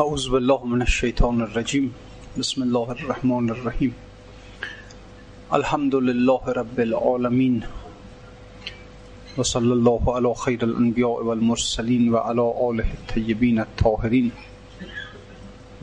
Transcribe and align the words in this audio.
أعوذ 0.00 0.30
بالله 0.30 0.64
من 0.64 0.82
الشيطان 0.82 1.40
الرجيم. 1.40 1.92
بسم 2.38 2.62
الله 2.62 2.92
الرحمن 2.92 3.50
الرحيم. 3.50 3.92
الحمد 5.52 5.94
لله 5.94 6.42
رب 6.60 6.80
العالمين. 6.80 7.64
وصلى 9.36 9.72
الله 9.72 10.02
على 10.16 10.34
خير 10.34 10.60
الأنبياء 10.62 11.24
والمرسلين 11.24 12.14
وعلى 12.14 12.44
آله 12.70 12.88
الطيبين 12.98 13.60
الطاهرين. 13.60 14.30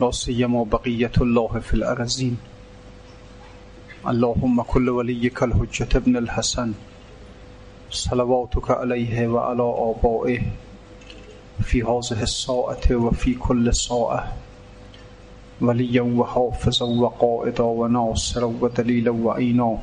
لا 0.00 0.10
سيما 0.10 0.62
بقية 0.62 1.16
الله 1.20 1.58
في 1.58 1.74
الأرزين. 1.74 2.36
اللهم 4.08 4.62
كل 4.62 4.90
وليك 4.90 5.42
الحجة 5.42 5.96
ابن 5.96 6.16
الحسن. 6.16 6.72
صلواتك 7.90 8.70
عليه 8.70 9.26
وعلى 9.26 9.62
آبائه. 9.62 10.42
في 11.62 11.82
هذه 11.82 12.22
الساعة 12.22 12.96
وفي 12.96 13.34
كل 13.34 13.74
ساعة. 13.74 14.32
وليا 15.60 16.02
وحافظا 16.02 16.86
وقائدا 16.86 17.64
وناصرا 17.64 18.44
ودليلا 18.60 19.10
وعينا 19.10 19.78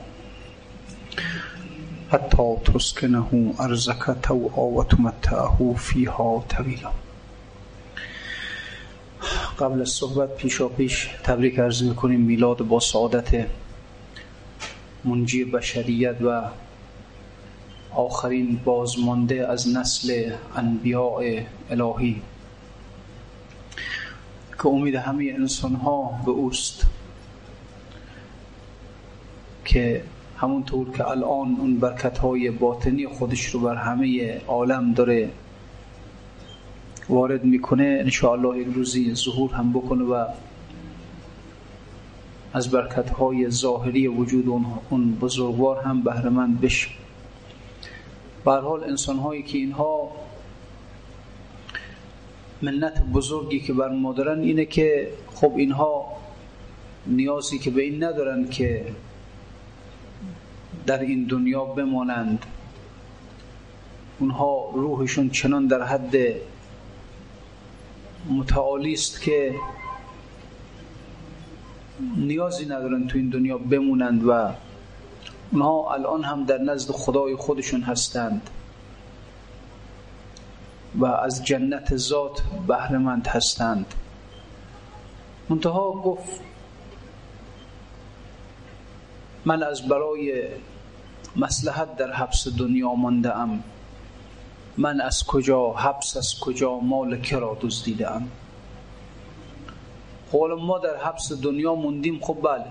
حتى 2.12 2.58
تسكنه 2.66 3.54
أرزك 3.60 4.18
توعا 4.23 4.66
وتمتعه 4.77 5.76
فيها 5.77 6.44
طويلا 6.49 6.91
قبل 9.58 9.82
از 9.82 9.90
صحبت 9.90 10.35
پیشا 10.35 10.68
پیش 10.68 11.10
تبریک 11.24 11.60
عرض 11.60 11.84
می‌کنیم 11.84 12.20
میلاد 12.20 12.58
با 12.58 12.80
سعادت 12.80 13.48
منجی 15.05 15.46
بشریت 15.46 16.22
و 16.22 16.41
آخرین 17.95 18.59
بازمانده 18.66 19.48
از 19.48 19.77
نسل 19.77 20.32
انبیاء 20.55 21.40
الهی. 21.70 22.22
که 24.58 24.68
امید 24.68 24.95
همه 24.95 25.34
انسان 25.38 25.76
ها 25.76 26.22
به 26.26 26.32
اوست. 26.32 26.85
که 29.66 30.04
همونطور 30.38 30.91
که 30.91 31.07
الان 31.07 31.57
اون 31.60 31.79
برکت 31.79 32.18
های 32.18 32.51
باطنی 32.51 33.07
خودش 33.07 33.46
رو 33.46 33.60
بر 33.60 33.76
همه 33.76 34.38
عالم 34.48 34.94
داره 34.94 35.29
وارد 37.10 37.44
می‌کنه 37.44 37.98
انشاءالله 38.01 38.57
یک 38.57 38.68
روزی 38.76 39.16
ظهور 39.16 39.54
هم 39.54 39.73
بکنه 39.73 40.04
و 40.04 40.26
از 42.54 42.71
برکت 42.71 43.10
های 43.10 43.49
ظاهری 43.49 44.07
وجود 44.07 44.48
اون 44.90 45.16
بزرگوار 45.16 45.84
هم 45.84 46.01
بهرمند 46.01 46.62
بشه. 46.62 47.01
به 48.46 48.52
حال 48.52 48.84
انسان 48.84 49.18
هایی 49.18 49.44
که 49.44 49.58
اینها 49.58 50.12
منت 52.62 53.02
بزرگی 53.14 53.60
که 53.60 53.74
بر 53.74 53.90
ما 53.90 54.14
دارن 54.14 54.40
اینه 54.40 54.66
که 54.66 55.12
خب 55.36 55.54
اینها 55.56 56.06
نیازی 57.06 57.60
که 57.60 57.70
به 57.70 57.82
این 57.82 58.04
ندارن 58.04 58.50
که 58.50 58.86
در 60.86 61.00
این 61.00 61.24
دنیا 61.24 61.66
بمانند. 61.66 62.46
اونها 64.19 64.72
روحشون 64.74 65.30
چنان 65.30 65.68
در 65.68 65.84
حد 65.84 66.16
متعالی 68.30 68.94
است 68.94 69.22
که 69.22 69.56
نیازی 72.18 72.66
ندارن 72.66 73.08
تو 73.08 73.18
این 73.18 73.30
دنیا 73.30 73.58
بمونند 73.58 74.28
و 74.28 74.53
اونها 75.52 75.94
الان 75.94 76.24
هم 76.24 76.44
در 76.44 76.57
نزد 76.57 76.91
خدای 76.91 77.35
خودشون 77.35 77.81
هستند 77.81 78.50
و 80.96 81.06
از 81.06 81.44
جنت 81.44 81.97
ذات 81.97 82.41
بهرمند 82.68 83.28
هستند. 83.28 83.94
منتها 85.50 85.91
گفت 85.91 86.41
من 89.46 89.63
از 89.63 89.88
برای 89.88 90.47
مسلحت 91.35 91.96
در 91.96 92.12
حبس 92.12 92.47
دنیا 92.47 92.94
مانده 92.94 93.38
ام 93.38 93.63
من 94.78 95.01
از 95.01 95.25
کجا 95.25 95.72
حبس 95.72 96.18
از 96.18 96.39
کجا 96.39 96.79
مال 96.79 97.22
کرا 97.22 97.57
دزدیده 97.62 98.12
ام 98.12 98.31
خب 100.31 100.47
ما 100.59 100.79
در 100.79 100.97
حبس 100.97 101.31
دنیا 101.31 101.75
موندیم 101.75 102.19
خب 102.22 102.38
بله. 102.44 102.66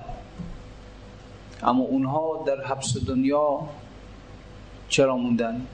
اما 1.62 1.82
اونها 1.82 2.44
در 2.46 2.64
حبس 2.64 2.96
دنیا 3.06 3.60
چرا 4.88 5.16
موندن؟ 5.16 5.66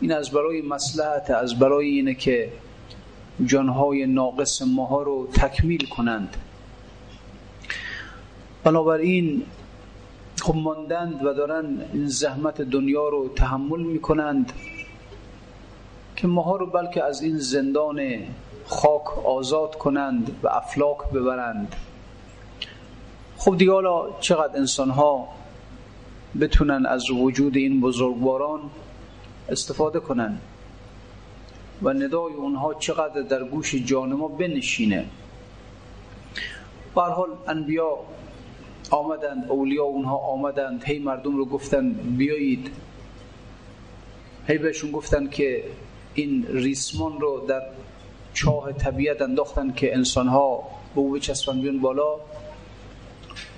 این 0.00 0.12
از 0.12 0.30
برای 0.30 0.62
مسلحت 0.62 1.30
از 1.30 1.58
برای 1.58 1.86
اینه 1.86 2.14
که 2.14 2.52
جانهای 3.44 4.06
ناقص 4.06 4.62
ماها 4.62 5.02
رو 5.02 5.26
تکمیل 5.26 5.86
کنند. 5.88 6.36
بنابراین 8.64 9.42
خب 10.42 10.56
ماندند 10.56 11.24
و 11.24 11.34
دارن 11.34 11.66
این 11.92 12.08
زحمت 12.08 12.62
دنیا 12.62 13.08
رو 13.08 13.28
تحمل 13.28 13.80
می‌کنند 13.80 14.52
که 16.16 16.26
ماها 16.26 16.56
رو 16.56 16.66
بلکه 16.66 17.04
از 17.04 17.22
این 17.22 17.38
زندان 17.38 18.00
خاک 18.66 19.26
آزاد 19.26 19.74
کنند 19.74 20.40
و 20.42 20.48
افلاک 20.48 20.98
ببرند. 21.14 21.76
خب 23.46 23.58
دیگه 23.58 23.72
حالا 23.72 24.20
چقدر 24.20 24.56
انسان 24.56 24.90
ها 24.90 25.28
بتونن 26.40 26.86
از 26.86 27.10
وجود 27.10 27.56
این 27.56 27.80
بزرگواران 27.80 28.60
استفاده 29.48 30.00
کنن 30.00 30.38
و 31.82 31.92
ندای 31.92 32.32
اونها 32.32 32.74
چقدر 32.74 33.22
در 33.22 33.44
گوش 33.44 33.74
جان 33.74 34.12
ما 34.12 34.28
بنشینه؟ 34.28 35.06
حال 36.94 37.28
انبیا 37.48 37.98
آمدند 38.90 39.50
اولیا 39.50 39.84
اونها 39.84 40.16
آمدند 40.16 40.84
هی 40.84 40.98
مردم 40.98 41.36
رو 41.36 41.44
گفتن 41.44 41.90
بیایید. 41.92 42.70
هی 44.48 44.58
بهشون 44.58 44.90
گفتن 44.90 45.28
که 45.28 45.64
این 46.14 46.46
ریسمان 46.48 47.20
رو 47.20 47.46
در 47.48 47.62
چاه 48.34 48.72
طبیعت 48.72 49.22
انداختن 49.22 49.72
که 49.72 49.94
انسان 49.94 50.28
ها 50.28 50.62
به 50.94 51.00
او 51.00 51.12
بچسبن 51.12 51.78
بالا. 51.78 52.16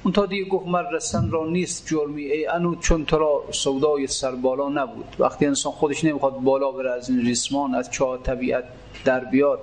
اون 0.05 0.13
تا 0.13 0.27
دیگه 0.27 0.45
گفت 0.45 0.67
من 0.67 0.85
رسن 0.93 1.31
را 1.31 1.47
نیست 1.47 1.87
جرمی 1.87 2.23
ای 2.23 2.47
انو 2.47 2.75
چون 2.75 3.05
تو 3.05 3.19
را 3.19 3.45
سودای 3.51 4.07
سربالا 4.07 4.69
نبود. 4.69 5.17
وقتی 5.19 5.47
انسان 5.47 5.73
خودش 5.73 6.05
نمی‌خواد 6.05 6.41
بالا 6.41 6.73
بره 6.73 6.91
از 6.91 7.11
این 7.11 7.21
ریسمان 7.21 7.75
از 7.75 7.91
چاه 7.91 8.23
طبیعت 8.23 8.65
در 9.05 9.25
بیاد 9.25 9.61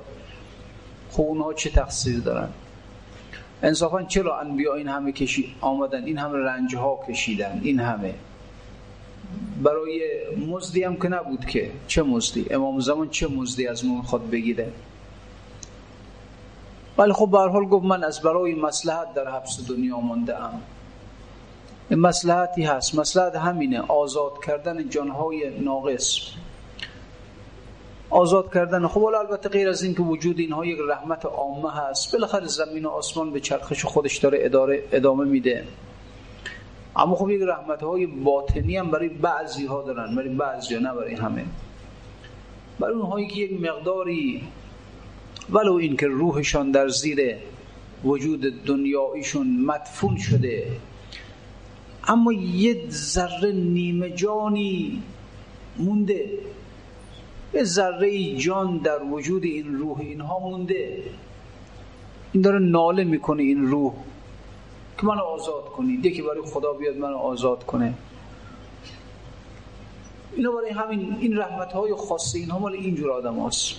خب 1.11 1.21
اونها 1.21 1.53
چه 1.53 1.69
تقصیر 1.69 2.19
دارن؟ 2.19 2.49
انصافا 3.63 4.03
چرا 4.03 4.39
انبیا 4.39 4.73
این 4.73 4.87
همه 4.87 5.11
کشی 5.11 5.55
آمدن؟ 5.61 6.03
این 6.03 6.17
همه 6.17 6.37
رنج 6.37 6.75
ها 6.75 6.99
کشیدن 7.09 7.61
این 7.63 7.79
همه. 7.79 8.13
برای 9.63 10.01
مزدی 10.47 10.83
هم 10.83 10.95
که 10.95 11.07
نبود 11.07 11.45
که. 11.45 11.71
چه 11.87 12.03
مزدی؟ 12.03 12.45
امام 12.49 12.79
زمان 12.79 13.09
چه 13.09 13.27
مزدی 13.27 13.67
از 13.67 13.85
ما 13.85 14.01
خود 14.01 14.31
بگیره؟ 14.31 14.71
ولی 16.97 17.13
خب 17.13 17.29
به 17.31 17.37
حال 17.37 17.65
گفت 17.65 17.85
من 17.85 18.03
از 18.03 18.21
برای 18.21 18.55
مسلحت 18.55 19.13
در 19.13 19.27
حبس 19.31 19.67
دنیا 19.69 19.99
مانده 19.99 20.43
ام 20.43 20.61
مسلحتی 21.91 22.63
هست. 22.63 22.95
مسلحت 22.95 23.35
همینه 23.35 23.79
آزاد 23.79 24.31
کردن 24.45 24.89
جانهای 24.89 25.59
ناقص. 25.59 26.19
آزاد 28.09 28.53
کردن. 28.53 28.87
خب 28.87 29.03
البته 29.03 29.49
غیر 29.49 29.69
از 29.69 29.83
این 29.83 29.95
که 29.95 30.01
وجود 30.01 30.39
اینها 30.39 30.65
یک 30.65 30.79
رحمت 30.89 31.25
عامه 31.25 31.71
هست 31.71 32.11
بالاخره 32.11 32.47
زمین 32.47 32.85
و 32.85 32.89
آسمان 32.89 33.31
به 33.31 33.39
چرخش 33.39 33.85
خودش 33.85 34.17
داره 34.17 34.37
اداره 34.41 34.83
ادامه 34.91 35.25
میده. 35.25 35.63
اما 36.95 37.15
خب 37.15 37.29
یک 37.29 37.41
رحمت 37.41 37.83
های 37.83 38.05
باطنی 38.05 38.77
هم 38.77 38.91
برای 38.91 39.09
بعضی 39.09 39.65
ها 39.65 39.81
دارن 39.81 40.15
برای 40.15 40.29
بعضی 40.29 40.75
ها 40.75 40.81
نه 40.81 40.93
برای 40.93 41.13
همه. 41.15 41.45
برای 42.79 42.93
اونهایی 42.93 43.27
که 43.27 43.41
یک 43.41 43.61
مقداری 43.61 44.47
ولو 45.49 45.73
اینکه 45.73 46.07
روحشان 46.07 46.71
در 46.71 46.87
زیر 46.87 47.35
وجود 48.03 48.63
دنیایشون 48.65 49.59
مدفون 49.65 50.17
شده 50.17 50.67
اما 52.07 52.33
یه 52.33 52.89
ذره 52.89 53.51
نیمه 53.51 54.09
جانی 54.09 55.03
مونده 55.77 56.29
یه 57.53 57.63
ذره 57.63 58.35
جان 58.35 58.77
در 58.77 59.03
وجود 59.03 59.43
این 59.43 59.77
روح 59.77 59.99
اینها 59.99 60.39
مونده. 60.39 61.03
این 62.33 62.41
داره 62.41 62.59
ناله 62.59 63.03
می‌کنه 63.03 63.43
این 63.43 63.67
روح. 63.67 63.93
که 64.97 65.05
منو 65.05 65.21
آزاد 65.21 65.65
کنید. 65.65 66.05
یکی 66.05 66.21
برای 66.21 66.41
خدا 66.41 66.73
بیاد 66.73 66.97
منو 66.97 67.17
آزاد 67.17 67.65
کنه. 67.65 67.93
اینا 70.35 70.51
برای 70.51 70.69
همین 70.69 71.17
این 71.19 71.37
رحمت 71.37 71.73
های 71.73 71.93
خاصه 71.93 72.39
اینها 72.39 72.59
مال 72.59 72.73
اینجور 72.73 73.11
آدم 73.11 73.47
هست. 73.47 73.75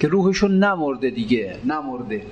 که 0.00 0.08
روحشون 0.08 0.64
نمرده 0.64 1.10
دیگه 1.10 1.56
نمرده. 1.64 2.22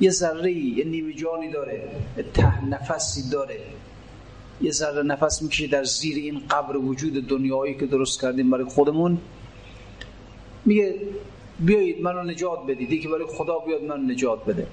یه 0.00 0.10
ذره 0.10 0.52
یه 0.52 0.84
نیمه 0.84 1.12
جانی 1.12 1.50
داره 1.50 1.88
ته 2.34 2.64
نفسی 2.64 3.30
داره. 3.30 3.60
یه 4.60 4.70
ذره 4.70 5.02
نفس 5.02 5.42
می‌کشه 5.42 5.66
در 5.66 5.84
زیر 5.84 6.16
این 6.16 6.42
قبر 6.50 6.76
وجود 6.76 7.28
دنیایی 7.28 7.74
که 7.74 7.86
درست 7.86 8.20
کردیم 8.20 8.50
برای 8.50 8.64
خودمون. 8.64 9.18
میگه 10.64 10.94
بیایید 11.58 12.02
منو 12.02 12.22
نجات 12.22 12.66
بدید. 12.66 13.02
که 13.02 13.08
برای 13.08 13.26
خدا 13.26 13.58
بیاد 13.58 13.82
من 13.82 14.10
نجات 14.10 14.44
بده. 14.44 14.66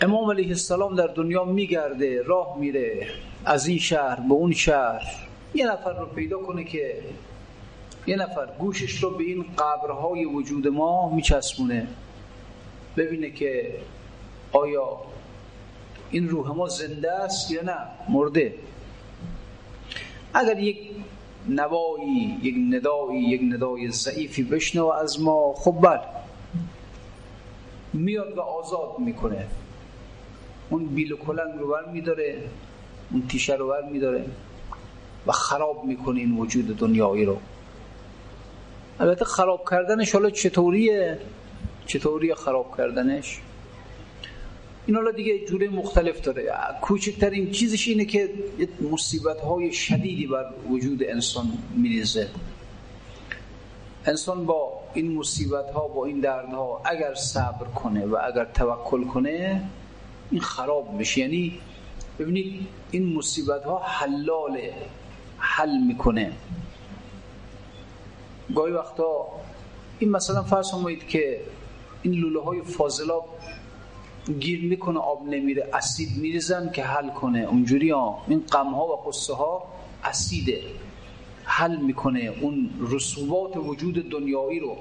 امام 0.00 0.30
علیه 0.30 0.48
السلام 0.48 0.96
در 0.96 1.06
دنیا 1.06 1.44
میگرده 1.44 2.22
راه 2.22 2.56
میره. 2.60 3.06
از 3.44 3.66
این 3.66 3.78
شهر 3.78 4.20
به 4.20 4.34
اون 4.34 4.52
شهر. 4.52 5.02
یه 5.54 5.66
نفر 5.66 6.00
رو 6.00 6.06
پیدا 6.06 6.38
کنه 6.38 6.64
که 6.64 7.02
یه 8.06 8.16
نفر 8.16 8.46
گوشش 8.58 9.02
رو 9.02 9.10
به 9.10 9.24
این 9.24 9.44
قبرهای 9.58 10.24
وجود 10.24 10.68
ما 10.68 11.14
میچسبونه. 11.14 11.86
ببینه 12.96 13.30
که 13.30 13.74
آیا 14.52 14.98
این 16.10 16.28
روح 16.28 16.48
ما 16.48 16.68
زنده 16.68 17.12
است 17.12 17.50
یا 17.50 17.62
نه 17.62 17.78
مرده. 18.08 18.54
اگر 20.34 20.58
یک 20.58 20.78
نوایی 21.48 22.38
یک 22.42 22.54
ندایی 22.70 23.22
یک 23.22 23.40
ندای 23.54 23.90
ضعیفی 23.90 24.42
بشنو 24.42 24.86
از 24.86 25.20
ما 25.20 25.54
خب 25.54 25.74
بله. 25.82 26.00
میاد 27.92 28.36
و 28.36 28.40
آزاد 28.40 28.98
می‌کنه. 28.98 29.46
اون 30.70 30.86
بیل 30.86 31.12
و 31.12 31.16
کلنگ 31.16 31.58
رو 31.58 31.68
بر 31.68 31.84
میداره 31.92 32.42
اون 33.12 33.26
تیشه 33.28 33.54
رو 33.54 33.68
بر 33.68 33.82
میداره 33.82 34.24
و 35.26 35.32
خراب 35.32 35.84
می‌کنه 35.84 36.20
این 36.20 36.36
وجود 36.36 36.76
دنیایی 36.76 37.24
رو. 37.24 37.38
البته 39.00 39.24
خراب 39.24 39.68
کردنش 39.70 40.12
حالا 40.12 40.30
چطوریه؟ 40.30 41.18
چطوریه 41.86 42.34
خراب 42.34 42.76
کردنش؟ 42.76 43.40
این 44.86 44.96
حالا 44.96 45.10
دیگه 45.10 45.46
جوره 45.46 45.68
مختلف 45.68 46.20
داره. 46.20 46.52
کوچکترین 46.80 47.50
چیزش 47.50 47.88
اینه 47.88 48.04
که 48.04 48.30
مصیبت 48.92 49.40
های 49.40 49.72
شدیدی 49.72 50.26
بر 50.26 50.44
وجود 50.68 51.02
انسان 51.02 51.46
میریزه. 51.76 52.28
انسان 54.06 54.46
با 54.46 54.80
این 54.94 55.12
مصیبت 55.12 55.70
ها 55.70 55.88
با 55.88 56.04
این 56.04 56.20
دردها 56.20 56.82
اگر 56.84 57.14
صبر 57.14 57.66
کنه 57.66 58.06
و 58.06 58.18
اگر 58.24 58.44
توکل 58.44 59.04
کنه 59.04 59.62
این 60.30 60.40
خراب 60.40 60.92
میشه. 60.92 61.20
یعنی 61.20 61.60
ببینید 62.18 62.66
این 62.90 63.14
مصیبت 63.14 63.64
ها 63.64 63.78
حلاله 63.78 64.74
حل 65.38 65.78
می‌کنه. 65.86 66.32
گاهی 68.54 68.72
وقتا 68.72 69.26
این 69.98 70.10
مثلا 70.10 70.42
فرض 70.42 70.70
کنید 70.70 71.08
که 71.08 71.40
این 72.02 72.14
لوله 72.14 72.40
های 72.40 72.62
فاضلاب 72.62 73.28
گیر 74.40 74.64
می‌کنه 74.64 74.98
آب 74.98 75.28
نمیره 75.28 75.68
اسید 75.72 76.08
میریزن 76.16 76.70
که 76.70 76.84
حل 76.84 77.10
کنه. 77.10 77.38
اونجوری 77.38 77.90
ها 77.90 78.24
این 78.28 78.44
غم 78.52 78.74
ها 78.74 78.86
و 78.86 79.08
قصه 79.08 79.34
ها 79.34 79.62
اسیده 80.04 80.62
حل 81.44 81.76
می‌کنه. 81.76 82.32
اون 82.40 82.70
رسوبات 82.90 83.56
وجود 83.56 84.08
دنیایی 84.10 84.60
رو 84.60 84.76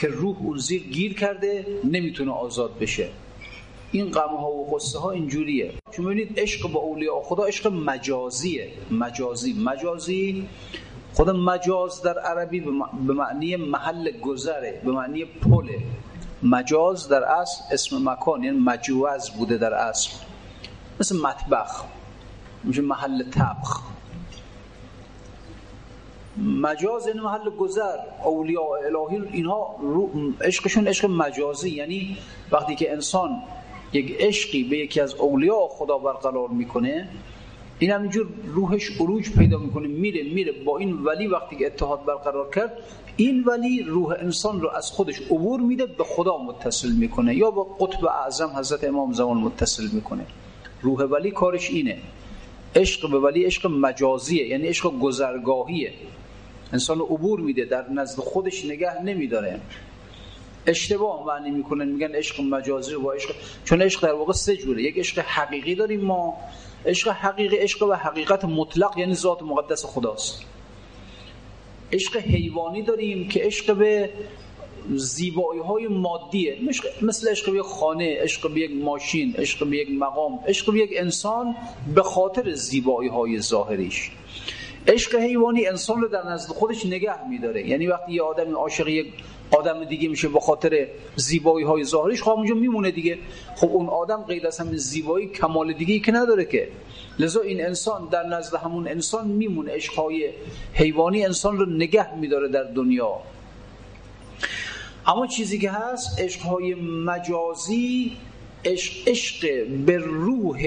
که 0.00 0.08
روح 0.08 0.36
اون 0.42 0.58
زیر 0.58 0.82
گیر 0.82 1.14
کرده 1.14 1.66
نمی‌تونه 1.84 2.32
آزاد 2.32 2.78
بشه. 2.78 3.08
این 3.92 4.10
غم 4.10 4.36
ها 4.36 4.50
و 4.50 4.76
قصه 4.76 4.98
ها 4.98 5.10
اینجوریه. 5.10 5.72
چون 5.90 6.04
ببینید 6.04 6.40
عشق 6.40 6.72
با 6.72 6.80
اولیاء 6.80 7.20
خدا 7.22 7.44
عشق 7.44 7.66
مجازیه. 7.72 8.68
مجازی. 8.90 9.52
مجازی 9.52 10.48
خود 11.14 11.30
مجاز 11.30 12.02
در 12.02 12.18
عربی 12.18 12.60
به 13.06 13.12
معنی 13.12 13.56
محل 13.56 14.10
گذره 14.20 14.80
به 14.84 14.92
معنی 14.92 15.24
پله. 15.24 15.78
مجاز 16.42 17.08
در 17.08 17.24
اصل 17.24 17.62
اسم 17.72 18.08
مکان 18.08 18.44
یعنی 18.44 18.58
مجوز 18.58 19.30
بوده 19.30 19.58
در 19.58 19.74
اصل. 19.74 20.10
مثل 21.00 21.16
مطبخ. 21.16 21.84
میشه 22.64 22.82
محل 22.82 23.30
طبخ. 23.30 23.82
مجاز 26.36 27.06
یعنی 27.06 27.20
محل 27.20 27.50
گذر. 27.50 27.98
اولیاء 28.24 28.66
الهی 28.86 29.28
اینها 29.32 29.76
عشقشون 30.40 30.88
عشق 30.88 31.10
مجازی. 31.10 31.70
یعنی 31.70 32.18
وقتی 32.50 32.76
که 32.76 32.92
انسان 32.92 33.42
یک 33.92 34.16
عشقی 34.20 34.64
به 34.64 34.78
یکی 34.78 35.00
از 35.00 35.14
اولیاء 35.14 35.68
خدا 35.68 35.98
برقرار 35.98 36.48
می‌کنه 36.48 37.08
این 37.78 37.90
همینجور 37.90 38.26
روحش 38.46 39.00
عروج 39.00 39.30
پیدا 39.30 39.58
می‌کنه 39.58 39.88
میره 39.88 40.22
میره. 40.22 40.52
با 40.52 40.78
این 40.78 40.92
ولی 40.92 41.26
وقتی 41.26 41.56
که 41.56 41.66
اتحاد 41.66 42.04
برقرار 42.04 42.50
کرد 42.50 42.72
این 43.16 43.44
ولی 43.44 43.82
روح 43.82 44.14
انسان 44.18 44.60
رو 44.60 44.68
از 44.70 44.90
خودش 44.90 45.20
عبور 45.20 45.60
میده 45.60 45.86
به 45.86 46.04
خدا 46.04 46.38
متصل 46.38 46.92
می‌کنه. 46.92 47.34
یا 47.34 47.50
با 47.50 47.64
قطب 47.64 48.04
اعظم 48.04 48.48
حضرت 48.56 48.84
امام 48.84 49.12
زمان 49.12 49.36
متصل 49.36 49.88
می‌کنه. 49.92 50.26
روح 50.82 51.02
ولی 51.02 51.30
کارش 51.30 51.70
اینه. 51.70 51.98
عشق 52.76 53.10
به 53.10 53.18
ولی 53.18 53.44
عشق 53.44 53.66
مجازیه 53.66 54.46
یعنی 54.46 54.66
عشق 54.66 54.98
گذرگاهیه. 54.98 55.92
انسان 56.72 56.98
رو 56.98 57.04
عبور 57.04 57.40
میده 57.40 57.64
در 57.64 57.90
نزد 57.90 58.18
خودش 58.18 58.64
نگه 58.64 59.02
نمیداره. 59.02 59.60
اشتباه 60.66 61.26
معنی 61.26 61.50
می‌کنن 61.50 61.88
میگن 61.88 62.14
عشق 62.14 62.40
مجازی 62.40 62.94
و 62.94 63.10
عشق 63.10 63.34
چون 63.64 63.82
عشق 63.82 64.02
در 64.02 64.12
واقع 64.12 64.32
سه 64.32 64.56
جوره. 64.56 64.82
یک 64.82 64.98
عشق 64.98 65.18
حقیقی 65.18 65.74
داریم 65.74 66.00
ما 66.00 66.34
عشق 66.88 67.08
حقیقی 67.08 67.56
عشق 67.56 67.82
و 67.82 67.92
حقیقت 67.92 68.44
مطلق 68.44 68.98
یعنی 68.98 69.14
ذات 69.14 69.42
مقدس 69.42 69.84
خداست. 69.84 70.42
عشق 71.92 72.16
حیوانی 72.16 72.82
داریم 72.82 73.28
که 73.28 73.40
عشق 73.40 73.76
به 73.76 74.10
زیبایی 74.94 75.60
های 75.60 75.88
مادیه 75.88 76.58
مثل 77.02 77.30
عشق 77.30 77.52
به 77.52 77.58
یک 77.58 77.64
خانه 77.64 78.16
عشق 78.20 78.54
به 78.54 78.60
یک 78.60 78.70
ماشین 78.70 79.34
عشق 79.38 79.66
به 79.66 79.76
یک 79.76 79.88
مقام 79.90 80.38
عشق 80.46 80.72
به 80.72 80.78
یک 80.78 80.90
انسان 80.96 81.56
به 81.94 82.02
خاطر 82.02 82.54
زیبایی 82.54 83.08
های 83.08 83.40
ظاهریش. 83.40 84.10
عشق 84.86 85.14
حیوانی 85.14 85.66
انسان 85.66 86.00
رو 86.00 86.08
در 86.08 86.22
نزد 86.22 86.48
خودش 86.50 86.86
نگه 86.86 87.28
میداره. 87.28 87.68
یعنی 87.68 87.86
وقتی 87.86 88.12
یه 88.12 88.22
آدم 88.22 88.56
عاشق 88.56 88.88
یک 88.88 89.12
آدم 89.50 89.84
دیگه 89.84 90.08
میشه 90.08 90.28
به 90.28 90.40
خاطر 90.40 90.88
زیبایی 91.16 91.66
های 91.66 91.84
ظاهریش 91.84 92.22
خب 92.22 92.30
اونجا 92.30 92.54
میمونه 92.54 92.90
دیگه. 92.90 93.18
خب 93.56 93.68
اون 93.68 93.88
آدم 93.88 94.22
غیر 94.22 94.46
از 94.46 94.58
همین 94.58 94.76
زیبایی 94.76 95.26
کمال 95.26 95.72
دیگه 95.72 95.98
که 95.98 96.12
نداره 96.12 96.44
که. 96.44 96.68
لذا 97.18 97.40
این 97.40 97.64
انسان 97.64 98.08
در 98.08 98.26
نزد 98.26 98.54
همون 98.54 98.88
انسان 98.88 99.28
میمونه 99.28 99.72
عشقهای 99.72 100.30
حیوانی 100.72 101.24
انسان 101.24 101.58
رو 101.58 101.66
نگه 101.66 102.14
میداره 102.14 102.48
در 102.48 102.64
دنیا. 102.64 103.14
اما 105.06 105.26
چیزی 105.26 105.58
که 105.58 105.70
هست 105.70 106.20
عشقهای 106.20 106.74
مجازی 106.74 108.16
عشق, 108.64 109.08
عشق 109.08 109.66
به 109.86 109.96
روح 109.96 110.66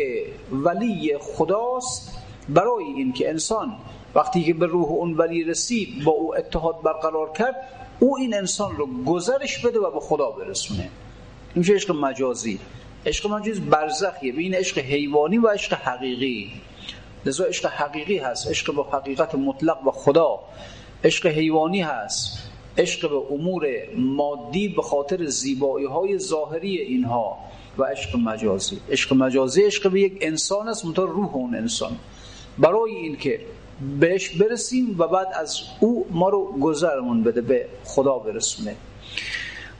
ولی 0.52 1.18
خداست. 1.20 2.18
برای 2.50 2.84
اینکه 2.84 3.30
انسان 3.30 3.72
وقتی 4.16 4.44
که 4.44 4.54
به 4.54 4.66
روح 4.66 4.88
اون 4.88 5.14
ولی 5.14 5.44
رسید 5.44 6.04
با 6.04 6.12
او 6.12 6.36
اتحاد 6.38 6.82
برقرار 6.82 7.32
کرد 7.32 7.56
او 8.04 8.18
این 8.18 8.34
انسان 8.34 8.76
رو 8.78 9.04
گذرش 9.04 9.66
بده 9.66 9.80
و 9.80 9.92
به 9.92 10.00
خدا 10.00 10.32
برسونه. 10.32 10.90
این 11.56 11.66
عشق 11.66 11.92
مجازی؟ 11.92 12.60
عشق 13.06 13.28
مجازی 13.28 13.60
برزخیه. 13.60 14.32
بین 14.32 14.54
عشق 14.54 14.78
حیوانی 14.78 15.38
و 15.38 15.48
عشق 15.48 15.74
حقیقی. 15.74 16.52
لذا 17.26 17.44
عشق 17.44 17.66
حقیقی 17.66 18.18
هست. 18.18 18.48
عشق 18.48 18.76
به 18.76 18.84
حقیقت 18.84 19.36
مطلق 19.36 19.88
و 19.88 19.92
خدا. 19.92 20.40
عشق 21.04 21.26
حیوانی 21.26 21.82
هست. 21.82 22.50
عشق 22.78 23.10
به 23.10 23.34
امور 23.34 23.68
مادی 23.96 24.68
به 24.68 24.82
خاطر 24.82 25.26
زیبایی 25.26 25.86
های 25.86 26.20
ظاهری 26.20 26.78
اینها. 26.78 27.38
و 27.78 27.84
عشق 27.84 28.16
مجازی. 28.16 28.80
عشق 28.92 29.14
مجازی 29.14 29.64
عشق 29.64 29.92
به 29.92 30.02
یک 30.02 30.18
انسان 30.22 30.68
است 30.68 30.86
منتها 30.86 31.06
روح 31.06 31.36
اون 31.36 31.56
انسان. 31.56 31.92
برای 32.58 32.92
اینکه 32.92 33.40
بهش 34.00 34.30
برسیم 34.30 34.96
و 35.00 35.08
بعد 35.08 35.28
از 35.40 35.60
او 35.80 36.06
ما 36.12 36.30
رو 36.30 36.60
گذرمون 36.60 37.24
بده 37.24 37.42
به 37.42 37.68
خدا 37.84 38.18
برسونه. 38.18 38.76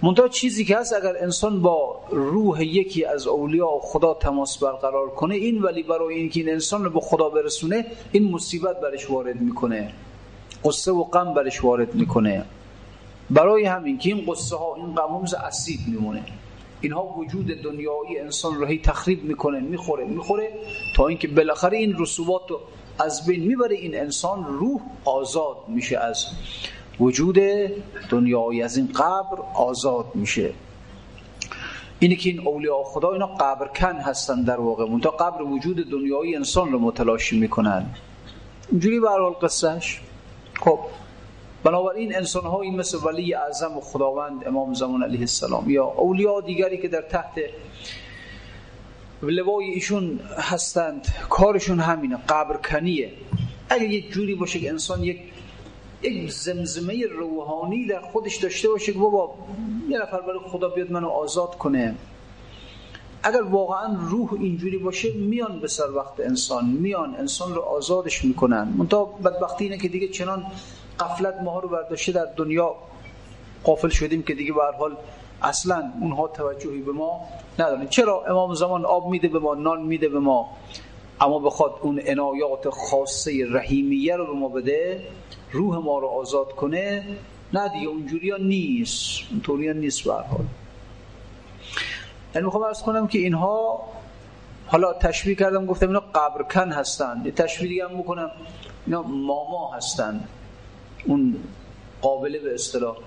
منتها 0.04 0.28
چیزی 0.28 0.66
که 0.66 0.78
هست 0.78 0.94
اگر 0.94 1.18
انسان 1.18 1.62
با 1.62 2.00
روح 2.10 2.64
یکی 2.64 3.06
از 3.06 3.28
اولیاء 3.28 3.80
خدا 3.80 4.14
تماس 4.14 4.58
برقرار 4.58 5.10
کنه 5.10 5.36
این 5.36 5.62
ولی 5.62 5.84
برای 5.84 6.16
اینکه 6.16 6.40
این 6.40 6.50
انسان 6.50 6.84
رو 6.84 6.90
به 6.90 7.00
خدا 7.00 7.30
برسونه 7.30 7.86
این 8.12 8.32
مصیبت 8.32 8.82
برش 8.82 9.10
وارد 9.10 9.42
می‌کنه. 9.42 9.94
قصه 10.66 10.92
و 10.92 11.04
غم 11.04 11.34
برش 11.34 11.64
وارد 11.64 11.96
می‌کنه. 11.96 12.46
برای 13.30 13.66
همین 13.66 13.98
که 13.98 14.10
این 14.10 14.26
قصه 14.32 14.56
ها 14.56 14.76
این 14.76 14.96
غم 14.96 15.16
همز 15.16 15.34
اسید 15.34 15.80
میمونه. 15.88 16.24
اینها 16.82 17.06
وجود 17.06 17.48
دنیایی 17.48 18.20
انسان 18.20 18.56
رو 18.56 18.66
هی 18.66 18.80
تخریب 18.80 19.24
می‌کنه 19.24 19.60
می‌خوره 19.60 20.06
می‌خوره 20.06 20.52
تا 20.96 21.08
اینکه 21.08 21.28
بالاخره 21.28 21.78
این 21.78 21.96
رسوبات 22.00 22.42
رو 22.50 22.60
از 23.00 23.26
بین 23.26 23.48
می‌بره 23.48 23.76
این 23.76 24.00
انسان 24.00 24.46
روح 24.46 24.82
آزاد 25.06 25.58
میشه 25.68 25.98
از 25.98 26.26
وجود 27.00 27.38
دنیایی 28.10 28.64
از 28.64 28.78
این 28.78 28.88
قبر 28.88 29.42
آزاد 29.56 30.06
میشه. 30.16 30.54
اینه 32.00 32.16
که 32.16 32.30
این 32.30 32.48
اولیاء 32.48 32.84
خدا 32.84 33.12
اینا 33.12 33.28
قبر 33.28 33.68
کن 33.68 33.96
هستن 33.96 34.44
در 34.44 34.60
واقع. 34.60 35.00
تا 35.00 35.10
قبر 35.10 35.42
وجود 35.42 35.90
دنیایی 35.92 36.36
انسان 36.36 36.72
رو 36.72 36.80
متلاشی 36.80 37.40
می‌کنن. 37.40 37.86
اینجوری 38.72 39.00
به 39.00 39.10
حال 39.10 39.32
قصهش 39.32 40.02
خب 40.62 40.80
بنابراین 41.64 42.16
انسان 42.16 42.44
هایی 42.44 42.72
مثل 42.72 42.98
ولی 43.06 43.34
اعظم 43.34 43.78
و 43.78 43.82
خداوند 43.82 44.48
امام 44.48 44.74
زمان 44.74 45.04
علیه 45.04 45.20
السلام 45.20 45.70
یا 45.70 45.86
اولیاء 45.86 46.42
دیگری 46.42 46.78
که 46.78 46.88
در 46.88 47.02
تحت 47.02 47.34
لوای 49.24 49.66
ایشون 49.66 50.20
هستند. 50.38 51.08
کارشون 51.30 51.80
همینه. 51.80 52.18
قبر 52.30 52.58
کنیه 52.58 53.12
اگر 53.70 53.86
یک 53.86 54.12
جوری 54.12 54.36
باشه 54.36 54.60
که 54.60 54.70
انسان 54.70 55.04
یک 55.04 55.20
یک 56.04 56.32
زمزمه 56.32 57.06
روحانی 57.06 57.88
در 57.88 58.02
خودش 58.02 58.36
داشته 58.36 58.70
باشه 58.70 58.94
که 58.94 59.00
بابا 59.00 59.34
یه 59.90 60.00
نفر 60.00 60.22
برای 60.22 60.40
خدا 60.48 60.70
بیاد 60.70 60.92
منو 60.92 61.08
آزاد 61.08 61.58
کنه. 61.58 61.96
اگر 63.24 63.42
واقعا 63.42 63.98
روح 64.10 64.34
اینجوری 64.34 64.78
باشه 64.78 65.14
میان 65.14 65.60
به 65.60 65.68
سر 65.68 65.92
وقت 65.92 66.20
انسان. 66.20 66.66
میان. 66.66 67.16
انسان 67.16 67.56
رو 67.56 67.62
آزادش 67.62 68.26
می‌کنن. 68.26 68.74
منتها 68.78 69.06
بدبختی 69.06 69.64
اینه 69.64 69.78
که 69.78 69.88
دیگه 69.88 70.08
چنان 70.08 70.46
قفلت 71.00 71.36
ما 71.44 71.60
رو 71.60 71.70
برداشته 71.70 72.12
در 72.12 72.26
دنیا 72.38 72.76
قافل 73.64 73.90
شدیم 73.90 74.24
که 74.24 74.34
دیگه 74.34 74.54
به 74.54 74.62
حال 74.80 74.98
اصلا 75.44 75.92
اونها 76.02 76.28
توجهی 76.28 76.82
به 76.82 76.92
ما 76.92 77.22
ندارن. 77.60 77.88
چرا 77.88 78.26
امام 78.26 78.54
زمان 78.54 78.86
آب 78.86 79.08
میده 79.08 79.28
به 79.28 79.40
ما 79.40 79.56
نان 79.56 79.82
میده 79.82 80.10
به 80.10 80.20
ما؟ 80.20 80.50
اما 81.22 81.40
بخواد 81.40 81.76
اون 81.82 82.00
عنایات 82.00 82.70
خاصه 82.70 83.46
رحیمیه 83.52 84.16
رو 84.16 84.28
به 84.28 84.34
ما 84.34 84.48
بده 84.48 85.08
روح 85.52 85.78
ما 85.78 86.00
رو 86.00 86.08
آزاد 86.08 86.52
کنه. 86.52 87.04
نه 87.54 87.70
دیگه 87.70 87.88
اونجوری 87.88 88.30
ها 88.30 88.38
نیست. 88.38 89.20
اونطوری 89.32 89.68
ها 89.68 89.74
نیست 89.74 90.04
به 90.04 90.14
حال. 90.14 90.26
یعنی 92.36 92.46
می‌خوام 92.46 92.64
ارز 92.64 92.82
کنم 92.82 93.08
که 93.08 93.20
اینها 93.20 93.82
حالا 94.68 94.94
تشبیه 94.94 95.36
کردم 95.36 95.66
گفتم 95.66 95.88
اینا 95.88 96.00
قبرکن 96.00 96.72
هستن. 96.72 97.22
یه 97.26 97.32
تشبیه 97.32 97.70
دیگه 97.70 97.88
هم 97.88 97.98
بکنم. 97.98 98.32
اینا 98.86 99.02
ماما 99.02 99.74
هستن. 99.74 100.24
اون 101.06 101.36
قابله 102.02 102.40
به 102.40 102.54
اصطلاح. 102.54 102.98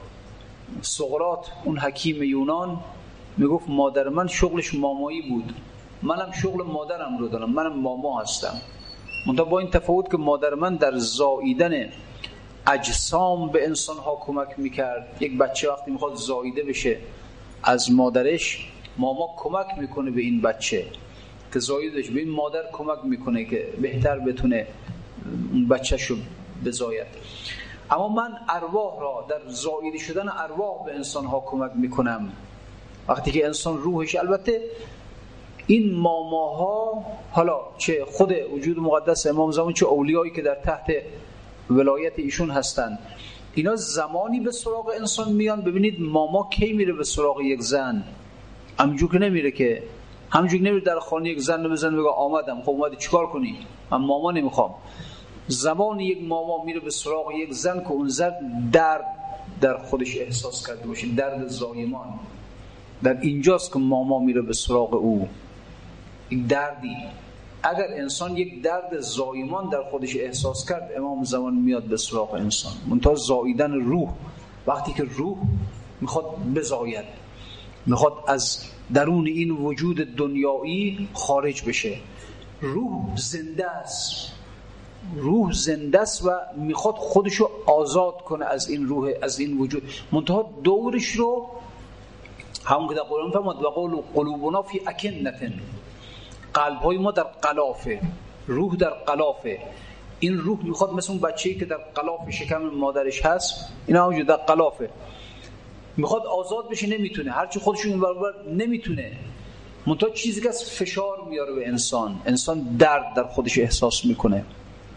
سقرات 0.83 1.51
اون 1.65 1.79
حکیم 1.79 2.23
یونان 2.23 2.81
می‌گفت 3.37 3.69
مادر 3.69 4.09
من 4.09 4.27
شغلش 4.27 4.75
مامایی 4.75 5.23
بود. 5.23 5.55
منم 6.03 6.33
شغل 6.43 6.63
مادرم 6.63 7.19
رو 7.19 7.29
دارم 7.29 7.51
منم 7.51 7.81
ماما 7.81 8.21
هستم. 8.21 8.61
منتها 9.27 9.45
با 9.45 9.59
این 9.59 9.71
تفاوت 9.71 10.11
که 10.11 10.17
مادر 10.17 10.55
من 10.55 10.77
در 10.77 10.99
زاییدن 10.99 11.89
اجسام 12.67 13.49
به 13.49 13.67
انسان 13.67 13.97
ها 13.97 14.19
کمک 14.21 14.49
می‌کرد. 14.57 15.17
یک 15.21 15.39
بچه 15.39 15.71
وقتی 15.71 15.91
می‌خواد 15.91 16.15
زاییده 16.15 16.63
بشه 16.63 16.99
از 17.63 17.93
مادرش 17.93 18.69
ماما 18.99 19.29
کمک 19.37 19.67
می‌کنه 19.79 20.11
به 20.11 20.21
این 20.21 20.41
بچه 20.43 20.87
که 21.53 21.59
زاییدش 21.59 22.11
به 22.11 22.21
این 22.21 22.31
مادر 22.31 22.63
کمک 22.73 22.99
می‌کنه 23.05 23.45
که 23.45 23.69
بهتر 23.83 24.19
بتونه 24.19 24.67
اون 25.53 25.69
بچه 25.69 25.97
شو 25.97 26.17
بزاید 26.65 27.07
اما 27.91 28.09
من 28.09 28.33
ارواح 28.49 29.01
را 29.01 29.27
در 29.29 29.49
زاییده 29.49 29.99
شدن 29.99 30.29
ارواح 30.29 30.85
به 30.87 30.95
انسان 30.95 31.25
ها 31.25 31.43
کمک 31.47 31.71
می‌کنم. 31.75 32.33
وقتی 33.09 33.31
که 33.31 33.47
انسان 33.47 33.79
روحش 33.79 34.15
البته 34.15 34.63
این 35.67 35.95
ماماها 35.95 37.05
حالا 37.33 37.61
چه 37.79 38.05
خود 38.05 38.33
وجود 38.55 38.79
مقدس 38.79 39.27
امام 39.27 39.51
زمان 39.51 39.73
چه 39.73 39.87
اولیایی 39.87 40.33
که 40.33 40.43
در 40.43 40.55
تحت 40.55 40.93
ولایت 41.71 42.19
ایشون 42.19 42.51
هستند 42.51 42.99
اینا 43.55 43.77
زمانی 43.77 44.41
به 44.41 44.51
سراغ 44.51 44.93
انسان 45.01 45.33
میان. 45.33 45.61
ببینید 45.61 46.01
ماما 46.01 46.49
کی 46.53 46.73
میره 46.73 46.93
به 46.93 47.05
سراغ 47.05 47.41
یک 47.41 47.61
زن؟ 47.61 48.05
همینجور 48.79 49.13
که 49.13 49.19
نمیره 49.19 49.51
که 49.51 49.83
همینجور 50.31 50.61
نمیره 50.61 50.85
در 50.85 50.99
خانه 50.99 51.29
یک 51.29 51.41
زن 51.41 51.65
رو 51.65 51.71
بزن 51.71 51.97
بگه 51.97 52.09
آمدم. 52.09 52.63
خب 52.63 52.71
اومدی 52.71 52.97
چیکار 52.97 53.27
کنی؟ 53.27 53.59
من 53.91 53.99
ماما 53.99 54.31
نمی‌خوام. 54.31 54.75
زمان 55.49 56.01
یک 56.01 56.23
ماما 56.23 56.65
میره 56.65 56.81
به 56.81 56.91
سراغ 56.91 57.33
یک 57.33 57.53
زن 57.53 57.81
که 57.81 57.91
اون 57.91 58.09
زن 58.09 58.33
درد 58.73 59.05
در 59.61 59.79
خودش 59.79 60.17
احساس 60.17 60.67
کرده 60.67 60.87
باشه 60.87 61.07
درد 61.07 61.49
زایمان. 61.49 62.07
در 63.03 63.21
اینجاست 63.21 63.73
که 63.73 63.79
ماما 63.79 64.19
میره 64.19 64.43
به 64.43 64.53
سراغ 64.53 64.95
او. 64.95 65.29
یک 66.31 66.47
دردی. 66.47 66.97
اگر 67.63 67.87
انسان 67.89 68.37
یک 68.37 68.63
درد 68.63 69.01
زایمان 69.01 69.69
در 69.69 69.83
خودش 69.91 70.17
احساس 70.17 70.69
کرد 70.69 70.91
امام 70.97 71.25
زمان 71.25 71.55
میاد 71.55 71.85
به 71.85 71.97
سراغ 71.97 72.35
انسان. 72.35 72.73
منتها 72.87 73.15
زاییدن 73.15 73.73
روح. 73.73 74.11
وقتی 74.67 74.93
که 74.93 75.05
روح 75.17 75.39
می‌خواد 76.01 76.25
بزاید 76.55 77.05
می‌خواد 77.87 78.13
از 78.29 78.65
درون 78.95 79.27
این 79.27 79.51
وجود 79.51 79.97
دنیایی 79.97 81.09
خارج 81.13 81.63
بشه. 81.63 81.97
روح 82.61 83.17
زنده 83.17 83.71
است. 83.71 84.34
روح 85.17 85.53
زنده 85.53 86.01
است 86.01 86.27
و 86.27 86.31
می‌خواد 86.57 86.95
خودشو 86.95 87.51
آزاد 87.67 88.15
کنه 88.15 88.45
از 88.45 88.69
این 88.69 88.87
روح 88.87 89.11
از 89.23 89.39
این 89.39 89.59
وجود. 89.59 89.83
منتها 90.13 90.51
دورش 90.65 91.07
رو 91.07 91.47
همون 92.65 92.89
که 92.89 92.95
در 92.95 93.03
قرآن 93.03 93.31
فرمود 93.31 93.63
و 93.63 93.69
قول 93.69 94.03
قلوبنا 94.15 94.63
فی 94.63 94.81
اکنتن 94.87 95.53
قلب 96.55 96.79
های 96.79 96.99
ما 96.99 97.11
در 97.11 97.23
قلافه 97.23 98.01
روح 98.47 98.77
در 98.77 98.91
قلافه. 98.91 99.59
این 100.21 100.39
روح 100.39 100.65
می‌خواد 100.65 100.93
مثل 100.93 101.13
اون 101.13 101.21
بچه‌ای 101.21 101.55
که 101.55 101.65
در 101.65 101.77
قلاف 101.77 102.31
شکم 102.31 102.63
مادرش 102.63 103.27
هست 103.27 103.69
این 103.87 103.97
همونجور 103.97 104.25
در 104.25 104.37
قلافه. 104.37 104.91
می‌خواد 105.97 106.27
آزاد 106.27 106.69
بشه 106.71 106.87
نمی‌تونه. 106.87 107.31
هرچی 107.31 107.59
خودشون 107.59 107.91
این 107.91 108.01
برابر 108.01 108.33
نمی‌تونه. 108.49 109.13
منتها 109.87 110.11
چیزی 110.11 110.41
که 110.41 110.49
از 110.49 110.65
فشار 110.65 111.25
میاره 111.29 111.55
به 111.55 111.69
انسان. 111.69 112.21
انسان 112.27 112.77
درد 112.79 113.15
در 113.17 113.25
خودش 113.25 113.59
احساس 113.59 114.05
می‌کنه. 114.05 114.45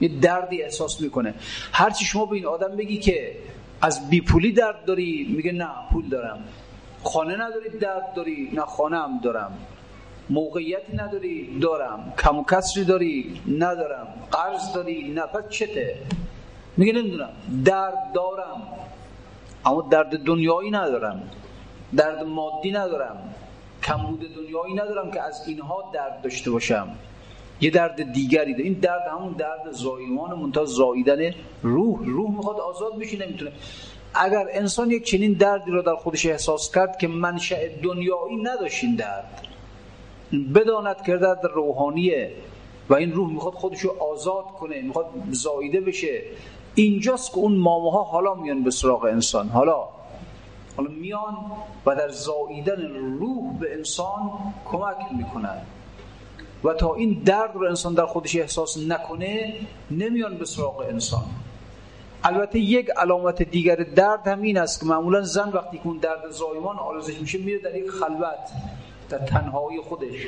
یه 0.02 0.20
دردی 0.20 0.64
احساس 0.64 1.02
می‌کنه. 1.02 1.34
هرچی 1.72 2.06
شما 2.06 2.26
به 2.26 2.36
این 2.36 2.46
آدم 2.46 2.76
بگی 2.76 2.98
که 2.98 3.36
از 3.82 4.10
بیپولی 4.10 4.52
درد 4.52 4.86
داری 4.86 5.34
میگه 5.36 5.52
نه 5.52 5.70
پول 5.92 6.10
دارم. 6.10 6.44
خانه 7.04 7.36
نداری 7.36 7.70
درد 7.70 8.14
داری. 8.16 8.50
نه 8.54 8.62
خانه 8.62 8.98
هم 8.98 9.20
دارم. 9.24 9.58
موقعیتی 10.30 10.98
نداری 10.98 11.60
دارم. 11.60 12.14
کم 12.24 12.38
و 12.40 12.44
کسری 12.44 12.84
داری 12.84 13.42
ندارم. 13.58 14.08
قرض 14.32 14.74
داری 14.74 15.12
نه. 15.12 15.22
پس 15.22 15.50
چته؟ 15.50 15.96
میگه 16.78 16.94
نمی‌دونم. 16.94 17.30
درد 17.66 18.12
دارم. 18.14 18.62
اما 19.66 19.82
درد 19.82 20.24
دنیایی 20.24 20.72
ندارم. 20.72 21.30
درد 21.96 22.24
مادی 22.24 22.72
ندارم. 22.72 23.34
کمبود 23.84 24.36
دنیایی 24.36 24.74
ندارم 24.74 25.12
که 25.12 25.22
از 25.22 25.48
اینها 25.48 25.92
درد 25.94 26.22
داشته 26.22 26.52
باشم. 26.52 26.88
یه 27.62 27.70
درد 27.70 28.14
دیگری 28.14 28.54
ده. 28.54 28.64
این 28.64 28.74
درد 28.74 29.08
همون 29.12 29.34
درد 29.34 29.72
زایمان 29.72 30.40
منتها 30.40 30.66
زاییدن 30.66 31.34
روح. 31.64 32.06
روح 32.06 32.32
می‌خواد 32.32 32.60
آزاد 32.60 33.00
بشه 33.00 33.26
نمی‌تونه. 33.26 33.52
اگر 34.14 34.48
انسان 34.52 34.92
یک 34.92 35.04
چنین 35.04 35.34
دردی 35.34 35.72
رو 35.72 35.82
در 35.82 35.96
خودش 35.96 36.26
احساس 36.26 36.72
کرد 36.76 36.98
که 36.98 37.08
منشأ 37.08 37.68
دنیایی 37.84 38.38
نداشت 38.44 38.84
این 38.84 38.96
درد 38.96 39.48
بداند 40.56 41.02
که 41.02 41.18
درد 41.18 41.46
روحانیه 41.46 42.32
و 42.90 42.94
این 42.94 43.12
روح 43.12 43.32
می‌خواد 43.32 43.54
خودش 43.54 43.80
رو 43.80 44.04
آزاد 44.04 44.46
کنه 44.46 44.82
می‌خواد 44.82 45.06
زاییده 45.32 45.82
بشه. 45.82 46.22
اینجاست 46.76 47.32
که 47.32 47.38
اون 47.38 47.56
ماماها 47.58 48.04
حالا 48.04 48.34
میان 48.34 48.64
به 48.64 48.72
سراغ 48.72 49.04
انسان. 49.04 49.50
حالا 49.50 49.88
حالا 50.78 50.90
میان 50.90 51.36
و 51.86 51.96
در 51.96 52.10
زاییدن 52.10 52.82
روح 53.20 53.60
به 53.60 53.74
انسان 53.74 54.32
کمک 54.66 54.98
می‌کنن. 55.18 55.62
و 56.68 56.74
تا 56.74 56.96
این 56.96 57.22
درد 57.26 57.56
رو 57.56 57.68
انسان 57.68 57.94
در 57.94 58.06
خودش 58.06 58.36
احساس 58.36 58.78
نکنه 58.78 59.54
نمیان 59.92 60.38
به 60.38 60.46
سراغ 60.46 60.80
انسان. 60.90 61.24
البته 62.24 62.60
یک 62.60 62.90
علامت 62.90 63.44
دیگر 63.44 63.76
درد 63.76 64.28
هم 64.28 64.42
این 64.42 64.58
است 64.58 64.80
که 64.80 64.86
معمولا 64.86 65.22
زن 65.22 65.50
وقتی 65.50 65.78
که 65.78 65.88
اون 65.88 65.98
درد 65.98 66.32
زایمان 66.32 66.78
آرزش 66.78 67.20
میشه 67.20 67.38
میره 67.38 67.60
در 67.60 67.76
یک 67.76 67.90
خلوت 67.90 68.52
در 69.10 69.18
تنهایی 69.18 69.82
خودش. 69.82 70.28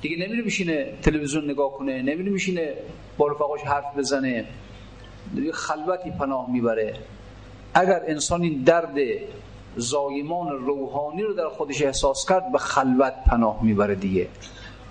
دیگه 0.00 0.26
نمیره 0.26 0.42
بشینه 0.42 0.92
تلویزیون 1.02 1.50
نگاه 1.50 1.72
کنه 1.72 2.02
نمیره 2.02 2.32
بشینه 2.32 2.74
با 3.18 3.28
رفقاش 3.28 3.60
حرف 3.60 3.96
بزنه. 3.96 4.44
دیگه 5.34 5.52
خلوتی 5.52 6.10
پناه 6.10 6.50
می‌بره. 6.50 6.94
اگر 7.74 8.02
انسان 8.06 8.42
این 8.42 8.62
درد 8.62 8.94
زایمان 9.76 10.48
روحانی 10.48 11.22
رو 11.22 11.32
در 11.32 11.48
خودش 11.48 11.82
احساس 11.82 12.28
کرد 12.28 12.52
به 12.52 12.58
خلوت 12.58 13.14
پناه 13.26 13.62
می‌بره 13.62 13.94
دیگه. 13.94 14.28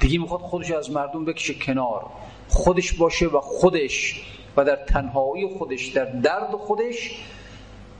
دیگه 0.03 0.19
می‌خواد 0.19 0.41
خودش 0.41 0.71
از 0.71 0.91
مردم 0.91 1.25
بکشه 1.25 1.53
کنار. 1.53 2.05
خودش 2.49 2.93
باشه 2.93 3.27
و 3.27 3.39
خودش 3.39 4.21
و 4.57 4.65
در 4.65 4.75
تنهایی 4.75 5.47
خودش 5.47 5.87
در 5.87 6.05
درد 6.05 6.51
خودش 6.51 7.11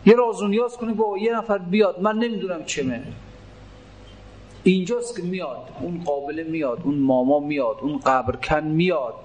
یه 0.05 0.13
راز 0.13 0.41
و 0.41 0.47
نیاز 0.47 0.77
کنه 0.77 0.93
با 0.93 1.17
یه 1.17 1.37
نفر 1.37 1.57
بیاد. 1.57 2.01
من 2.01 2.15
نمی‌دونم 2.15 2.65
چمه. 2.65 3.03
اینجاست 4.63 5.15
که 5.15 5.21
میاد 5.21 5.69
اون 5.81 6.03
قابله 6.05 6.43
میاد 6.43 6.79
اون 6.83 6.95
ماما 6.95 7.39
میاد 7.39 7.77
اون 7.81 7.97
قبرکن 7.97 8.63
میاد 8.63 9.15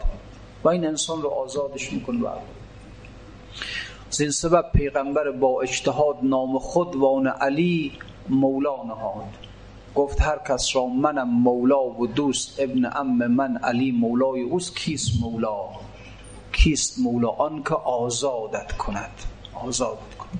و 0.64 0.68
این 0.68 0.86
انسان 0.86 1.22
رو 1.22 1.28
آزادش 1.28 1.92
می‌کنه 1.92 2.18
برد 2.18 2.42
از 4.08 4.20
این 4.20 4.30
سبب 4.30 4.70
پیغمبر 4.74 5.30
با 5.30 5.62
اجتهاد 5.62 6.16
نام 6.22 6.58
خود 6.58 6.96
و 6.96 7.06
آن 7.06 7.26
علی 7.26 7.92
مولا 8.28 8.84
نهاد 8.84 9.47
گفت 9.98 10.22
هر 10.22 10.38
کس 10.48 10.76
را 10.76 10.86
منم 10.86 11.28
مولا 11.28 11.84
و 11.84 12.06
دوست 12.06 12.60
ابن 12.60 12.84
ام 12.84 13.26
من 13.26 13.56
علی 13.56 13.92
مولای 13.92 14.42
اوست 14.42 14.76
کیست 14.76 15.10
مولا؟ 15.20 15.68
کیست 16.52 16.98
مولا؟ 16.98 17.28
آن 17.28 17.62
که 17.62 17.74
آزادت 17.74 18.72
کند 18.72 19.10
آزادت 19.54 20.14
کند. 20.18 20.38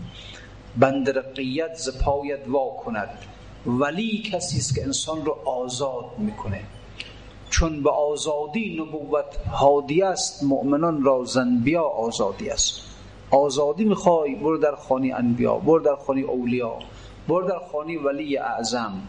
بند 0.76 1.18
رقیت 1.18 1.74
ز 1.74 1.98
پایت 2.04 2.48
وا 2.48 2.70
کند. 2.84 3.08
ولی 3.66 4.22
کسی 4.22 4.58
است 4.58 4.74
که 4.74 4.82
انسان 4.84 5.24
رو 5.24 5.36
آزاد 5.44 6.04
می‌کنه. 6.18 6.60
چون 7.50 7.82
به 7.82 7.90
آزادی 7.90 8.76
نبوت 8.80 9.36
هادی 9.52 10.02
است 10.02 10.42
مؤمنان 10.42 11.04
را 11.04 11.24
زنبیا 11.24 11.82
آزادی 11.82 12.50
است. 12.50 12.80
آزادی 13.30 13.84
می‌خوای 13.84 14.34
برو 14.34 14.58
در 14.58 14.74
خانی 14.74 15.12
انبیا 15.12 15.54
برو 15.54 15.80
در 15.80 15.96
خانی 15.96 16.22
اولیا 16.22 16.74
برو 17.28 17.48
در 17.48 17.58
خانی 17.72 17.96
ولی 17.96 18.36
اعظم. 18.38 19.02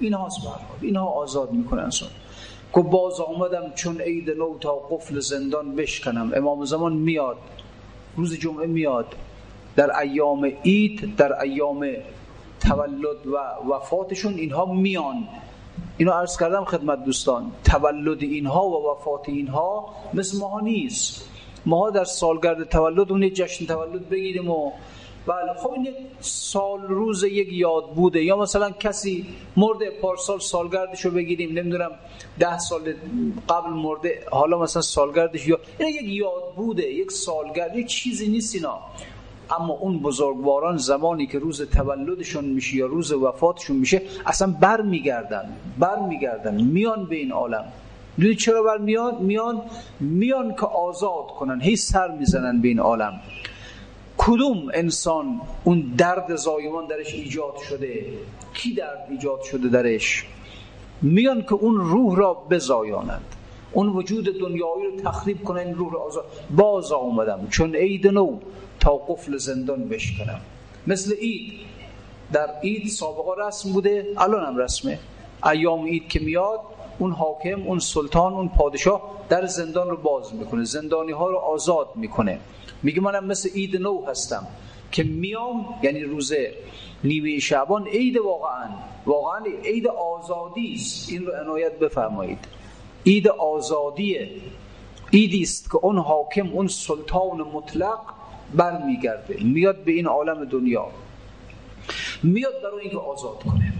این 0.00 0.14
هاست 0.14 0.38
اینها 0.80 1.06
آزاد 1.06 1.52
می‌کنه 1.52 1.82
انسان 1.82 2.08
که 2.74 2.80
باز 2.80 3.20
آمدم 3.20 3.72
چون 3.74 4.00
عید 4.00 4.30
نو 4.30 4.58
تا 4.58 4.74
قفل 4.90 5.20
زندان 5.20 5.76
بشکنم. 5.76 6.32
امام 6.36 6.64
زمان 6.64 6.92
میاد. 6.92 7.36
روز 8.16 8.38
جمعه 8.38 8.66
میاد. 8.66 9.14
در 9.76 9.98
ایام 9.98 10.44
عید 10.64 11.16
در 11.16 11.40
ایام 11.40 11.86
تولد 12.60 13.26
و 13.26 13.36
وفاتشون 13.72 14.34
اینها 14.34 14.64
میان. 14.64 15.28
اینو 15.96 16.12
عرض 16.12 16.38
کردم 16.38 16.64
خدمت 16.64 17.04
دوستان. 17.04 17.52
تولد 17.64 18.22
اینها 18.22 18.68
و 18.68 18.90
وفات 18.90 19.28
اینها 19.28 19.88
مثل 20.14 20.38
ماها 20.38 20.60
نیست. 20.60 21.28
ماها 21.66 21.90
در 21.90 22.04
سالگرد 22.04 22.68
تولد 22.68 23.12
اون 23.12 23.32
جشن 23.32 23.66
تولد 23.66 24.08
بگیریم 24.08 24.50
و 24.50 24.72
بله 25.28 25.54
خب 25.62 25.70
این 25.70 25.88
سال 26.20 26.82
روز 26.82 27.24
یک 27.24 27.48
یاد 27.52 27.90
بوده. 27.94 28.24
یا 28.24 28.36
مثلا 28.36 28.70
کسی 28.70 29.26
مرده 29.56 29.90
پارسال 30.02 30.38
سالگردش 30.38 31.04
رو 31.04 31.10
بگیریم 31.10 31.58
نمی‌دونم 31.58 31.90
ده 32.38 32.58
سال 32.58 32.94
قبل 33.48 33.70
مرده 33.70 34.24
حالا 34.30 34.58
مثلا 34.58 34.82
سالگردش 34.82 35.46
یا 35.48 35.58
این 35.78 35.88
یک 35.88 36.02
یاد 36.04 36.54
بوده 36.56 36.82
یک 36.82 37.12
سالگرد 37.12 37.76
یک 37.76 37.86
چیزی 37.86 38.28
نیست 38.28 38.54
اینا. 38.54 38.78
اما 39.50 39.74
اون 39.74 39.98
بزرگواران 39.98 40.76
زمانی 40.76 41.26
که 41.26 41.38
روز 41.38 41.62
تولدشون 41.62 42.44
میشه 42.44 42.76
یا 42.76 42.86
روز 42.86 43.12
وفاتشون 43.12 43.76
میشه 43.76 44.02
اصلا 44.26 44.54
بر 44.60 44.80
میگردن 44.80 45.52
بر 45.78 45.98
میگردن 46.08 46.62
میان 46.62 47.04
به 47.04 47.16
این 47.16 47.32
عالم. 47.32 47.64
دوی 48.20 48.34
چرا 48.34 48.62
بر 48.62 48.78
میان 48.78 49.22
میان 49.22 49.62
میان 50.00 50.54
که 50.54 50.66
آزاد 50.66 51.26
کنن 51.38 51.60
هی 51.60 51.76
سر 51.76 52.08
می‌زنن 52.10 52.60
به 52.60 52.68
این 52.68 52.78
عالم. 52.80 53.20
کدوم 54.28 54.68
انسان 54.74 55.40
اون 55.64 55.94
درد 55.98 56.36
زایمان 56.36 56.86
درش 56.86 57.14
ایجاد 57.14 57.56
شده؟ 57.68 58.06
کی 58.54 58.74
درد 58.74 59.06
ایجاد 59.10 59.42
شده 59.42 59.68
درش؟ 59.68 60.26
میان 61.02 61.42
که 61.42 61.52
اون 61.52 61.80
روح 61.80 62.16
را 62.16 62.34
بزایانند. 62.34 63.34
اون 63.72 63.88
وجود 63.88 64.24
دنیایی 64.24 64.84
رو 64.84 65.00
تخریب 65.04 65.44
کنن 65.44 65.66
این 65.66 65.74
روح 65.74 65.92
را 65.92 66.00
آزاد 66.00 66.24
باز 66.50 66.92
آمدم. 66.92 67.46
چون 67.50 67.74
عید 67.74 68.06
نو 68.06 68.38
تا 68.80 68.96
قفل 68.96 69.36
زندان 69.36 69.88
بشکنم. 69.88 70.40
مثل 70.86 71.14
عید. 71.14 71.52
در 72.32 72.48
عید 72.62 72.88
سابقا 72.88 73.34
رسم 73.34 73.72
بوده. 73.72 74.06
الان 74.16 74.46
هم 74.46 74.56
رسمه. 74.56 74.98
ایام 75.44 75.84
عید 75.84 76.08
که 76.08 76.20
میاد 76.20 76.60
اون 76.98 77.12
حاکم 77.12 77.62
اون 77.62 77.78
سلطان 77.78 78.32
اون 78.32 78.48
پادشاه 78.48 79.02
در 79.28 79.46
زندان 79.46 79.90
رو 79.90 79.96
باز 79.96 80.34
می‌کنه. 80.34 80.64
زندانی 80.64 81.12
ها 81.12 81.28
رو 81.28 81.36
آزاد 81.36 81.88
می‌کنه. 81.94 82.40
میگه 82.82 83.00
منم 83.00 83.24
مثل 83.24 83.50
عید 83.50 83.76
نو 83.76 84.06
هستم 84.06 84.46
که 84.92 85.02
میام 85.02 85.80
یعنی 85.82 86.00
روز 86.00 86.32
نیمه 87.04 87.38
شعبان 87.38 87.86
عید 87.86 88.16
واقعا. 88.16 88.68
واقعا 89.06 89.44
عید 89.64 89.86
آزادی 89.86 90.74
است. 90.74 91.10
این 91.10 91.26
رو 91.26 91.32
عنایت 91.32 91.78
بفرمایید. 91.78 92.38
عید 93.06 93.28
آزادیه. 93.28 94.30
عیدی 95.12 95.42
است 95.42 95.70
که 95.70 95.76
اون 95.76 95.98
حاکم 95.98 96.48
اون 96.52 96.68
سلطان 96.68 97.40
مطلق 97.40 97.98
برمیگرده. 98.54 99.36
میاد 99.44 99.84
به 99.84 99.92
این 99.92 100.06
عالم 100.06 100.44
دنیا. 100.44 100.86
میاد 102.22 102.62
برای 102.62 102.80
اینکه 102.80 102.98
آزاد 102.98 103.42
کنه. 103.44 103.72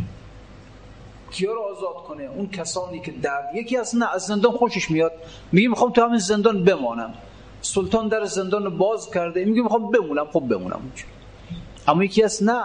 کیا 1.31 1.53
رو 1.53 1.61
آزاد 1.61 1.95
کنه؟ 1.95 2.25
اون 2.25 2.51
کسانی 2.51 3.01
که 3.01 3.13
درد 3.13 3.55
یکی 3.55 3.77
از 3.77 3.97
نه 3.97 4.15
از 4.15 4.27
زندان 4.27 4.53
خوشش 4.53 4.91
میاد. 4.91 5.13
میگه 5.53 5.69
می‌خوام 5.69 5.93
تو 5.93 6.03
همین 6.03 6.19
زندان 6.19 6.65
بمانم. 6.65 7.15
سلطان 7.63 8.09
در 8.09 8.25
زندان 8.25 8.79
باز 8.79 9.11
کرده. 9.11 9.45
میگه 9.45 9.63
می‌خوام 9.63 9.91
بمونم 9.91 10.27
خب 10.33 10.41
بمونم. 10.41 10.81
اونجا 10.83 11.05
اما 11.89 12.05
یکی 12.05 12.23
از 12.23 12.43
نه 12.43 12.65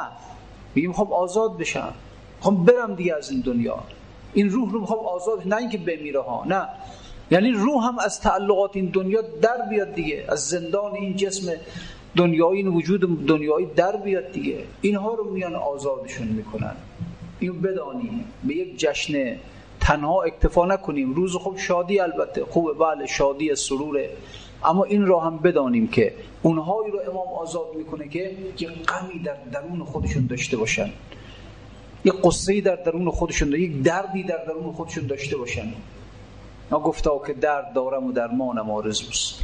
میگه 0.76 0.88
می‌خوام 0.88 1.14
آزاد 1.14 1.58
بشم. 1.58 1.94
می‌خوام 2.38 2.66
برم 2.66 2.96
دیگه 2.96 3.16
از 3.16 3.32
این 3.32 3.42
دنیا. 3.42 3.80
این 4.34 4.50
روح 4.50 4.72
رو 4.72 4.80
می‌خوام 4.80 5.06
آزاد 5.06 5.48
نه 5.48 5.58
اینکه 5.58 5.78
بمیره 5.78 6.22
ها 6.22 6.44
نه. 6.46 6.68
یعنی 7.32 7.52
روح 7.52 7.84
هم 7.84 8.00
از 8.00 8.22
تعلقات 8.22 8.76
این 8.76 8.86
دنیا 8.86 9.22
در 9.22 9.58
بیاد 9.70 9.94
دیگه. 9.94 10.26
از 10.30 10.50
زندان 10.50 10.92
این 10.96 11.16
جسم 11.16 11.52
دنیایی 12.16 12.58
این 12.58 12.68
وجود 12.68 13.26
دنیایی 13.26 13.66
در 13.76 13.96
بیاد 13.96 14.32
دیگه. 14.32 14.64
اینها 14.82 15.14
رو 15.14 15.32
میان 15.32 15.56
آزادشون 15.56 16.28
می‌کنن. 16.28 16.76
اینو 17.40 17.54
بدانیم 17.54 18.26
به 18.44 18.56
یک 18.56 18.78
جشن 18.78 19.36
تنها 19.80 20.24
اکتفا 20.24 20.66
نکنیم. 20.66 21.14
روز 21.14 21.36
خوب 21.36 21.58
شادی 21.58 22.00
البته. 22.00 22.46
خوبه. 22.46 22.74
بله 22.74 23.08
شادی 23.08 23.56
سروره 23.56 24.10
اما 24.66 24.84
این 24.84 25.06
را 25.06 25.20
هم 25.20 25.38
بدانیم 25.38 25.88
که 25.88 26.14
اونهایی 26.42 26.92
رو 26.92 27.00
امام 27.00 27.28
آزاد 27.28 27.76
می‌کنه 27.76 28.08
که 28.08 28.38
یک 28.60 28.70
غمی 28.70 29.20
در 29.20 29.38
درون 29.52 29.84
خودشون 29.84 30.26
داشته 30.26 30.58
باشن. 30.58 30.90
یک 32.06 32.14
قصه 32.24 32.62
در 32.62 32.76
درون 32.76 33.12
خودشون 33.12 33.50
داشته 33.50 33.64
یک 33.64 33.82
دردی 33.82 34.24
در 34.24 34.46
درون 34.48 34.74
خودشون 34.74 35.08
داشته 35.08 35.38
باشن. 35.38 35.74
ما 36.72 36.80
گفتا 36.80 37.22
که 37.28 37.34
درد 37.34 37.74
دارم 37.74 38.06
و 38.06 38.12
درمانم 38.12 38.72
آرزوست 38.72 39.44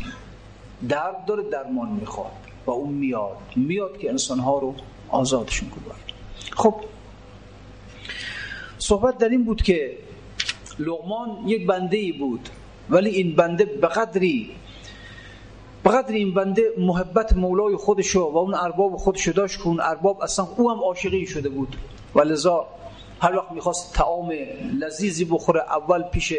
درد 0.89 1.25
داره 1.25 1.43
درمان 1.43 1.89
می‌خواد 1.89 2.31
و 2.65 2.71
اون 2.71 2.93
میاد. 2.93 3.37
میاد 3.55 3.97
که 3.97 4.09
انسانها 4.09 4.59
رو 4.59 4.75
آزادشون 5.09 5.69
کنه. 5.69 5.95
خب 6.51 6.75
صحبت 8.77 9.17
در 9.17 9.29
این 9.29 9.43
بود 9.43 9.61
که 9.61 9.97
لغمان 10.79 11.47
یک 11.47 11.67
بنده 11.67 11.97
ای 11.97 12.11
بود 12.11 12.49
ولی 12.89 13.09
این 13.09 13.35
بنده 13.35 13.65
به 13.65 13.87
قدری 13.87 14.51
بقدر 15.85 16.13
این 16.13 16.33
بنده 16.33 16.63
محبت 16.77 17.33
مولای 17.33 17.75
خودشو 17.75 18.19
و 18.19 18.37
اون 18.37 18.53
ارباب 18.53 18.97
خودشو 18.97 19.31
داشت 19.31 19.57
که 19.57 19.67
اون 19.67 19.79
ارباب 19.79 20.21
اصلا 20.21 20.47
او 20.57 20.71
هم 20.71 20.79
عاشقی 20.79 21.25
شده 21.25 21.49
بود. 21.49 21.75
و 22.15 22.21
لذا 22.21 22.67
هر 23.21 23.35
وقت 23.35 23.51
می‌خواست 23.51 23.93
تعام 23.93 24.31
لذیذی 24.79 25.25
بخوره 25.25 25.61
اول 25.61 26.03
پیش 26.03 26.33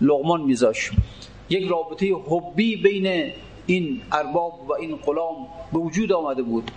لغمان 0.00 0.40
میذاش. 0.40 0.90
یک 1.50 1.68
رابطه 1.68 2.06
حبی 2.28 2.76
بین 2.76 3.32
این 3.66 4.02
ارباب 4.12 4.70
و 4.70 4.72
این 4.72 4.96
غلام 4.96 5.48
به 5.72 5.78
وجود 5.78 6.12
آمده 6.12 6.42
بود. 6.42 6.70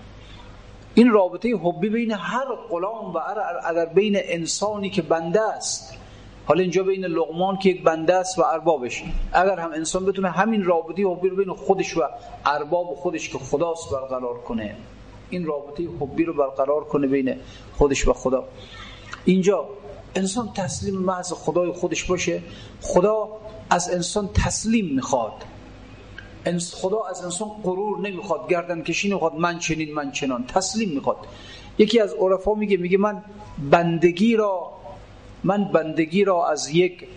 این 0.96 1.10
رابطه 1.10 1.56
حبی 1.64 1.90
بین 1.90 2.12
هر 2.12 2.46
غلام 2.70 3.14
و 3.14 3.20
اگر 3.66 3.86
بین 3.86 4.18
انسانی 4.20 4.90
که 4.90 5.02
بنده 5.02 5.42
است 5.42 5.98
حالا 6.46 6.62
اینجا 6.62 6.84
بین 6.84 7.06
لغمان 7.06 7.58
که 7.58 7.70
یک 7.70 7.84
بنده 7.84 8.16
است 8.16 8.40
و 8.40 8.42
اربابش. 8.42 9.04
اگر 9.34 9.60
هم 9.60 9.72
انسان 9.72 10.06
بتونه 10.06 10.30
همین 10.30 10.64
رابطه 10.64 11.04
حبی 11.08 11.30
رو 11.30 11.36
بین 11.36 11.54
خودش 11.54 11.98
و 11.98 12.02
ارباب 12.46 12.96
خودش 12.96 13.30
که 13.30 13.38
خداست 13.38 13.92
برقرار 13.92 14.40
کنه 14.40 14.76
این 15.30 15.46
رابطه 15.46 15.84
حبی 16.00 16.24
رو 16.24 16.34
برقرار 16.34 16.84
کنه 16.84 17.08
بین 17.08 17.36
خودش 17.78 18.08
و 18.08 18.14
خدا. 18.14 18.44
اینجا 19.26 19.70
انسان 20.16 20.50
تسلیم 20.56 20.96
محض 20.96 21.34
خدای 21.34 21.72
خودش 21.72 22.04
باشه. 22.04 22.42
خدا 22.82 23.28
از 23.70 23.90
انسان 23.90 24.30
تسلیم 24.34 24.96
می‌خواد. 24.96 25.34
خدا 26.74 27.04
از 27.10 27.24
انسان 27.24 27.50
غرور 27.64 28.00
نمی‌خواد 28.00 28.50
گردن 28.50 28.82
کشی 28.82 29.10
نمی‌خواد 29.10 29.36
من 29.36 29.60
چنین 29.60 29.94
من 29.94 30.12
چنان. 30.12 30.46
تسلیم 30.46 30.90
می‌خواد. 30.90 31.18
یکی 31.78 32.00
از 32.00 32.14
عرفا 32.14 32.54
میگه 32.54 32.78
میگه 32.78 32.98
من 32.98 33.24
بندگی 33.72 34.36
را 34.36 34.72
من 35.44 35.64
بندگی 35.64 36.24
را 36.24 36.48
از 36.50 36.70
یک 36.70 37.08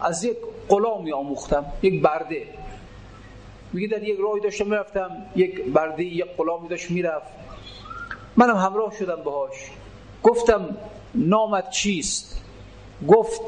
از 0.00 0.24
یک 0.24 0.36
غلامی 0.68 1.12
آموختم 1.12 1.64
یک 1.82 2.02
برده. 2.02 2.46
میگه 3.72 3.88
در 3.88 4.02
یک 4.02 4.18
راهی 4.20 4.40
داشتم 4.40 4.64
می‌رفتم 4.64 5.10
یک 5.36 5.64
برده 5.64 6.04
یک 6.04 6.24
غلامی 6.38 6.68
داشت 6.68 6.90
می‌رفت. 6.90 7.32
منم 8.36 8.56
همراه 8.56 8.94
شدم 8.98 9.22
باهاش. 9.24 9.56
گفتم 10.22 10.76
نامت 11.14 11.70
چیست؟ 11.70 12.44
گفت 13.08 13.40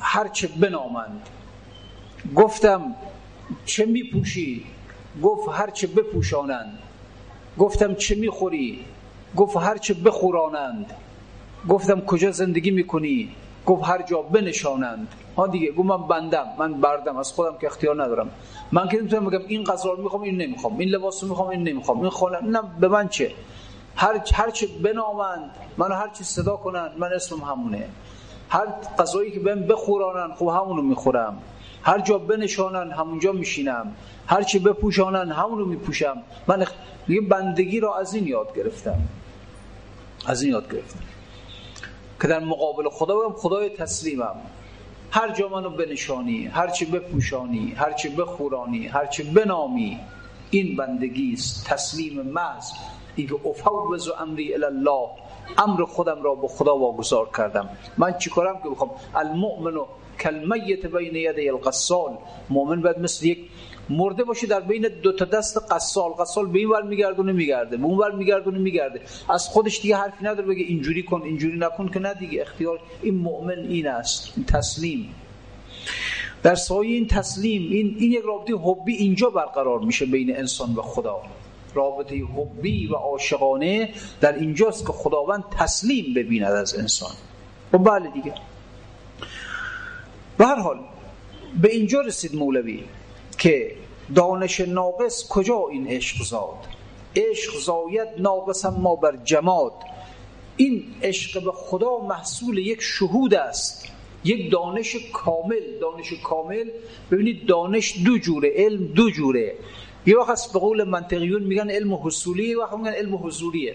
هرچه 0.00 0.48
بنامند. 0.48 1.28
گفتم 2.36 2.94
چه 3.64 3.86
میپوشی؟ 3.86 4.64
گفت 5.22 5.48
هرچه 5.52 5.86
بپوشانند. 5.86 6.78
گفتم 7.58 7.94
چه 7.94 8.14
می‌خوری؟ 8.14 8.84
گفت 9.36 9.56
هرچه 9.56 9.94
بخورانند. 9.94 10.92
گفتم 11.68 12.00
کجا 12.00 12.30
زندگی 12.30 12.70
می‌کنی؟ 12.70 13.28
گفت 13.70 13.84
هر 13.84 14.02
جا 14.02 14.22
بنشانند. 14.22 15.08
ها 15.36 15.46
دیگه 15.46 15.72
گفت 15.72 15.88
من 15.88 16.08
بندم 16.08 16.46
من 16.58 16.72
بردم 16.72 17.16
از 17.16 17.32
خودم 17.32 17.58
که 17.58 17.66
اختیار 17.66 18.02
ندارم. 18.02 18.30
من 18.72 18.88
که 18.88 18.96
نمی‌تونم 18.96 19.26
بگم 19.26 19.44
این 19.46 19.64
غذا 19.64 19.92
رو 19.92 20.02
می‌خوام 20.02 20.22
این 20.22 20.36
نمی‌خوام. 20.36 20.78
این 20.78 20.88
لباس 20.88 21.22
رو 21.22 21.28
می‌خوام 21.28 21.48
این 21.48 21.62
نمی‌خوام. 21.68 22.00
این 22.00 22.10
خونه 22.10 22.40
نه 22.40 22.62
به 22.80 22.88
من 22.88 23.08
چه؟ 23.08 23.32
هر 23.96 24.20
هر 24.34 24.50
چه 24.50 24.66
بنامند 24.66 25.50
منو 25.76 25.94
هر 25.94 26.08
چی 26.08 26.24
صدا 26.24 26.56
کنند 26.56 26.98
من 26.98 27.12
اسمم 27.12 27.40
همونه. 27.40 27.86
هر 28.48 28.66
غذایی 28.98 29.30
که 29.30 29.40
بهم 29.40 29.66
بخورانن 29.66 30.34
خب 30.34 30.48
همونو 30.48 30.82
می‌خورم. 30.82 31.38
هر 31.82 31.98
جا 32.00 32.18
بنشانن 32.18 32.92
همونجا 32.92 33.32
میشینم. 33.32 33.94
هر 34.26 34.42
چی 34.42 34.58
بپوشانن 34.58 35.32
همونو 35.32 35.64
میپوشم. 35.64 36.16
من 36.46 36.66
یه 37.08 37.20
بندگی 37.20 37.80
را 37.80 37.98
از 37.98 38.14
این 38.14 38.26
یاد 38.26 38.56
گرفتم. 38.56 38.98
از 40.26 40.42
این 40.42 40.52
یاد 40.52 40.72
گرفتم. 40.72 41.09
که 42.20 42.28
در 42.28 42.40
مقابل 42.40 42.88
خدا 42.88 43.16
بگم 43.16 43.36
خدای 43.36 43.68
تسلیمم 43.68 44.36
هر 45.10 45.32
جا 45.32 45.48
منو 45.48 45.70
بنشانی 45.70 46.46
هر 46.46 46.68
چی 46.68 46.84
بپوشانی 46.84 47.72
هر 47.76 47.92
چی 47.92 48.08
بخورانی 48.08 48.86
هر 48.86 49.06
چی 49.06 49.22
بنامی 49.22 50.00
این 50.50 50.76
بندگی 50.76 51.32
است 51.32 51.66
تسلیم 51.66 52.22
محض. 52.22 52.70
اینکه 53.16 53.34
افوض 53.44 54.08
و 54.08 54.12
امری 54.20 54.54
الله 54.54 55.08
امر 55.58 55.84
خودم 55.84 56.22
را 56.22 56.34
به 56.34 56.48
خدا 56.48 56.76
واگذار 56.78 57.28
کردم. 57.36 57.68
من 57.98 58.18
چیکارم 58.18 58.62
که 58.62 58.68
بخوام؟ 58.68 58.90
المؤمن 59.14 59.80
کلمیت 60.20 60.86
بین 60.86 61.16
یدی 61.16 61.48
القصال 61.48 62.18
مؤمن 62.50 62.82
باید 62.82 62.98
مثل 62.98 63.26
یک 63.26 63.38
مرده 63.90 64.24
باشه 64.24 64.46
در 64.46 64.60
بین 64.60 64.88
دو 65.02 65.12
تا 65.12 65.24
دست 65.24 65.72
قصال. 65.72 66.10
قصال 66.10 66.46
به 66.46 66.58
این 66.58 66.68
ور 66.68 66.82
میگردونه 66.82 67.32
میگرده. 67.32 67.76
به 67.76 67.84
اون 67.84 67.98
ور 67.98 68.12
میگردونه 68.12 68.58
میگرده. 68.58 69.00
از 69.28 69.48
خودش 69.48 69.80
دیگه 69.80 69.96
حرفی 69.96 70.24
نداره 70.24 70.46
بگه 70.46 70.64
اینجوری 70.64 71.02
کن 71.02 71.22
اینجوری 71.22 71.58
نکن 71.58 71.88
که 71.88 71.98
نه 71.98 72.14
دیگه. 72.14 72.42
اختیار 72.42 72.80
این 73.02 73.14
مؤمن 73.14 73.58
این 73.58 73.86
است. 73.86 74.32
این 74.36 74.46
تسلیم. 74.46 75.14
در 76.42 76.54
سایه 76.54 76.90
این 76.90 77.06
تسلیم 77.06 77.70
این 77.70 77.96
این 77.98 78.12
یک 78.12 78.22
رابطه 78.24 78.54
حبی 78.54 78.96
اینجا 78.96 79.30
برقرار 79.30 79.80
میشه 79.80 80.06
بین 80.06 80.36
انسان 80.36 80.74
و 80.74 80.82
خدا. 80.82 81.22
رابطه 81.74 82.16
حبی 82.16 82.86
و 82.86 82.94
عاشقانه 82.94 83.94
در 84.20 84.34
اینجاست 84.34 84.86
که 84.86 84.92
خداوند 84.92 85.44
تسلیم 85.58 86.14
ببیند 86.14 86.52
از 86.52 86.78
انسان. 86.78 87.12
و 87.72 87.78
خب 87.78 87.90
بله 87.90 88.10
دیگه. 88.10 88.34
به 90.38 90.46
هر 90.46 90.54
حال 90.54 90.78
به 91.62 91.72
اینجا 91.74 92.00
رسید 92.00 92.34
مولوی. 92.34 92.84
که 93.40 93.76
دانش 94.14 94.60
ناقص 94.60 95.28
کجا 95.28 95.68
این 95.70 95.88
عشق 95.88 96.24
زاد؟ 96.24 96.66
عشق 97.16 97.58
زاید 97.58 98.08
ناقص 98.18 98.64
ما 98.64 98.96
بر 98.96 99.16
جماد. 99.24 99.72
این 100.56 100.84
عشق 101.02 101.44
به 101.44 101.52
خدا 101.52 101.98
محصول 101.98 102.58
یک 102.58 102.82
شهود 102.82 103.34
است 103.34 103.88
یک 104.24 104.50
دانش 104.50 104.96
کامل. 105.12 105.78
دانش 105.80 106.12
کامل 106.24 106.70
ببینید 107.10 107.46
دانش 107.46 107.94
دو 108.04 108.18
جوره 108.18 108.52
علم 108.56 108.86
دو 108.86 109.10
جوره. 109.10 109.54
یه 110.06 110.18
وقت 110.18 110.52
به 110.52 110.58
قول 110.58 110.84
منطقیون 110.84 111.42
میگن 111.42 111.70
علم 111.70 111.94
حصولی 111.94 112.48
یه 112.48 112.58
وقت 112.58 112.72
میگن 112.72 112.92
علم 112.92 113.16
حضوریه 113.16 113.74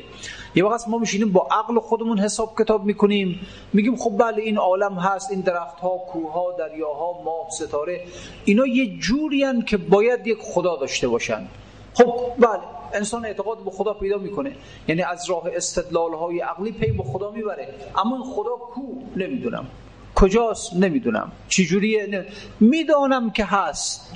یه 0.55 0.65
وقت 0.65 0.87
ما 0.87 0.97
میشینیم 0.97 1.31
با 1.31 1.47
عقل 1.51 1.79
خودمون 1.79 2.19
حساب 2.19 2.55
کتاب 2.59 2.85
می‌کنیم. 2.85 3.39
میگیم 3.73 3.95
خب 3.95 4.17
بله 4.17 4.41
این 4.41 4.57
عالم 4.57 4.93
هست 4.93 5.31
این 5.31 5.41
درخت 5.41 5.79
ها 5.79 5.97
کوه 5.97 6.33
ها 6.33 6.55
دریاها 6.59 7.21
ماه 7.25 7.49
ستاره. 7.49 8.01
اینا 8.45 8.67
یه 8.67 8.97
جوری 8.97 9.63
که 9.65 9.77
باید 9.77 10.27
یک 10.27 10.37
خدا 10.41 10.75
داشته 10.75 11.07
باشن. 11.07 11.47
خب 11.93 12.13
بله 12.39 12.59
انسان 12.93 13.25
اعتقاد 13.25 13.63
به 13.63 13.71
خدا 13.71 13.93
پیدا 13.93 14.17
می‌کنه. 14.17 14.55
یعنی 14.87 15.01
از 15.01 15.29
راه 15.29 15.43
استدلال 15.53 16.13
های 16.13 16.39
عقلی 16.39 16.71
پی 16.71 16.91
به 16.91 17.03
خدا 17.03 17.31
می‌بره. 17.31 17.73
اما 17.97 18.15
این 18.15 18.25
خدا 18.25 18.55
کو؟ 18.55 18.81
نمی‌دونم. 19.15 19.67
کجاست؟ 20.15 20.73
نمی‌دونم. 20.73 21.31
چی 21.49 21.65
جوریه 21.65 22.25
می‌دانم 22.59 23.31
که 23.31 23.45
هست. 23.45 24.13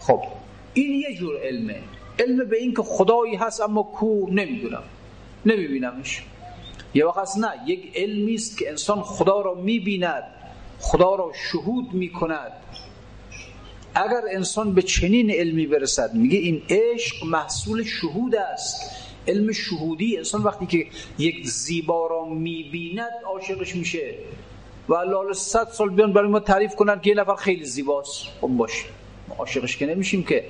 خب. 0.00 0.22
این 0.80 0.94
یه 0.94 1.14
جور 1.14 1.36
علمه. 1.42 1.82
علم 2.18 2.48
به 2.48 2.56
این 2.56 2.74
که 2.74 2.82
خدایی 2.82 3.34
هست 3.34 3.60
اما 3.60 3.82
کو 3.82 4.30
نمی‌دونم. 4.30 4.82
نمیبینمش. 5.46 6.22
یه 6.94 7.06
وقت 7.06 7.38
نه 7.38 7.52
یک 7.66 7.92
علمی 7.94 8.34
است 8.34 8.58
که 8.58 8.70
انسان 8.70 9.02
خدا 9.02 9.40
را 9.40 9.54
می‌بیند 9.54 10.22
خدا 10.80 11.14
را 11.14 11.32
شهود 11.52 11.92
می‌کند. 11.92 12.52
اگر 13.94 14.22
انسان 14.32 14.74
به 14.74 14.82
چنین 14.82 15.30
علمی 15.30 15.66
برسد 15.66 16.14
میگه 16.14 16.38
این 16.38 16.62
عشق 16.70 17.24
محصول 17.26 17.84
شهود 17.84 18.34
است. 18.34 18.90
علم 19.28 19.52
شهودی 19.52 20.16
انسان 20.16 20.42
وقتی 20.42 20.66
که 20.66 20.86
یک 21.18 21.46
زیبا 21.46 22.06
را 22.06 22.24
می‌بیند 22.24 23.12
عاشقش 23.26 23.76
میشه. 23.76 24.14
و 24.88 24.94
لاله 24.94 25.32
صد 25.32 25.68
سال 25.68 25.90
بیان 25.90 26.12
برای 26.12 26.28
ما 26.28 26.40
تعریف 26.40 26.74
کنن 26.74 27.00
که 27.00 27.10
یه 27.10 27.16
نفر 27.16 27.34
خیلی 27.34 27.64
زیباست. 27.64 28.26
خب 28.40 28.48
باشه. 28.48 28.84
عاشقش 29.38 29.76
که 29.76 29.86
نمیشیم 29.86 30.24
که 30.24 30.44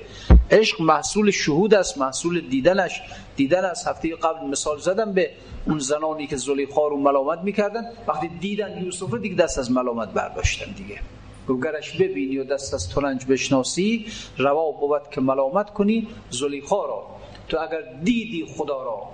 عشق 0.51 0.81
محصول 0.81 1.31
شهود 1.31 1.75
است 1.75 1.99
محصول 1.99 2.41
دیدنش. 2.41 3.01
دیدن 3.37 3.65
از 3.65 3.87
هفته 3.87 4.17
قبل 4.17 4.47
مثال 4.47 4.79
زدم 4.79 5.13
به 5.13 5.31
اون 5.67 5.79
زنانی 5.79 6.27
که 6.27 6.37
زلیخا 6.37 6.89
رو 6.89 6.97
ملامت 6.97 7.39
می‌کردن. 7.39 7.85
وقتی 8.09 8.29
دیدن 8.29 8.85
یوسف 8.85 9.15
دیگه 9.15 9.35
دست 9.35 9.59
از 9.59 9.73
ملامت 9.73 10.09
برداشتن 10.09 10.73
دیگه. 10.73 11.01
گرش 11.49 11.97
ببینی 11.97 12.39
و 12.39 12.45
دست 12.45 12.75
از 12.75 12.89
ترنج 12.89 13.27
بشناسی 13.27 14.07
روا 14.39 14.71
بود 14.71 15.11
که 15.11 15.21
ملامت 15.21 15.71
کنی 15.71 16.09
زلیخا 16.31 16.87
را. 16.87 17.07
تو 17.49 17.59
اگر 17.61 17.83
دیدی 18.03 18.47
خدا 18.57 18.83
را 18.83 19.09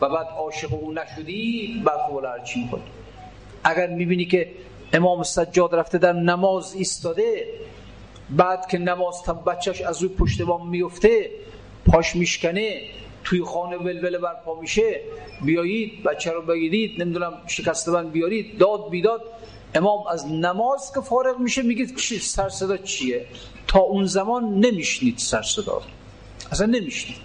و 0.00 0.08
بعد 0.08 0.26
عاشق 0.26 0.74
او 0.74 0.92
نشدی 0.92 1.82
بعد 1.84 1.98
خب 1.98 2.44
چی 2.44 2.68
کنی 2.70 2.82
اگر 3.64 3.86
می‌بینی 3.86 4.24
که 4.24 4.50
امام 4.92 5.22
سجاد 5.22 5.74
رفته 5.74 5.98
در 5.98 6.12
نماز 6.12 6.74
ایستاده 6.74 7.46
بعد 8.30 8.66
که 8.66 8.78
نماز 8.78 9.22
تا 9.22 9.32
بچهش 9.34 9.80
از 9.80 10.02
روی 10.02 10.14
پشت 10.14 10.42
بام 10.42 10.68
میفته 10.68 11.30
پاش 11.86 12.16
میشکنه 12.16 12.80
توی 13.24 13.42
خانه 13.44 13.76
ولوله 13.76 14.18
برپا 14.18 14.60
میشه 14.60 15.00
بیایید 15.44 16.02
بچه 16.02 16.32
رو 16.32 16.42
بگیرید 16.42 17.02
نمی‌دونم 17.02 17.32
شکسته 17.46 17.92
بند 17.92 18.12
بیارید 18.12 18.58
داد 18.58 18.90
بیداد. 18.90 19.22
امام 19.74 20.06
از 20.06 20.26
نماز 20.32 20.92
که 20.94 21.00
فارغ 21.00 21.38
میشه 21.38 21.62
میگه 21.62 21.86
چی 21.86 22.18
سر 22.18 22.48
صدا 22.48 22.76
چیه؟ 22.76 23.26
تا 23.66 23.80
اون 23.80 24.04
زمان 24.04 24.60
نمیشنید 24.60 25.18
سر 25.18 25.42
صدا. 25.42 25.82
اصلا 26.52 26.66
نمیشنید. 26.66 27.16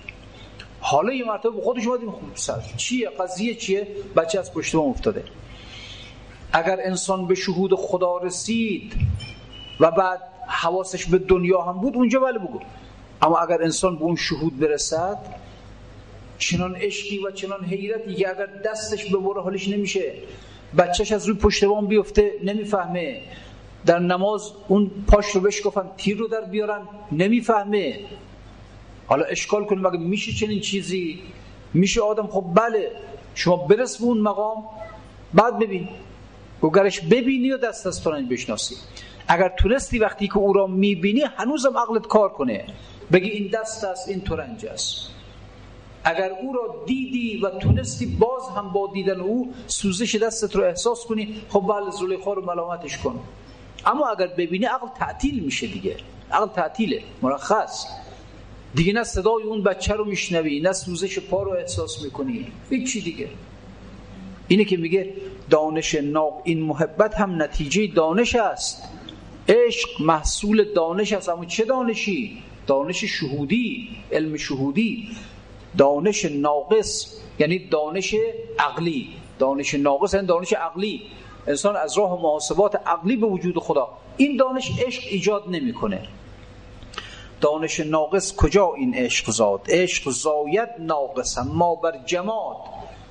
حالا 0.79 1.13
یه 1.13 1.25
مرتبه 1.25 1.49
به 1.49 1.61
خودش 1.61 1.87
اومدیم 1.87 2.11
خوب 2.11 2.29
سر 2.35 2.61
چیه؟ 2.77 3.09
قضیه 3.09 3.55
چیه؟ 3.55 3.87
بچه 4.15 4.39
از 4.39 4.53
پشت 4.53 4.75
بام 4.75 4.89
افتاده. 4.89 5.23
اگر 6.53 6.79
انسان 6.83 7.27
به 7.27 7.35
شهود 7.35 7.75
خدا 7.75 8.17
رسید 8.17 8.93
و 9.79 9.91
بعد 9.91 10.21
حواسش 10.47 11.05
به 11.05 11.17
دنیا 11.17 11.61
هم 11.61 11.73
بود 11.81 11.95
اونجا 11.95 12.19
بله 12.19 12.39
بگو. 12.39 12.59
اما 13.21 13.37
اگر 13.37 13.63
انسان 13.63 13.95
به 13.95 14.03
اون 14.03 14.15
شهود 14.15 14.59
برسد 14.59 15.17
چنان 16.37 16.75
عشقی 16.75 17.17
و 17.17 17.31
چنان 17.31 17.65
حیرتی 17.65 18.15
که 18.15 18.29
اگر 18.29 18.45
دستش 18.45 19.05
به 19.11 19.17
بره 19.17 19.41
حالش 19.41 19.67
نمیشه 19.67 20.13
بچهش 20.77 21.11
از 21.11 21.25
روی 21.25 21.37
پشت 21.37 21.65
بام 21.65 21.87
بیفته 21.87 22.31
نمی‌فهمه. 22.43 23.21
در 23.85 23.99
نماز 23.99 24.51
اون 24.67 24.91
پاش 25.07 25.25
رو 25.25 25.41
بشکفن 25.41 25.89
تیر 25.97 26.17
رو 26.17 26.27
در 26.27 26.41
بیارن 26.41 26.81
نمی‌فهمه. 27.11 27.99
حالا 29.07 29.23
اشکال 29.23 29.65
کنیم 29.65 29.85
اگر 29.85 29.97
میشه 29.97 30.31
چنین 30.31 30.59
چیزی. 30.59 31.19
میشه 31.73 32.01
آدم 32.01 32.27
خب 32.27 32.45
بله 32.55 32.91
شما 33.35 33.57
برس 33.57 33.97
به 33.97 34.03
اون 34.03 34.17
مقام 34.17 34.63
بعد 35.33 35.59
ببین. 35.59 35.89
گرش 36.61 36.99
ببینی 36.99 37.51
و 37.51 37.57
دست 37.57 37.87
از 37.87 38.03
تو 38.03 38.11
بشناسی. 38.11 38.75
اگر 39.27 39.49
تونستی 39.49 39.99
وقتی 39.99 40.27
که 40.27 40.37
او 40.37 40.53
را 40.53 40.67
می‌بینی 40.67 41.21
هنوزم 41.37 41.77
عقلت 41.77 42.07
کار 42.07 42.29
کنه. 42.29 42.65
بگی 43.11 43.29
این 43.29 43.47
دست 43.53 43.83
است 43.83 44.09
این 44.09 44.21
ترنج 44.21 44.65
است. 44.65 45.07
اگر 46.03 46.31
او 46.41 46.53
را 46.53 46.83
دیدی 46.85 47.37
و 47.37 47.49
تونستی 47.49 48.05
باز 48.05 48.43
هم 48.57 48.69
با 48.69 48.89
دیدن 48.93 49.19
او 49.19 49.53
سوزش 49.67 50.15
دستت 50.15 50.55
رو 50.55 50.63
احساس 50.63 51.05
کنی 51.05 51.35
خب 51.49 51.65
بله 51.69 51.91
زلیخا 51.91 52.33
رو 52.33 52.45
ملامتش 52.45 52.97
کن. 52.97 53.19
اما 53.85 54.07
اگر 54.07 54.27
ببینی 54.27 54.65
عقل 54.65 54.87
تعطیل 54.99 55.43
میشه 55.43 55.67
دیگه. 55.67 55.95
عقل 56.31 56.47
تعطیله 56.47 57.03
مرخص. 57.21 57.85
دیگه 58.75 58.93
نه 58.93 59.03
صدای 59.03 59.43
اون 59.43 59.63
بچه 59.63 59.93
رو 59.93 60.05
میشنوی 60.05 60.59
نه 60.59 60.73
سوزش 60.73 61.19
پا 61.19 61.43
رو 61.43 61.51
احساس 61.51 62.03
می‌کنی. 62.03 62.47
هیچی 62.69 63.01
دیگه. 63.01 63.29
اینه 64.47 64.65
که 64.65 64.77
میگه 64.77 65.13
دانش 65.49 65.95
ناق 65.95 66.41
این 66.43 66.61
محبت 66.61 67.15
هم 67.15 67.41
نتیجه 67.41 67.87
دانش 67.87 68.35
است. 68.35 68.83
عشق 69.51 70.01
محصول 70.01 70.73
دانش 70.73 71.13
است 71.13 71.29
اما 71.29 71.45
چه 71.45 71.65
دانشی؟ 71.65 72.43
دانش 72.67 73.03
شهودی 73.03 73.89
علم 74.11 74.37
شهودی. 74.37 75.07
دانش 75.77 76.25
ناقص 76.25 77.17
یعنی 77.39 77.59
دانش 77.59 78.15
عقلی. 78.59 79.09
دانش 79.39 79.73
ناقص 79.73 80.13
یعنی 80.13 80.27
دانش 80.27 80.53
عقلی. 80.53 81.01
انسان 81.47 81.75
از 81.75 81.97
راه 81.97 82.21
محاسبات 82.21 82.75
عقلی 82.75 83.15
به 83.15 83.27
وجود 83.27 83.59
خدا. 83.59 83.89
این 84.17 84.37
دانش 84.37 84.71
عشق 84.87 85.03
ایجاد 85.09 85.43
نمی‌کنه. 85.47 86.07
دانش 87.41 87.79
ناقص 87.79 88.35
کجا 88.35 88.73
این 88.73 88.95
عشق 88.95 89.31
زاد؟ 89.31 89.61
عشق 89.69 90.09
زاید 90.09 90.69
ناقص 90.79 91.37
ما 91.37 91.75
بر 91.75 91.97
جماد. 92.05 92.57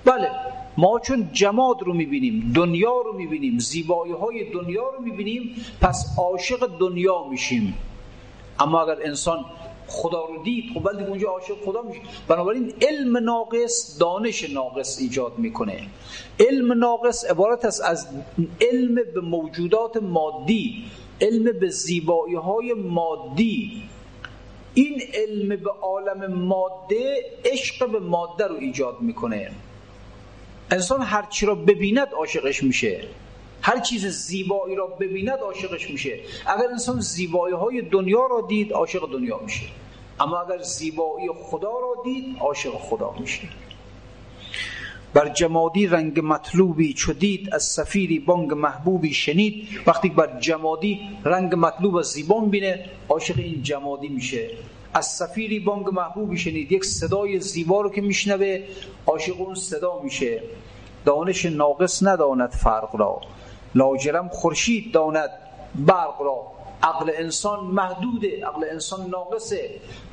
بله. 0.04 0.30
ما 0.78 0.98
چون 0.98 1.28
جماد 1.32 1.82
رو 1.82 1.94
می‌بینیم 1.94 2.52
دنیا 2.54 3.00
رو 3.04 3.12
می‌بینیم 3.12 3.58
زیبایی 3.58 4.12
های 4.12 4.50
دنیا 4.52 4.88
رو 4.88 5.02
می‌بینیم 5.02 5.56
پس 5.80 6.14
عاشق 6.18 6.78
دنیا 6.78 7.24
میشیم. 7.30 7.74
اما 8.60 8.82
اگر 8.82 9.02
انسان 9.02 9.44
خدا 9.86 10.24
رو 10.24 10.42
دید 10.42 10.64
خب 10.74 10.86
ولی 10.86 11.04
اونجا 11.04 11.28
عاشق 11.28 11.54
خدا 11.64 11.82
میشه. 11.82 12.00
بنابراین 12.28 12.72
علم 12.82 13.16
ناقص 13.16 13.98
دانش 14.00 14.50
ناقص 14.50 14.98
ایجاد 15.00 15.38
می‌کنه. 15.38 15.86
علم 16.40 16.72
ناقص 16.72 17.24
عبارت 17.24 17.64
است 17.64 17.82
از 17.84 18.08
علم 18.60 18.94
به 18.94 19.20
موجودات 19.20 19.96
مادی 19.96 20.84
علم 21.20 21.58
به 21.60 21.68
زیبایی 21.68 22.34
های 22.34 22.74
مادی. 22.74 23.82
این 24.74 25.00
علم 25.14 25.48
به 25.48 25.70
عالم 25.70 26.34
ماده 26.34 27.24
عشق 27.44 27.90
به 27.90 27.98
ماده 27.98 28.46
رو 28.46 28.56
ایجاد 28.56 28.96
می‌کنه. 29.00 29.50
انسان 30.70 31.02
هر 31.02 31.26
چی 31.30 31.46
را 31.46 31.54
ببیند 31.54 32.08
عاشقش 32.08 32.62
میشه. 32.62 33.00
هر 33.62 33.80
چیز 33.80 34.06
زیبایی 34.06 34.76
را 34.76 34.86
ببیند 34.86 35.38
عاشقش 35.38 35.90
میشه. 35.90 36.20
اگر 36.46 36.68
انسان 36.70 37.00
زیبایی 37.00 37.54
های 37.54 37.82
دنیا 37.82 38.26
را 38.26 38.46
دید 38.48 38.72
عاشق 38.72 39.12
دنیا 39.12 39.38
میشه. 39.38 39.66
اما 40.20 40.40
اگر 40.40 40.62
زیبایی 40.62 41.28
خدا 41.42 41.70
را 41.70 42.02
دید 42.04 42.36
عاشق 42.40 42.70
خدا 42.70 43.14
میشه. 43.20 43.48
بر 45.14 45.28
جمادی 45.28 45.86
رنگ 45.86 46.20
مطلوبی 46.22 46.92
چو 46.92 47.12
دید 47.12 47.54
از 47.54 47.64
سفیری 47.64 48.18
بانگ 48.18 48.52
محبوبی 48.52 49.14
شنید. 49.14 49.68
وقتی 49.86 50.08
بر 50.08 50.40
جمادی 50.40 51.00
رنگ 51.24 51.54
مطلوب 51.54 51.96
از 51.96 52.06
زیبا 52.06 52.40
بینه 52.40 52.84
عاشق 53.08 53.38
این 53.38 53.62
جمادی 53.62 54.08
میشه. 54.08 54.50
از 54.94 55.06
سفیری 55.06 55.60
بانگ 55.60 55.88
محبوبی 55.88 56.38
شنید 56.38 56.72
یک 56.72 56.84
صدای 56.84 57.40
زیبا 57.40 57.80
رو 57.80 57.90
که 57.90 58.00
میشنوه 58.00 58.64
عاشق 59.06 59.40
اون 59.40 59.54
صدا 59.54 60.00
میشه. 60.02 60.42
دانش 61.04 61.44
ناقص 61.44 62.02
نداند 62.02 62.50
فرق 62.50 62.96
را. 62.96 63.20
لاجرم 63.74 64.28
خورشید 64.28 64.92
داند 64.92 65.30
برق 65.74 66.22
را. 66.22 66.52
عقل 66.82 67.12
انسان 67.18 67.64
محدوده 67.64 68.46
عقل 68.46 68.64
انسان 68.70 69.06
ناقصه. 69.06 69.70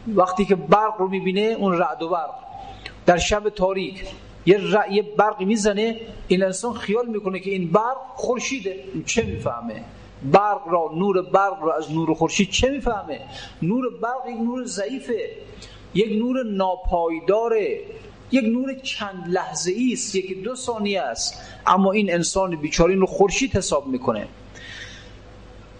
وقتی 0.07 0.45
که 0.45 0.55
برق 0.55 0.95
رو 0.99 1.07
می‌بینه 1.07 1.41
اون 1.59 1.77
رعد 1.77 2.01
و 2.01 2.09
برق. 2.09 2.35
در 3.05 3.17
شب 3.17 3.49
تاریک 3.49 4.05
یه, 4.45 4.61
یه 4.91 5.01
برقی 5.17 5.45
می‌زنه 5.45 5.95
این 6.27 6.43
انسان 6.43 6.73
خیال 6.73 7.07
می‌کنه 7.07 7.39
که 7.39 7.49
این 7.49 7.71
برق 7.71 7.97
خورشیده. 8.15 8.83
چه 9.05 9.23
می‌فهمه؟ 9.23 9.83
برق 10.23 10.67
را 10.67 10.91
نور 10.95 11.21
برق 11.21 11.63
را 11.63 11.75
از 11.75 11.91
نور 11.91 12.13
خورشید 12.13 12.49
چه 12.49 12.69
می‌فهمه؟ 12.69 13.19
نور 13.61 13.85
برق 14.01 14.29
یک 14.29 14.37
نور 14.37 14.65
ضعیفه 14.65 15.29
یک 15.93 16.17
نور 16.19 16.43
ناپایداره 16.43 17.79
یک 18.31 18.43
نور 18.43 18.73
چند 18.73 19.23
لحظه 19.27 19.71
ای 19.71 19.93
است 19.93 20.15
یکی 20.15 20.35
دو 20.35 20.55
ثانیه 20.55 21.01
است. 21.01 21.41
اما 21.67 21.91
این 21.91 22.13
انسان 22.13 22.55
بیچاره 22.55 22.95
رو 22.95 23.05
خورشید 23.05 23.55
حساب 23.55 23.87
می‌کنه. 23.87 24.27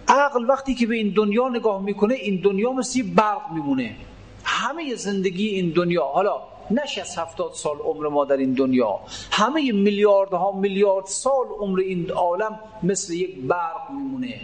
عقل 0.08 0.44
وقتی 0.50 0.74
که 0.74 0.86
به 0.86 0.94
این 0.94 1.12
دنیا 1.16 1.48
نگاه 1.48 1.82
می‌کنه 1.82 2.14
این 2.14 2.40
دنیا 2.40 2.72
مثل 2.72 3.02
برق 3.02 3.52
میمونه. 3.52 3.96
همه 4.44 4.94
زندگی 4.94 5.48
این 5.48 5.70
دنیا. 5.70 6.04
حالا 6.04 6.42
نش 6.70 6.98
از 6.98 7.18
هفتاد 7.18 7.52
سال 7.52 7.76
عمر 7.76 8.08
ما 8.08 8.24
در 8.24 8.36
این 8.36 8.52
دنیا. 8.52 9.00
همه 9.30 9.72
میلیاردها 9.72 10.52
میلیارد 10.52 11.06
سال 11.06 11.46
عمر 11.60 11.80
این 11.80 12.10
عالم 12.10 12.60
مثل 12.82 13.12
یک 13.12 13.36
برق 13.36 13.90
میمونه. 13.90 14.40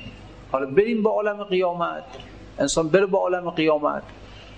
حالا 0.53 0.67
بریم 0.67 1.03
به 1.03 1.11
عالم 1.11 1.45
قیامت. 1.45 2.05
انسان 2.59 2.89
بره 2.89 3.07
به 3.07 3.19
عالم 3.19 3.51
قیامت. 3.51 4.03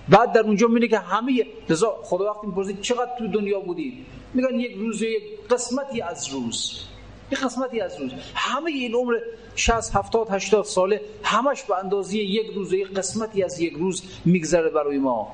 بعد 0.08 0.32
در 0.32 0.40
اونجا 0.40 0.66
می‌بینه 0.66 0.88
که 0.88 0.98
همه 0.98 1.46
لذا 1.68 1.98
خدا 2.02 2.24
وقتی 2.24 2.46
می‌پرسید 2.46 2.80
چقدر 2.80 3.10
تو 3.18 3.26
دنیا 3.28 3.60
بودید 3.60 4.06
میگن 4.34 4.60
یک 4.60 4.76
روز 4.76 5.02
یک 5.02 5.22
قسمتی 5.50 6.00
از 6.00 6.28
روز. 6.28 6.86
یک 7.32 7.38
قسمتی 7.40 7.80
از 7.80 8.00
روز. 8.00 8.10
همه 8.34 8.70
این 8.70 8.94
عمر 8.94 9.14
60 9.56 9.96
70 9.96 10.28
80 10.30 10.64
ساله 10.64 11.00
همش 11.22 11.62
به 11.62 11.78
اندازه 11.78 12.16
یک 12.16 12.46
روز 12.54 12.72
یک 12.72 12.94
قسمتی 12.94 13.42
از 13.42 13.60
یک 13.60 13.72
روز 13.72 14.02
میگذره 14.24 14.70
برای 14.70 14.98
ما. 14.98 15.32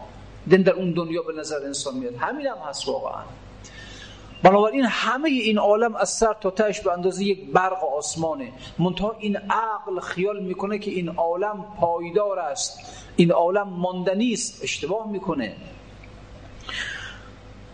دن 0.51 0.63
در 0.63 0.73
اون 0.73 0.93
دنیا 0.93 1.23
به 1.23 1.33
نظر 1.33 1.57
انسان 1.65 1.95
میاد. 1.95 2.15
همین 2.17 2.47
هم 2.47 2.59
هست 2.69 2.89
واقعا. 2.89 3.23
بنابراین 4.43 4.85
همه 4.85 5.29
این 5.29 5.59
عالم 5.59 5.97
از 5.97 6.11
سر 6.11 6.35
تا 6.41 6.51
تهش 6.51 6.81
به 6.81 6.93
اندازه 6.93 7.25
یک 7.25 7.51
برق 7.53 7.85
آسمانه. 7.85 8.53
منتها 8.79 9.17
این 9.19 9.37
عقل 9.37 10.01
خیال 10.01 10.43
می‌کنه 10.43 10.79
که 10.79 10.91
این 10.91 11.09
عالم 11.09 11.65
پایدار 11.81 12.39
است. 12.39 12.79
این 13.17 13.33
عالم 13.33 13.69
ماندنی 13.69 14.33
است 14.33 14.63
اشتباه 14.63 15.11
می‌کنه. 15.11 15.57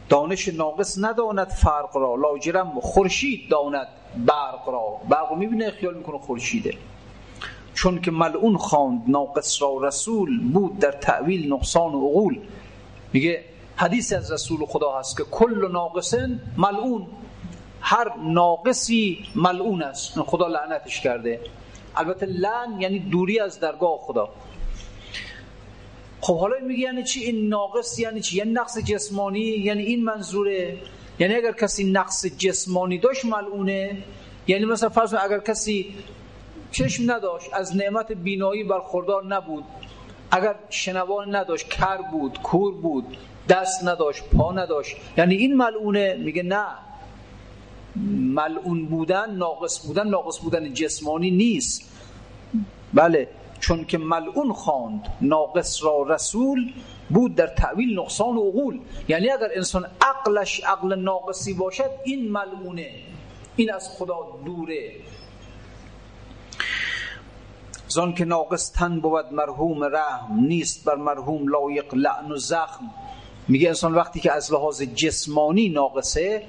دانش 0.08 0.48
ناقص 0.48 0.98
نداند 0.98 1.48
فرق 1.48 1.96
را. 1.96 2.14
لاجرم 2.14 2.80
خورشید 2.80 3.50
داند 3.50 3.88
برق 4.16 4.68
را. 4.68 4.96
برق 5.08 5.32
می‌بینه 5.32 5.70
خیال 5.70 5.94
می‌کنه 5.94 6.18
خورشیده. 6.18 6.74
چون 7.74 8.00
که 8.00 8.10
ملعون 8.10 8.56
خواند 8.56 9.02
ناقص 9.06 9.62
را 9.62 9.78
رسول 9.82 10.40
بود 10.52 10.78
در 10.78 10.92
تعویل 10.92 11.52
نقصان 11.52 11.94
و 11.94 12.08
عقول. 12.08 12.40
میگه 13.12 13.44
حدیث 13.76 14.12
از 14.12 14.32
رسول 14.32 14.66
خدا 14.66 14.98
هست 14.98 15.16
که 15.16 15.24
کل 15.24 15.68
ناقصن 15.72 16.40
ملعون. 16.56 17.06
هر 17.80 18.16
ناقصی 18.16 19.24
ملعون 19.34 19.82
است. 19.82 20.20
خدا 20.20 20.46
لعنتش 20.46 21.00
کرده. 21.00 21.40
البته 21.96 22.26
لعن 22.26 22.80
یعنی 22.80 22.98
دوری 22.98 23.40
از 23.40 23.60
درگاه 23.60 23.98
خدا. 23.98 24.28
خب 26.20 26.38
حالا 26.38 26.56
میگه 26.66 26.80
یعنی 26.80 27.02
چی؟ 27.04 27.20
این 27.20 27.48
ناقص 27.48 27.98
یعنی 27.98 28.20
چی؟ 28.20 28.36
یعنی 28.36 28.52
نقص 28.52 28.78
جسمانی؟ 28.78 29.40
یعنی 29.40 29.82
این 29.82 30.04
منظوره؟ 30.04 30.76
یعنی 31.18 31.34
اگر 31.34 31.52
کسی 31.52 31.84
نقص 31.84 32.26
جسمانی 32.26 32.98
داشت 32.98 33.24
ملعونه 33.24 33.96
یعنی 34.46 34.64
مثلا 34.64 34.88
فرض 34.88 35.14
اگر 35.14 35.38
کسی 35.38 35.94
چشم 36.70 37.10
نداشت 37.10 37.54
از 37.54 37.76
نعمت 37.76 38.12
بینایی 38.12 38.64
برخوردار 38.64 39.24
نبود 39.24 39.64
اگر 40.30 40.54
شنوان 40.70 41.36
نداشت 41.36 41.68
کر 41.68 41.96
بود 41.96 42.38
کور 42.42 42.74
بود 42.74 43.16
دست 43.48 43.84
نداشت 43.84 44.24
پا 44.24 44.52
نداشت. 44.52 44.96
یعنی 45.16 45.34
این 45.34 45.56
ملعونه 45.56 46.14
میگه 46.14 46.42
نه. 46.42 46.66
ملعون 48.34 48.86
بودن 48.86 49.34
ناقص 49.34 49.86
بودن 49.86 50.08
ناقص 50.08 50.38
بودن 50.38 50.72
جسمانی 50.74 51.30
نیست. 51.30 51.92
بله 52.94 53.28
چون 53.60 53.84
که 53.84 53.98
ملعون 53.98 54.52
خواند 54.52 55.06
ناقص 55.20 55.84
را 55.84 56.02
رسول 56.02 56.72
بود 57.10 57.34
در 57.34 57.46
تعویل 57.46 57.98
نقصان 57.98 58.36
و 58.36 58.48
عقول. 58.48 58.80
یعنی 59.08 59.30
اگر 59.30 59.48
انسان 59.54 59.86
عقلش 60.00 60.60
عقل 60.64 60.98
ناقصی 60.98 61.54
باشد 61.54 61.90
این 62.04 62.30
ملعونه 62.30 62.90
این 63.56 63.72
از 63.72 63.90
خدا 63.98 64.18
دوره. 64.44 64.92
زان 67.88 68.14
که 68.14 68.24
ناقص 68.24 68.72
تن 68.72 69.00
بود 69.00 69.32
مرحوم 69.32 69.84
رحم 69.84 70.40
نیست 70.40 70.84
بر 70.84 70.94
مرحوم 70.94 71.48
لایق 71.48 71.94
لعن 71.94 72.32
و 72.32 72.36
زخم. 72.36 72.90
میگه 73.48 73.68
انسان 73.68 73.94
وقتی 73.94 74.20
که 74.20 74.32
از 74.32 74.52
لحاظ 74.52 74.82
جسمانی 74.82 75.68
ناقصه 75.68 76.42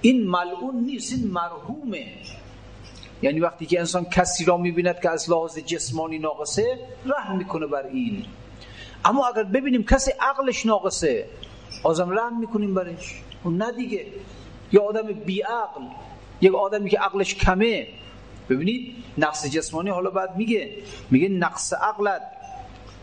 این 0.00 0.26
ملعون 0.26 0.84
نیست 0.84 1.12
این 1.12 1.26
مرحومه. 1.26 2.06
یعنی 3.22 3.40
وقتی 3.40 3.66
که 3.66 3.78
انسان 3.78 4.04
کسی 4.04 4.44
را 4.44 4.56
می‌بیند 4.56 5.00
که 5.00 5.10
از 5.10 5.30
لحاظ 5.30 5.58
جسمانی 5.58 6.18
ناقصه 6.18 6.78
رحم 7.06 7.36
می‌کنه 7.36 7.66
بر 7.66 7.86
این. 7.86 8.24
اما 9.04 9.26
اگر 9.26 9.42
ببینیم 9.42 9.84
کسی 9.84 10.10
عقلش 10.20 10.66
ناقصه 10.66 11.26
آزم 11.84 12.10
رحم 12.10 12.40
می‌کنیم 12.40 12.74
برش. 12.74 13.22
خب 13.44 13.50
نه 13.50 13.72
دیگه. 13.72 14.06
یا 14.72 14.82
آدم 14.82 15.12
بی 15.12 15.40
عقل 15.40 15.82
یک 16.40 16.54
آدمی 16.54 16.90
که 16.90 16.98
عقلش 16.98 17.34
کمه 17.34 17.86
ببینید 18.50 18.94
نقص 19.18 19.46
جسمانی 19.46 19.90
حالا 19.90 20.10
بعد 20.10 20.36
میگه 20.36 20.70
میگه 21.10 21.28
نقص 21.28 21.72
عقلت 21.72 22.22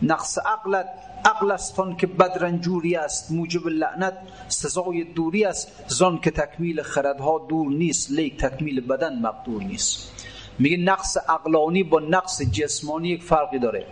نقص 0.02 0.38
عقلت 0.38 0.90
عقل 1.26 1.52
استان 1.52 1.96
که 1.98 2.08
بدرنجوری 2.08 2.96
است 2.96 3.32
موجب 3.32 3.68
لعنت 3.68 4.14
سزای 4.48 5.04
دوری 5.04 5.46
است 5.46 5.84
زان 5.88 6.20
که 6.20 6.32
تکمیل 6.32 6.82
خردها 6.82 7.46
دور 7.50 7.68
نیست 7.68 8.12
لیک 8.12 8.38
تکمیل 8.38 8.82
بدن 8.82 9.20
مقدور 9.20 9.64
نیست. 9.64 10.12
میگه 10.60 10.78
نقص 10.78 11.18
عقلانی 11.18 11.84
با 11.84 12.00
نقص 12.00 12.42
جسمانی 12.42 13.10
یک 13.10 13.24
فرقی 13.24 13.60
داره. 13.60 13.86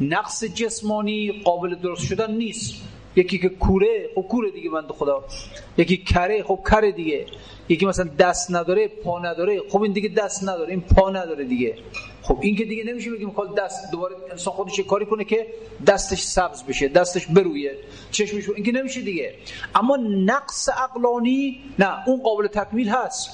نقص 0.00 0.44
جسمانی 0.44 1.42
قابل 1.44 1.74
درست 1.74 2.06
شدن 2.06 2.34
نیست. 2.34 2.74
یکی 3.16 3.38
که 3.38 3.48
کوره 3.48 4.10
خب 4.14 4.22
کوره 4.22 4.50
دیگه 4.50 4.70
بنده 4.70 4.92
خدا. 4.92 5.24
یکی 5.76 5.96
کره 5.96 6.42
خب 6.42 6.60
کره 6.70 6.92
دیگه. 6.92 7.26
یکی 7.70 7.86
مثلا 7.86 8.10
دست 8.18 8.50
نداره 8.50 8.88
پا 8.88 9.18
نداره. 9.18 9.62
خب 9.68 9.82
این 9.82 9.92
دیگه 9.92 10.08
دست 10.08 10.42
نداره 10.42 10.70
این 10.70 10.80
پا 10.80 11.10
نداره 11.10 11.44
دیگه. 11.44 11.78
خب 12.22 12.38
این 12.40 12.56
که 12.56 12.64
دیگه 12.64 12.84
نمیشه 12.84 13.10
بگیم 13.10 13.30
خب 13.30 13.54
دست 13.58 13.90
دوباره 13.92 14.16
انسان 14.30 14.54
خودش 14.54 14.80
کاری 14.80 15.06
کنه 15.06 15.24
که 15.24 15.46
دستش 15.86 16.22
سبز 16.22 16.62
بشه 16.62 16.88
دستش 16.88 17.26
برویه. 17.26 17.76
چشمش 18.10 18.48
این 18.48 18.64
که 18.64 18.72
نمیشه 18.72 19.00
دیگه. 19.00 19.34
اما 19.74 19.96
نقص 20.24 20.68
عقلانی 20.68 21.60
نه 21.78 22.08
اون 22.08 22.22
قابل 22.22 22.46
تکمیل 22.46 22.88
هست. 22.88 23.30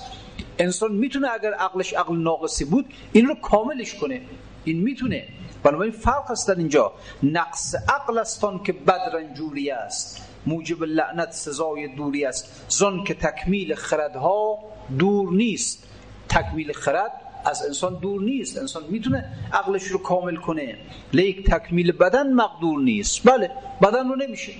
انسان 0.58 0.92
می‌تونه 0.92 1.28
اگر 1.32 1.52
عقلش 1.52 1.92
عقل 1.92 2.16
ناقصی 2.16 2.64
بود 2.64 2.86
این 3.12 3.26
رو 3.26 3.34
کاملش 3.34 3.94
کنه. 3.94 4.20
این 4.64 4.82
می‌تونه. 4.82 5.24
بنابراین 5.62 5.92
فرق 5.92 6.30
هست 6.30 6.48
در 6.48 6.54
اینجا. 6.54 6.92
نقص 7.22 7.74
عقل 7.74 8.18
استان 8.18 8.62
که 8.62 8.72
بدرنجوری 8.72 9.70
است. 9.70 10.25
موجب 10.46 10.82
لعنت 10.82 11.32
سزای 11.32 11.88
دوری 11.88 12.24
است. 12.24 12.66
زن 12.68 13.04
که 13.04 13.14
تکمیل 13.14 13.74
خردها 13.74 14.58
دور 14.98 15.32
نیست. 15.32 15.88
تکمیل 16.28 16.72
خرد 16.72 17.12
از 17.44 17.66
انسان 17.66 17.94
دور 17.94 18.22
نیست. 18.22 18.58
انسان 18.58 18.82
می‌تونه 18.88 19.24
عقلش 19.52 19.82
رو 19.82 19.98
کامل 19.98 20.36
کنه. 20.36 20.78
لیک 21.12 21.50
تکمیل 21.50 21.92
بدن 21.92 22.32
مقدور 22.32 22.80
نیست. 22.80 23.28
بله 23.28 23.50
بدن 23.82 24.08
رو 24.08 24.16
نمیشه. 24.16 24.52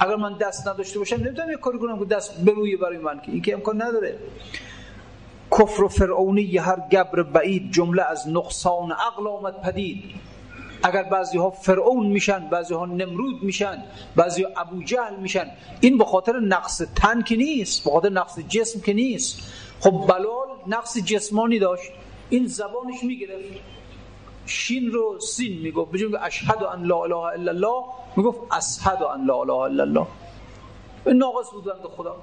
اگر 0.00 0.16
من 0.16 0.38
دست 0.38 0.68
نداشته 0.68 0.98
باشم 0.98 1.16
نمی‌تونم 1.16 1.50
یه 1.50 1.56
کاری 1.56 1.78
کنم 1.78 1.98
که 1.98 2.04
دست 2.04 2.44
برویه 2.44 2.76
برای 2.76 2.98
من 2.98 3.20
که 3.20 3.32
این 3.32 3.42
که 3.42 3.54
امکان 3.54 3.82
نداره. 3.82 4.18
کفر 5.58 5.84
و 5.84 5.88
فرعونی 5.88 6.58
هر 6.58 6.80
گبر 6.92 7.22
بعید 7.22 7.72
جمله 7.72 8.02
از 8.02 8.28
نقصان 8.28 8.92
عقل 8.92 9.28
آمد 9.28 9.60
پدید. 9.60 10.04
اگر 10.82 11.02
بعضی 11.02 11.38
ها 11.38 11.50
فرعون 11.50 12.06
میشن 12.06 12.48
بعضی 12.48 12.74
ها 12.74 12.86
نمرود 12.86 13.42
میشن 13.42 13.84
بعضی 14.16 14.42
ها 14.42 14.50
ابو 14.56 14.82
جهل 14.82 15.16
میشن 15.16 15.46
این 15.80 15.98
به 15.98 16.04
خاطر 16.04 16.40
نقص 16.40 16.82
تن 16.96 17.22
که 17.22 17.36
نیست 17.36 17.84
به 17.84 17.90
خاطر 17.90 18.08
نقص 18.08 18.38
جسم 18.38 18.80
که 18.80 18.92
نیست. 18.92 19.38
خب 19.80 19.90
بلال 19.90 20.48
نقص 20.66 20.98
جسمانی 20.98 21.58
داشت 21.58 21.90
این 22.30 22.46
زبانش 22.46 23.02
می‌گرفت. 23.02 23.44
شین 24.46 24.90
رو 24.90 25.20
سین 25.20 25.62
می‌گفت 25.62 25.92
بجون 25.92 26.16
اشهد 26.22 26.62
ان 26.62 26.84
لا 26.84 27.04
اله 27.04 27.16
الا 27.16 27.50
الله 27.50 27.84
می‌گفت 28.16 28.38
اشهد 28.52 29.02
ان 29.02 29.26
لا 29.26 29.40
اله 29.40 29.52
الا 29.52 29.82
الله. 29.82 30.06
ناقص 31.06 31.50
بود 31.52 31.64
بنده 31.64 31.88
خدا. 31.88 32.16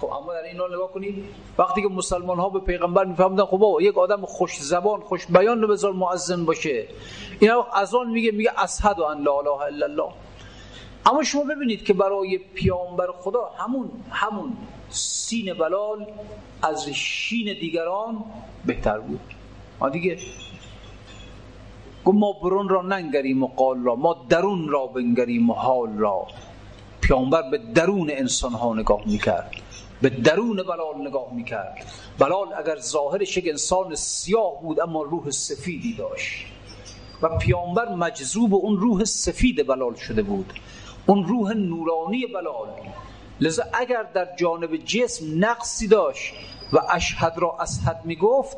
خب 0.00 0.06
اما 0.06 0.32
در 0.32 0.42
اینا 0.42 0.66
نگاه 0.66 0.92
کنید 0.92 1.24
وقتی 1.58 1.82
که 1.82 1.88
مسلمان 1.88 2.38
ها 2.38 2.48
به 2.48 2.60
پیغمبر 2.60 3.04
میفهمدن 3.04 3.44
خب 3.44 3.78
یک 3.80 3.98
آدم 3.98 4.26
خوش 4.26 4.56
زبان 4.60 5.00
خوش 5.00 5.26
بیان 5.26 5.62
رو 5.62 5.68
بذار 5.68 5.92
معظم 5.92 6.44
باشه. 6.44 6.86
این 7.40 7.50
از 7.74 7.94
آن 7.94 8.10
میگه 8.10 8.30
میگه 8.30 8.50
اشهد 8.58 9.00
ان 9.00 9.22
لا 9.22 9.38
اله 9.38 9.50
الا 9.50 9.86
الله. 9.86 10.12
اما 11.06 11.22
شما 11.22 11.44
ببینید 11.44 11.84
که 11.84 11.92
برای 11.92 12.38
پیامبر 12.38 13.06
خدا 13.20 13.50
همون 13.58 13.90
همون 14.10 14.56
سین 14.88 15.54
بلال 15.54 16.06
از 16.62 16.88
شین 16.88 17.56
دیگران 17.60 18.24
بهتر 18.64 18.98
بود. 18.98 19.20
ما 19.80 19.88
دیگه. 19.88 20.18
ما 22.06 22.32
برون 22.42 22.68
را 22.68 22.82
ننگریم 22.82 23.42
و 23.42 23.46
قال 23.46 23.84
را 23.84 23.96
ما 23.96 24.26
درون 24.28 24.68
را 24.68 24.86
بنگریم 24.86 25.50
و 25.50 25.52
حال 25.52 25.98
را. 25.98 26.26
پیامبر 27.00 27.50
به 27.50 27.58
درون 27.58 28.10
انسان 28.10 28.52
ها 28.52 28.74
نگاه 28.74 29.00
می‌کرد. 29.06 29.50
به 30.02 30.10
درون 30.10 30.56
بلال 30.56 31.08
نگاه 31.08 31.34
می‌کرد. 31.34 31.86
بلال 32.18 32.52
اگر 32.52 32.78
ظاهرش 32.78 33.36
یک 33.36 33.48
انسان 33.48 33.94
سیاه 33.94 34.62
بود 34.62 34.80
اما 34.80 35.02
روح 35.02 35.30
سفیدی 35.30 35.94
داشت. 35.94 36.46
و 37.22 37.38
پیامبر 37.38 37.94
مجذوب 37.94 38.54
اون 38.54 38.76
روح 38.76 39.04
سفید 39.04 39.66
بلال 39.66 39.94
شده 39.94 40.22
بود. 40.22 40.52
اون 41.06 41.24
روح 41.24 41.52
نورانی 41.52 42.26
بلال. 42.26 42.68
لذا 43.40 43.62
اگر 43.72 44.02
در 44.02 44.36
جانب 44.36 44.76
جسم 44.76 45.24
نقصی 45.44 45.88
داشت 45.88 46.34
و 46.72 46.78
اشهد 46.90 47.34
را 47.36 47.56
اسهد 47.60 48.00
می‌گفت 48.04 48.56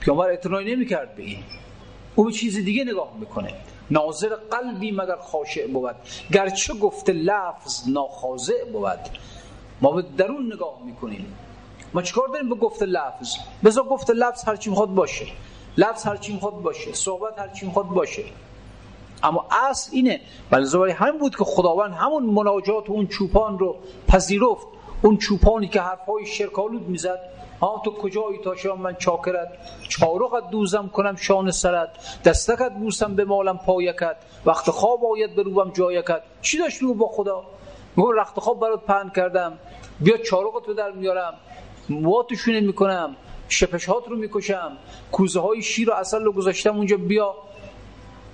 پیامبر 0.00 0.28
اعتنایی 0.28 0.74
نمی‌کرد 0.74 1.14
به 1.16 1.22
این. 1.22 1.38
او 2.14 2.24
به 2.24 2.32
چیز 2.32 2.56
دیگه 2.56 2.84
نگاه 2.84 3.12
می‌کنه. 3.20 3.54
ناظر 3.90 4.28
قلبی 4.28 4.90
مگر 4.92 5.16
خاشع 5.16 5.66
بود؟ 5.66 5.94
گرچه 6.32 6.74
گفته 6.74 7.12
لفظ 7.12 7.88
ناخاضع 7.88 8.64
بود. 8.72 8.98
ما 9.80 9.90
به 9.90 10.02
درون 10.02 10.52
نگاه 10.52 10.78
می‌کنیم. 10.84 11.38
ما 11.94 12.02
چیکار 12.02 12.28
داریم 12.28 12.48
به 12.48 12.54
گفته 12.54 12.86
لفظ؟ 12.86 13.36
بذار 13.64 13.84
گفته 13.84 14.12
لفظ 14.12 14.44
هرچی 14.44 14.70
می‌خواد 14.70 14.88
باشه. 14.88 15.26
لفظ 15.76 16.06
هرچی 16.06 16.32
می‌خواد 16.32 16.54
باشه. 16.62 16.92
صحبت 16.92 17.38
هرچی 17.38 17.66
می‌خواد 17.66 17.86
باشه. 17.86 18.24
اما 19.22 19.46
اصل 19.70 19.90
اینه 19.92 20.20
ولی 20.52 20.92
همین 20.92 21.18
بود 21.18 21.36
که 21.36 21.44
خداوند 21.44 21.92
همون 21.92 22.22
مناجات 22.22 22.90
و 22.90 22.92
اون 22.92 23.06
چوپان 23.06 23.58
رو 23.58 23.76
پذیرفت. 24.08 24.66
اون 25.02 25.16
چوپانی 25.16 25.68
که 25.68 25.80
حرفهای 25.80 26.26
شرکالود 26.26 26.88
می‌زد. 26.88 27.18
ها 27.60 27.82
تو 27.84 27.90
کجایی 27.90 28.38
تا 28.44 28.56
شما 28.56 28.76
من 28.76 28.94
چاکرت؟ 28.94 29.48
چارقت 29.88 30.50
دوزم 30.50 30.88
کنم 30.88 31.16
شان 31.16 31.50
سرت. 31.50 31.88
دستکت 32.24 32.72
بوسم 32.72 33.14
به 33.14 33.24
مالم 33.24 33.58
پایکت. 33.58 34.16
وقت 34.46 34.70
خواب 34.70 35.04
آید 35.04 35.36
بروبم 35.36 35.70
جایکت. 35.70 36.22
چی 36.42 36.58
داشت 36.58 36.82
رو 36.82 36.94
با 36.94 37.08
خدا؟ 37.08 37.44
میگم 37.96 38.10
رخت 38.10 38.40
خواب 38.40 38.60
برات 38.60 38.84
پهن 38.84 39.10
کردم. 39.10 39.58
بیا 40.00 40.16
چارقت 40.16 40.68
رو 40.68 40.74
در 40.74 40.90
میارم. 40.90 41.34
مواتشونه 41.88 42.60
می‌کنم. 42.60 43.16
شپشهات 43.48 44.08
رو 44.08 44.16
می‌کشم. 44.16 44.76
کوزه 45.12 45.40
های 45.40 45.62
شیر 45.62 45.90
و 45.90 45.92
اصل 45.92 46.22
رو 46.22 46.32
گذاشتم 46.32 46.76
اونجا. 46.76 46.96
بیا. 46.96 47.34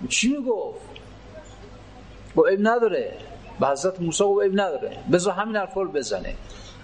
چی 0.08 0.28
می‌گفت؟ 0.28 0.80
با 2.34 2.46
اب 2.46 2.58
نداره. 2.60 3.16
به 3.60 3.68
حضرت 3.68 4.00
موسی 4.00 4.24
گفت 4.24 4.46
اب 4.46 4.52
نداره. 4.52 4.98
بذار 5.12 5.34
همین 5.34 5.56
حرفا 5.56 5.82
رو 5.82 5.90
بزنه. 5.90 6.34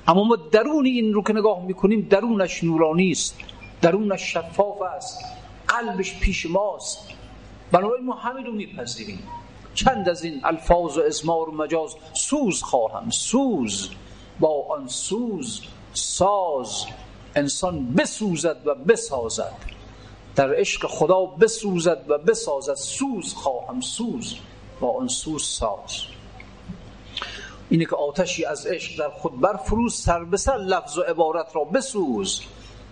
اما 0.09 0.25
ما 0.25 0.37
درون 0.37 0.87
این 0.87 1.14
رو 1.14 1.23
که 1.23 1.33
نگاه 1.33 1.67
می‌کنیم 1.67 2.07
درونش 2.11 2.64
نورانی 2.64 3.11
است. 3.11 3.38
درونش 3.83 4.33
شفاف 4.33 4.83
است. 4.83 5.25
قلبش 5.69 6.21
پیش 6.21 6.47
ماست. 6.47 7.09
بنابراین 7.73 8.05
ما 8.05 8.14
همین 8.14 8.47
رو 8.47 8.53
میپذیریم. 8.53 9.23
چند 9.79 10.09
از 10.09 10.25
این 10.25 10.41
الفاظ 10.45 10.99
و 10.99 11.03
ازمار 11.03 11.49
و 11.49 11.53
مجاز 11.53 11.95
سوز 12.12 12.62
خواهم 12.62 13.11
سوز. 13.11 13.91
با 14.41 14.67
آن 14.71 14.88
سوز 14.88 15.61
ساز. 15.93 16.87
انسان 17.35 17.95
بسوزد 17.95 18.57
و 18.64 18.75
بسازد. 18.75 19.55
در 20.37 20.55
عشق 20.55 20.87
خدا 20.87 21.25
بسوزد 21.25 22.05
و 22.09 22.19
بسازد. 22.19 22.75
سوز 22.75 23.35
خواهم. 23.35 23.81
سوز. 23.81 24.35
با 24.81 24.99
آن 24.99 25.09
سوز 25.09 25.45
ساز. 25.45 26.03
اینه 27.71 27.85
که 27.85 27.97
آتشی 27.97 28.45
از 28.45 28.67
عشق 28.67 28.99
در 28.99 29.11
خود 29.11 29.41
برفروز 29.41 29.95
سر 29.95 30.25
به 30.25 30.37
سر 30.37 30.57
لفظ 30.57 30.99
و 30.99 31.03
عبارت 31.03 31.57
را 31.57 31.64
بسوز. 31.64 32.43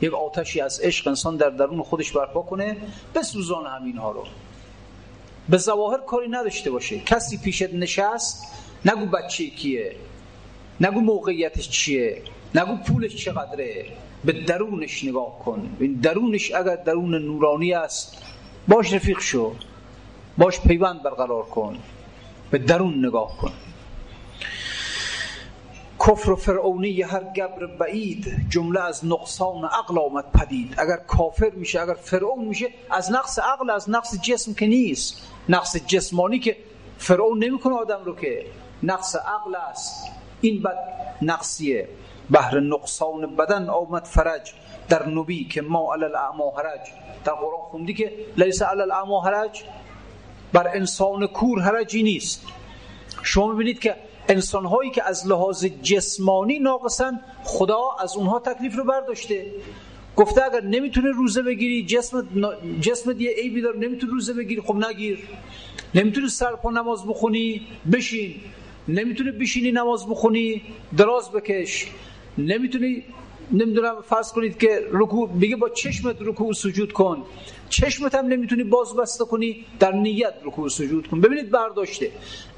یک 0.00 0.14
آتشی 0.14 0.60
از 0.60 0.80
عشق 0.80 1.08
انسان 1.08 1.36
در 1.36 1.50
درون 1.50 1.82
خودش 1.82 2.12
برپا 2.12 2.42
کنه 2.42 2.76
بسوزان 3.14 3.66
همین 3.66 3.96
ها 3.96 4.10
رو 4.10 4.24
به 5.48 5.58
ظواهر 5.58 6.00
کاری 6.00 6.28
نداشته 6.28 6.70
باشه. 6.70 6.98
کسی 6.98 7.38
پیشت 7.38 7.74
نشست 7.74 8.46
نگو 8.84 9.06
بچه 9.06 9.46
کیه 9.46 9.96
نگو 10.80 11.00
موقعیتش 11.00 11.70
چیه 11.70 12.22
نگو 12.54 12.76
پولش 12.76 13.16
چقدره 13.16 13.86
به 14.24 14.32
درونش 14.32 15.04
نگاه 15.04 15.38
کن. 15.38 15.76
این 15.80 15.92
درونش 15.94 16.52
اگر 16.52 16.76
درون 16.76 17.14
نورانی 17.14 17.72
است 17.72 18.22
باش 18.68 18.92
رفیق 18.92 19.20
شو 19.20 19.54
باش 20.38 20.60
پیوند 20.60 21.02
برقرار 21.02 21.42
کن 21.42 21.78
به 22.50 22.58
درون 22.58 23.06
نگاه 23.06 23.36
کن. 23.38 23.52
کفر 26.08 26.30
و 26.30 26.36
فرعونی 26.36 27.02
هر 27.02 27.24
گبر 27.24 27.66
بعید 27.66 28.36
جمله 28.50 28.80
از 28.80 29.06
نقصان 29.06 29.64
عقل 29.64 29.98
آمد 29.98 30.24
پدید. 30.32 30.74
اگر 30.78 30.96
کافر 30.96 31.50
میشه 31.50 31.80
اگر 31.80 31.94
فرعون 31.94 32.44
میشه 32.44 32.68
از 32.90 33.12
نقص 33.12 33.38
عقل 33.38 33.70
از 33.70 33.90
نقص 33.90 34.20
جسم 34.20 34.54
که 34.54 34.66
نیست. 34.66 35.22
نقص 35.48 35.76
جسمانی 35.76 36.38
که 36.38 36.56
فرعون 36.98 37.44
نمی‌کنه 37.44 37.74
آدم 37.74 38.04
رو 38.04 38.16
که 38.16 38.46
نقص 38.82 39.16
عقل 39.16 39.54
است. 39.54 40.10
این 40.40 40.62
بد 40.62 40.78
نقصیه. 41.22 41.88
بهر 42.30 42.60
نقصان 42.60 43.36
بدن 43.36 43.68
آمد 43.68 44.04
فرج. 44.04 44.52
در 44.88 45.08
نبی 45.08 45.44
که 45.44 45.62
ما 45.62 45.94
علی 45.94 46.04
الاعما 46.04 46.52
حرج. 46.56 46.88
در 47.24 47.32
قرآن 47.32 47.60
خوندی 47.70 47.94
که 47.94 48.12
لیس 48.36 48.62
علی 48.62 48.80
الاعما 48.80 49.20
حرج. 49.20 49.64
بر 50.52 50.68
انسان 50.68 51.26
کور 51.26 51.60
حرجی 51.60 52.02
نیست. 52.02 52.42
شما 53.22 53.46
می‌بینید 53.46 53.78
که 53.78 53.96
انسان 54.28 54.64
هایی 54.64 54.90
که 54.90 55.08
از 55.08 55.26
لحاظ 55.26 55.64
جسمانی 55.82 56.58
ناقصن 56.58 57.20
خدا 57.44 57.80
از 58.00 58.16
اونها 58.16 58.38
تکلیف 58.38 58.76
رو 58.76 58.84
برداشته. 58.84 59.46
گفته 60.16 60.44
اگر 60.44 60.60
نمی‌تونه 60.60 61.10
روزه 61.10 61.42
بگیری 61.42 61.86
جسم 61.86 62.28
جسم 62.80 63.20
یه 63.20 63.30
عیبی 63.30 63.60
داره 63.60 63.78
نمی‌تونه 63.78 64.12
روزه 64.12 64.32
بگیری 64.32 64.60
خب 64.60 64.76
نگیر. 64.76 65.18
نمی‌تونه 65.94 66.28
سرپا 66.28 66.70
نماز 66.70 67.06
بخونی 67.06 67.66
بشین. 67.92 68.34
نمی‌تونه 68.88 69.32
بشینی 69.32 69.72
نماز 69.72 70.06
بخونی 70.08 70.62
دراز 70.96 71.32
بکش. 71.32 71.86
نمی‌تونی 72.38 73.04
نمی‌دونم 73.52 74.02
فرض 74.08 74.32
کنید 74.32 74.58
که 74.58 74.82
رکوع 74.90 75.28
بگه 75.28 75.56
با 75.56 75.68
چشمت 75.68 76.16
رکوع 76.20 76.52
سجود 76.52 76.92
کن. 76.92 77.22
چشمت 77.68 78.14
هم 78.14 78.26
نمی‌تونی 78.26 78.64
باز 78.64 78.96
بسته 78.96 79.24
کنی 79.24 79.64
در 79.78 79.92
نیت 79.92 80.34
رکوع 80.44 80.68
سجود 80.68 81.06
کن. 81.06 81.20
ببینید 81.20 81.50
برداشته. 81.50 82.10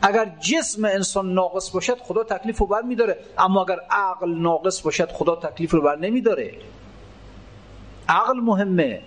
اگر 0.02 0.32
جسم 0.40 0.84
انسان 0.84 1.34
ناقص 1.34 1.70
باشد 1.70 1.98
خدا 1.98 2.24
تکلیف 2.24 2.58
رو 2.58 2.66
بر 2.66 2.82
میداره 2.82 3.18
اما 3.38 3.64
اگر 3.64 3.78
عقل 3.90 4.30
ناقص 4.30 4.82
باشد 4.82 5.08
خدا 5.08 5.36
تکلیف 5.36 5.70
رو 5.70 5.82
بر 5.82 5.96
نمیداره. 5.96 6.54
عقل 8.08 8.40
مهمه. 8.40 9.02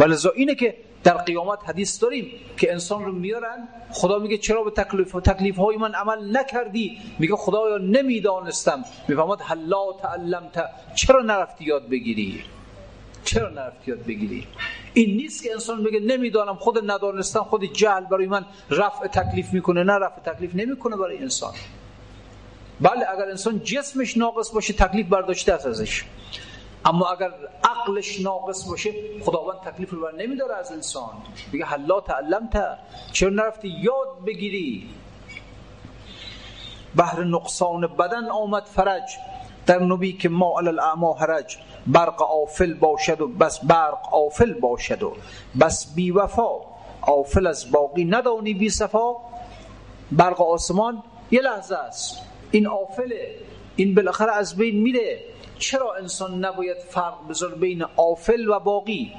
ولذا 0.00 0.30
اینه 0.30 0.54
که 0.54 0.76
در 1.04 1.16
قیامت 1.16 1.58
حدیث 1.68 2.02
داریم 2.02 2.32
که 2.56 2.72
انسان 2.72 3.04
رو 3.04 3.12
میارن 3.12 3.68
خدا 3.90 4.18
میگه 4.18 4.38
چرا 4.38 4.62
به 4.62 4.70
تکلیف, 4.70 5.12
تکلیف 5.12 5.56
های 5.56 5.76
من 5.76 5.94
عمل 5.94 6.36
نکردی؟ 6.36 6.98
میگه 7.18 7.36
خدایا 7.36 7.78
نمی‌دانستم. 7.78 8.84
می‌فهمد 9.08 9.40
حلا 9.40 9.92
تعلمت. 10.02 10.64
چرا 10.94 11.22
نرفتی 11.22 11.64
یاد 11.64 11.88
بگیری؟ 11.88 12.42
چرا 13.24 13.48
نرفتی 13.48 13.90
یاد 13.90 14.04
بگیری؟ 14.06 14.46
این 14.96 15.16
نیست 15.16 15.42
که 15.42 15.52
انسان 15.52 15.82
بگه 15.82 16.00
نمی‌دانم 16.00 16.54
خود 16.54 16.90
ندانستم 16.90 17.42
خود 17.42 17.64
جهل 17.64 18.04
برای 18.04 18.26
من 18.26 18.44
رفع 18.70 19.06
تکلیف 19.06 19.52
می‌کنه. 19.52 19.84
نه 19.84 19.92
رفع 19.92 20.20
تکلیف 20.32 20.54
نمی‌کنه 20.54 20.96
برای 20.96 21.18
انسان. 21.18 21.54
بله 22.80 23.10
اگر 23.10 23.30
انسان 23.30 23.60
جسمش 23.64 24.16
ناقص 24.16 24.50
باشه 24.50 24.72
تکلیف 24.72 25.06
برداشته 25.06 25.52
است 25.52 25.66
ازش. 25.66 26.04
اما 26.84 27.08
اگر 27.08 27.30
عقلش 27.64 28.20
ناقص 28.20 28.68
باشه 28.68 28.92
خداوند 29.24 29.58
تکلیف 29.60 29.90
رو 29.90 30.00
بر 30.00 30.12
نمیداره 30.12 30.54
از 30.54 30.72
انسان. 30.72 31.10
میگه 31.52 31.64
حلا 31.64 32.00
تعلمت 32.00 32.78
چرا 33.12 33.30
نرفتی 33.30 33.68
یاد 33.68 34.24
بگیری؟ 34.26 34.88
بهر 36.94 37.24
نقصان 37.24 37.86
بدن 37.86 38.30
آمد 38.30 38.64
فرج. 38.64 39.10
در 39.66 39.78
نبی 39.78 40.12
که 40.12 40.28
ما 40.28 40.58
علی 40.58 40.68
الاعما 40.68 41.14
حرج. 41.14 41.58
برق 41.86 42.22
آفل 42.22 42.74
باشد 42.74 43.20
و 43.20 43.28
بس 43.28 43.64
برق 43.64 44.14
آفل 44.14 44.52
باشد 44.52 45.02
و 45.02 45.16
بس 45.60 45.94
بی 45.94 46.10
وفا 46.10 46.60
آفل 47.00 47.46
از 47.46 47.70
باقی 47.70 48.04
ندانی 48.04 48.54
بی 48.54 48.68
صفا. 48.68 49.16
برق 50.12 50.40
آسمان 50.42 51.02
یه 51.30 51.40
لحظه 51.40 51.76
است. 51.76 52.22
این 52.50 52.66
آفله 52.66 53.34
این 53.76 53.94
بالاخره 53.94 54.32
از 54.32 54.56
بین 54.56 54.82
میره. 54.82 55.20
چرا 55.58 55.94
انسان 55.94 56.44
نباید 56.44 56.78
فرق 56.78 57.28
بذار 57.28 57.54
بین 57.54 57.84
آفل 57.96 58.48
و 58.48 58.58
باقی؟ 58.60 59.12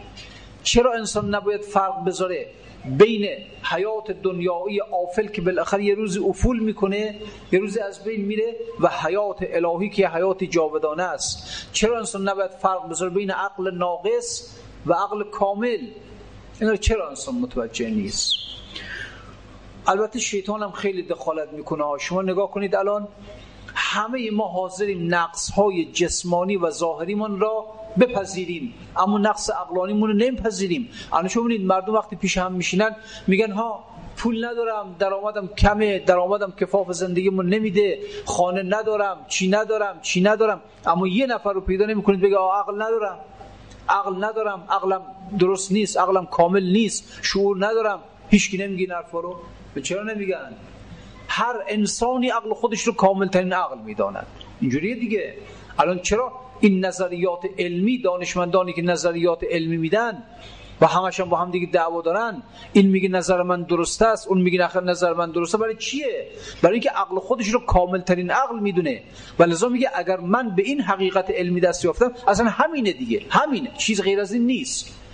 چرا 0.63 0.93
انسان 0.93 1.36
نباید 1.36 1.61
فرق 1.61 2.03
بذاره؟ 2.03 2.47
بین 2.88 3.28
حیات 3.64 4.12
دنیایی 4.12 4.82
آفل 4.82 5.28
که 5.28 5.42
بالاخره 5.42 5.84
یه 5.84 5.96
روزی 5.96 6.20
افول 6.20 6.60
می‌کنه 6.60 7.16
یه 7.52 7.60
روزی 7.60 7.80
از 7.80 8.04
بین 8.04 8.26
میره 8.26 8.56
و 8.80 8.88
حیات 8.88 9.38
الهی 9.42 9.90
که 9.90 10.08
حیات 10.10 10.44
جاودانه 10.44 11.04
است. 11.04 11.68
چرا 11.72 11.98
انسان 11.98 12.30
نباید 12.30 12.52
فرق 12.52 12.90
بذاره 12.90 13.12
بین 13.12 13.32
عقل 13.32 13.72
ناقص 13.74 14.58
و 14.86 14.94
عقل 14.94 15.24
کامل؟ 15.24 15.88
اینا 16.62 16.76
چرا 16.76 17.10
انسان 17.10 17.36
متوجه 17.36 17.90
نیست؟ 17.90 18.34
البته 19.88 20.20
شیطان 20.20 20.64
هم 20.64 20.72
خیلی 20.72 21.04
دخالت 21.04 21.54
می‌کنه. 21.54 21.84
شما 22.00 22.22
نگاه 22.22 22.52
کنید 22.52 22.76
الان 22.76 23.08
همه 23.80 24.32
ما 24.32 24.48
حاضریم 24.48 25.16
نقص 25.16 25.52
های 25.52 25.86
جسمانی 25.86 26.58
و 26.58 26.70
ظاهریمان 26.70 27.40
را 27.40 27.66
بپذیریم. 28.00 28.74
اما 28.98 29.18
نقص 29.18 29.50
عقلانیمون 29.50 30.10
رو 30.10 30.16
نمیپذیریم. 30.16 30.90
الان 31.14 31.28
شما 31.28 31.44
ببینید 31.44 31.68
مردم 31.68 31.94
وقتی 31.94 32.16
پیش 32.16 32.38
هم 32.38 32.54
میشینن 32.54 32.96
میگن 33.28 33.52
ها 33.52 33.84
پول 34.18 34.46
ندارم 34.46 34.96
درآمدم 35.00 35.48
کمه 35.48 36.00
درآمدم 36.00 36.54
کفاف 36.60 36.92
زندگیمون 36.92 37.50
نمیده 37.50 38.00
خانه 38.26 38.64
ندارم 38.64 39.26
چی 39.28 39.50
ندارم 39.50 40.00
چی 40.02 40.22
ندارم. 40.22 40.62
اما 40.86 41.08
یه 41.08 41.26
نفر 41.26 41.54
رو 41.54 41.62
پیدا 41.62 41.86
نمی‌کنید 41.86 42.22
بگه 42.22 42.38
عقل 42.38 42.76
ندارم 42.76 43.20
عقل 43.90 44.24
ندارم 44.24 44.64
عقلم 44.70 45.02
درست 45.40 45.72
نیست 45.72 45.98
عقلم 45.98 46.26
کامل 46.26 46.64
نیست 46.64 47.20
شعور 47.22 47.66
ندارم 47.66 48.00
هیچکی 48.30 48.58
نمیگه 48.58 48.82
این 48.82 48.92
حرفا 48.92 49.20
رو. 49.20 49.36
چرا 49.84 50.04
نمیگن؟ 50.04 50.54
هر 51.28 51.56
انسانی 51.68 52.30
عقل 52.30 52.54
خودش 52.54 52.82
رو 52.82 52.94
کامل 52.94 53.28
ترین 53.28 53.54
عقل 53.54 53.78
می‌داند. 53.86 54.28
اینجوریه 54.62 54.96
دیگه. 54.96 55.34
الان 55.80 56.00
چرا 56.00 56.32
این 56.60 56.86
نظریات 56.86 57.46
علمی 57.58 58.02
دانشمندانی 58.02 58.74
که 58.74 58.82
نظریات 58.82 59.44
علمی 59.50 59.78
میدن 59.78 60.24
و 60.82 60.88
همش 60.88 61.22
با 61.22 61.38
هم 61.38 61.52
دیگه 61.52 61.68
دعوا 61.72 62.02
دارن 62.02 62.44
این 62.74 62.88
میگه 62.88 63.10
نظر 63.10 63.44
من 63.44 63.64
درست 63.64 64.02
است 64.02 64.28
اون 64.28 64.42
میگه 64.42 64.66
آخر 64.66 64.84
نظر 64.84 65.14
من 65.14 65.32
درسته 65.32 65.58
برای 65.58 65.76
چیه؟ 65.76 66.28
برای 66.62 66.74
اینکه 66.74 66.90
عقل 66.90 67.20
خودش 67.20 67.48
رو 67.48 67.60
کامل 67.60 68.02
ترین 68.02 68.32
عقل 68.32 68.60
می‌دونه. 68.60 69.04
و 69.40 69.44
لذا 69.44 69.70
میگه 69.70 69.90
اگر 69.96 70.18
من 70.18 70.56
به 70.56 70.64
این 70.64 70.82
حقیقت 70.82 71.30
علمی 71.30 71.62
دست 71.62 71.86
یافتم 71.86 72.12
اصلا 72.28 72.50
همینه 72.50 72.92
دیگه. 72.92 73.22
همینه. 73.30 73.72
چیز 73.78 74.02
غیر 74.02 74.20
از 74.20 74.34
این 74.34 74.46
نیست. 74.46 75.07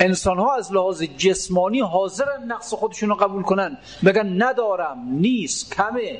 انسان 0.00 0.38
ها 0.38 0.54
از 0.54 0.72
لحاظ 0.72 1.02
جسمانی 1.02 1.80
حاضرن 1.80 2.44
نقص 2.46 2.74
خودشون 2.74 3.08
رو 3.08 3.14
قبول 3.14 3.42
کنن. 3.42 3.78
بگن 4.04 4.42
ندارم 4.42 4.98
نیست 5.10 5.74
کمه. 5.74 6.18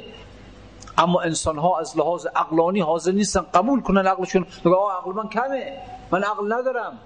اما 0.98 1.20
انسان 1.20 1.58
ها 1.58 1.78
از 1.78 1.98
لحاظ 1.98 2.26
عقلانی 2.26 2.80
حاضر 2.80 3.12
نیستن 3.12 3.40
قبول 3.54 3.80
کنن 3.80 4.06
عقلشون. 4.06 4.46
بگن 4.64 4.74
آه 4.74 4.96
عقل 4.96 5.12
من 5.12 5.28
کمه. 5.28 5.72
من 6.10 6.22
عقل 6.22 6.52
ندارم. 6.52 6.98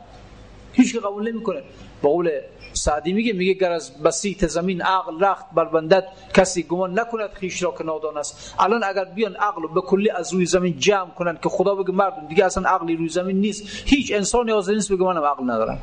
هیچ 0.73 0.93
که 0.93 1.01
قبول 1.01 1.33
نمی‌کنه. 1.33 1.63
با 2.03 2.11
قول 2.11 2.31
سعدی 2.73 3.13
میگه 3.13 3.33
میگه 3.33 3.53
گر 3.53 3.73
از 3.73 4.03
بسیط 4.03 4.45
زمین 4.45 4.83
عقل 4.83 5.25
رخت 5.25 5.47
بربندد 5.55 6.09
کسی 6.35 6.63
گمان 6.63 6.99
نکند 6.99 7.31
خیش 7.31 7.63
را 7.63 7.75
که 7.79 7.85
نادان 7.85 8.17
است. 8.17 8.55
الان 8.59 8.85
اگر 8.85 9.05
بیان 9.05 9.37
عقل 9.37 9.63
به 9.75 9.81
کلی 9.81 10.11
از 10.11 10.33
روی 10.33 10.47
زمین 10.47 10.79
جمع 10.79 11.11
کنن 11.11 11.39
که 11.43 11.49
خدا 11.49 11.75
بگه 11.75 11.93
مردم 11.93 12.27
دیگه 12.27 12.45
اصلا 12.45 12.69
عقلی 12.69 12.97
روی 12.97 13.09
زمین 13.09 13.41
نیست. 13.41 13.63
هیچ 13.87 14.13
انسانی 14.13 14.53
حاضر 14.53 14.75
نیست 14.75 14.93
بگه 14.93 15.03
منم 15.03 15.25
عقل 15.25 15.45
ندارم. 15.45 15.79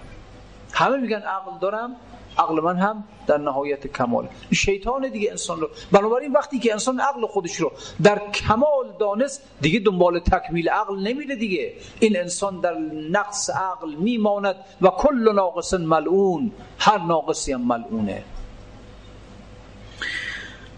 همه 0.74 0.98
میگن 0.98 1.22
عقل 1.22 1.60
دارم 1.62 1.96
عقل 2.38 2.62
من 2.62 2.78
هم 2.78 3.04
در 3.28 3.38
نهایت 3.38 3.88
کمال. 3.88 4.28
شیطان 4.54 5.10
دیگه 5.10 5.32
انسان 5.32 5.62
رو 5.62 5.70
بنابراین 5.92 6.32
وقتی 6.32 6.60
که 6.60 6.72
انسان 6.72 7.00
عقل 7.00 7.26
خودش 7.26 7.56
رو 7.56 7.72
در 8.04 8.22
کمال 8.32 8.94
دانست 9.00 9.42
دیگه 9.62 9.80
دنبال 9.80 10.20
تکمیل 10.20 10.70
عقل 10.70 11.00
نمیره 11.00 11.36
دیگه. 11.36 11.74
این 12.00 12.18
انسان 12.18 12.62
در 12.62 12.74
نقص 13.12 13.50
عقل 13.50 13.96
میماند 13.96 14.56
و 14.82 14.90
کل 14.90 15.34
ناقص 15.36 15.74
ملعون 15.74 16.52
هر 16.80 16.98
ناقصی 16.98 17.54
هم 17.54 17.62
ملعونه. 17.62 18.24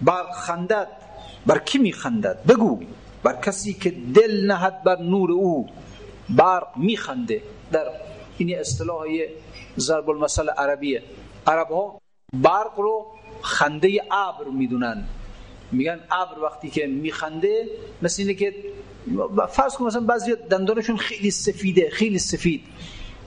بر 0.02 0.32
خندد. 0.32 0.88
بر 1.46 1.60
کی 1.60 1.78
میخندد؟ 1.78 2.44
بگو. 2.48 2.80
بر 3.24 3.42
کسی 3.42 3.74
که 3.74 3.90
دل 3.90 4.52
نهد 4.52 4.84
بر 4.84 4.98
نور 4.98 5.32
او. 5.32 5.68
برق 6.30 6.68
میخنده 6.78 7.42
در 7.72 7.86
این 8.38 8.60
اصطلاح 8.60 9.06
ضرب 9.80 10.10
المثل 10.10 10.50
عربیه. 10.50 11.04
عرب 11.48 11.68
ها 11.68 12.02
برق 12.34 12.80
رو 12.80 13.06
خنده 13.42 14.02
ابر 14.12 14.46
می‌دونن. 14.46 15.04
میگن 15.72 16.00
ابر 16.12 16.40
وقتی 16.40 16.70
که 16.70 16.88
میخنده 16.88 17.70
مثل 18.02 18.22
اینه 18.22 18.34
که 18.34 18.56
فرض 19.50 19.76
کن 19.76 19.86
مثلا 19.86 20.02
بعضی 20.02 20.36
دندانشون 20.50 20.98
خیلی 20.98 21.32
سفیده 21.32 21.90
خیلی 21.90 22.20
سفید. 22.20 22.62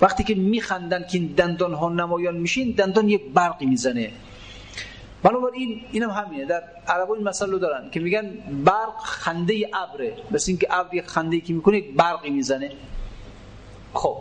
وقتی 0.01 0.25
که 0.25 0.35
میخندن 0.35 1.07
که 1.07 1.19
این 1.19 1.27
دندان 1.27 1.75
ها 1.75 1.89
نمایان 1.89 2.37
میشین 2.37 2.71
دندان 2.71 3.09
یک 3.09 3.33
برقی 3.33 3.67
می‌زنه. 3.67 4.11
بنابراین 5.23 5.81
اینم 5.93 6.11
همینه. 6.11 6.45
در 6.45 6.63
عرب 6.89 7.11
این 7.11 7.29
مسئله 7.29 7.51
رو 7.51 7.59
دارن 7.59 7.91
که 7.91 8.01
میگن 8.01 8.31
برق 8.65 8.99
خنده 8.99 9.71
ابره. 9.75 10.17
مثل 10.31 10.45
اینکه 10.51 10.67
ابر 10.71 10.95
یک 10.95 11.07
خنده 11.07 11.41
که 11.41 11.53
می‌کنه 11.53 11.79
یک 11.79 11.97
برقی 11.97 12.31
می‌زنه. 12.31 12.73
خب 13.95 14.17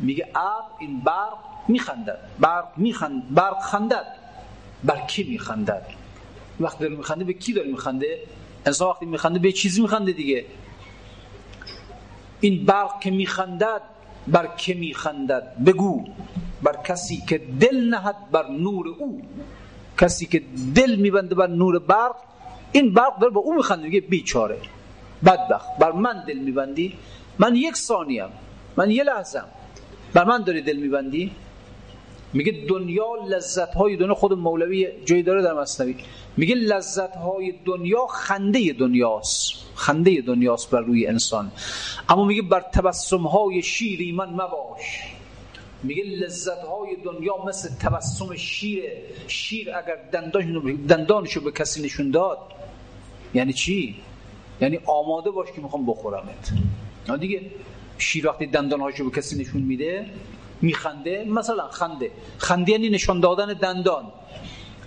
میگه 0.00 0.28
ابر 0.34 0.68
این 0.78 1.00
برق 1.00 1.38
میخندد. 1.68 2.18
برق 2.38 2.68
میخند 2.76 3.34
برق 3.34 3.60
خندد. 3.60 4.06
بر 4.84 5.00
کی 5.00 5.24
میخندد؟ 5.24 5.86
وقتی 6.60 6.84
داره 6.84 6.96
میخنده 6.96 7.24
به 7.24 7.32
کی 7.32 7.52
داره 7.52 7.68
میخنده؟ 7.68 8.18
انسان 8.66 8.88
وقتی 8.88 9.06
میخنده 9.06 9.38
به 9.38 9.52
چیزی 9.52 9.82
میخنده 9.82 10.12
دیگه. 10.12 10.44
این 12.40 12.64
برق 12.64 13.00
که 13.00 13.10
میخندد 13.10 13.82
بر 14.28 14.46
کی 14.46 14.74
میخندد؟ 14.74 15.52
بگو. 15.66 16.04
بر 16.62 16.76
کسی 16.84 17.22
که 17.28 17.38
دل 17.38 17.94
نهد 17.94 18.16
بر 18.32 18.48
نور 18.48 18.88
او. 18.88 19.22
کسی 19.98 20.26
که 20.26 20.42
دل 20.74 20.96
میبنده 20.96 21.34
بر 21.34 21.46
نور 21.46 21.78
برق 21.78 22.16
این 22.72 22.94
برق 22.94 23.18
داره 23.18 23.32
با 23.32 23.40
او 23.40 23.54
میخنده 23.54 23.82
میگه 23.82 24.00
بیچاره. 24.00 24.58
بدبخت. 25.24 25.78
بر 25.78 25.92
من 25.92 26.24
دل 26.28 26.38
میبندی؟ 26.38 26.94
من 27.38 27.56
یک 27.56 27.76
ثانیم 27.76 28.28
من 28.76 28.90
یه 28.90 29.04
لحظم 29.04 29.44
بر 30.14 30.24
من 30.24 30.42
داری 30.42 30.62
دل 30.62 30.76
میبندی؟ 30.76 31.32
میگه 32.36 32.52
دنیا 32.68 33.06
لذت 33.28 33.74
های 33.74 33.96
دنیا 33.96 34.14
خود 34.14 34.32
مولوی 34.32 34.88
جایی 35.04 35.22
داره 35.22 35.42
در 35.42 35.54
مصنوی. 35.54 35.96
میگه 36.36 36.54
لذت 36.54 37.16
های 37.16 37.54
دنیا 37.64 38.06
خنده 38.06 38.72
دنیاست 38.72 39.52
خنده 39.74 40.20
دنیاست 40.20 40.70
بر 40.70 40.80
روی 40.80 41.06
انسان. 41.06 41.52
اما 42.08 42.24
میگه 42.24 42.42
بر 42.42 42.60
تبسم 42.60 43.26
های 43.26 43.62
شیر 43.62 44.14
من 44.14 44.28
مباش. 44.28 45.02
میگه 45.82 46.04
لذت 46.04 46.58
های 46.58 46.96
دنیا 47.04 47.44
مثل 47.46 47.68
تبسم 47.68 48.34
شیر 48.34 48.84
شیر 49.26 49.70
اگر 49.74 49.96
دندانشو 50.88 51.40
به 51.40 51.52
کسی 51.52 51.82
نشون 51.82 52.10
داد 52.10 52.38
یعنی 53.34 53.52
چی؟ 53.52 53.96
یعنی 54.60 54.78
آماده 54.86 55.30
باش 55.30 55.52
که 55.52 55.60
می‌خوام 55.60 55.86
بخورمت. 55.86 56.52
دیگه 57.20 57.40
شیر 57.98 58.28
وقتی 58.28 58.46
دندانهاشو 58.46 59.10
به 59.10 59.16
کسی 59.16 59.38
نشون 59.38 59.62
میده 59.62 60.06
میخنده 60.62 61.24
مثلا 61.24 61.68
خنده. 61.68 62.10
خنده 62.38 62.72
یعنی 62.72 62.88
نشان 62.88 63.20
دادن 63.20 63.52
دندان. 63.52 64.12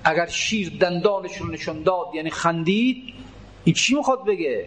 اگر 0.03 0.28
شیر 0.28 0.78
دندانش 0.82 1.38
رو 1.38 1.47
نشان 1.47 1.84
داد 1.84 2.07
یعنی 2.13 2.30
خندید 2.30 3.13
این 3.63 3.76
چی 3.76 3.95
می‌خواد 3.95 4.26
بگه؟ 4.26 4.65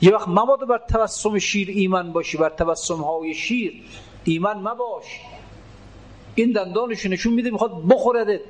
یه 0.00 0.10
وقت 0.14 0.28
مبادا 0.28 0.66
بر 0.66 0.78
تبسم 0.78 1.38
شیر 1.38 1.68
ایمان 1.70 2.12
باشی 2.12 2.36
بر 2.36 2.48
تبسم 2.48 2.94
های 2.94 3.34
شیر 3.34 3.82
ایمان 4.24 4.58
مباش. 4.58 5.04
این 6.34 6.52
دندانش 6.52 7.06
نشون 7.06 7.32
میده 7.32 7.50
می‌خواد 7.50 7.82
بخوردت. 7.88 8.40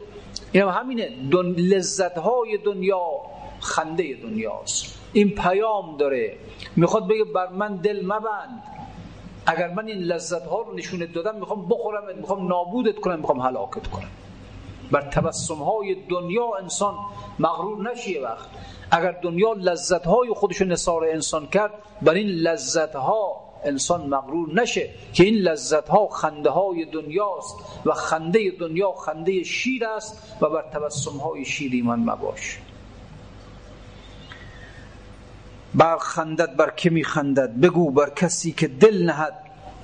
این 0.52 0.62
هم 0.62 0.68
همینه. 0.68 1.10
دن... 1.30 1.46
لذت 1.46 2.18
های 2.18 2.58
دنیا 2.64 3.00
خنده 3.60 4.14
دنیاست. 4.22 4.98
این 5.12 5.30
پیام 5.30 5.96
داره. 5.96 6.36
می‌خواد 6.76 7.08
بگه 7.08 7.24
بر 7.24 7.48
من 7.48 7.76
دل 7.76 8.06
مبند. 8.06 8.62
اگر 9.46 9.68
من 9.70 9.86
این 9.86 9.98
لذت 9.98 10.46
ها 10.46 10.60
رو 10.60 10.74
نشونت 10.74 11.12
دادم 11.12 11.36
می‌خوام 11.36 11.68
بخورم 11.68 12.16
می‌خوام 12.16 12.48
نابودت 12.48 13.00
کنم 13.00 13.18
می‌خوام 13.18 13.40
هلاکت 13.40 13.86
کنم. 13.86 14.08
بر 14.90 15.00
تبسم 15.00 15.54
های 15.54 15.96
دنیا 16.08 16.50
انسان 16.60 16.94
مغرور 17.38 17.90
نشیه 17.90 18.22
وقت. 18.22 18.48
اگر 18.90 19.12
دنیا 19.12 19.52
لذت 19.52 20.06
های 20.06 20.34
خودشو 20.34 20.64
نصار 20.64 21.04
انسان 21.04 21.46
کرد 21.46 21.72
بر 22.02 22.14
این 22.14 22.28
لذت 22.28 22.94
ها 22.96 23.40
انسان 23.64 24.06
مغرور 24.06 24.60
نشه 24.60 24.90
که 25.12 25.24
این 25.24 25.34
لذت 25.34 25.88
ها 25.88 26.06
خنده 26.06 26.50
های 26.50 26.84
دنیاست 26.84 27.56
و 27.86 27.92
خنده 27.92 28.52
دنیا 28.60 28.92
خنده 28.92 29.42
شیر 29.42 29.86
است 29.86 30.36
و 30.40 30.48
بر 30.48 30.62
تبسم 30.62 31.18
های 31.18 31.44
شیر 31.44 31.84
من 31.84 31.98
مباش. 31.98 32.58
بر 35.74 35.98
خندد 35.98 36.56
بر 36.56 36.70
که 36.70 36.90
می 36.90 37.04
خندد 37.04 37.60
بگو 37.60 37.90
بر 37.90 38.10
کسی 38.10 38.52
که 38.52 38.68
دل 38.68 39.06
نهد. 39.06 39.34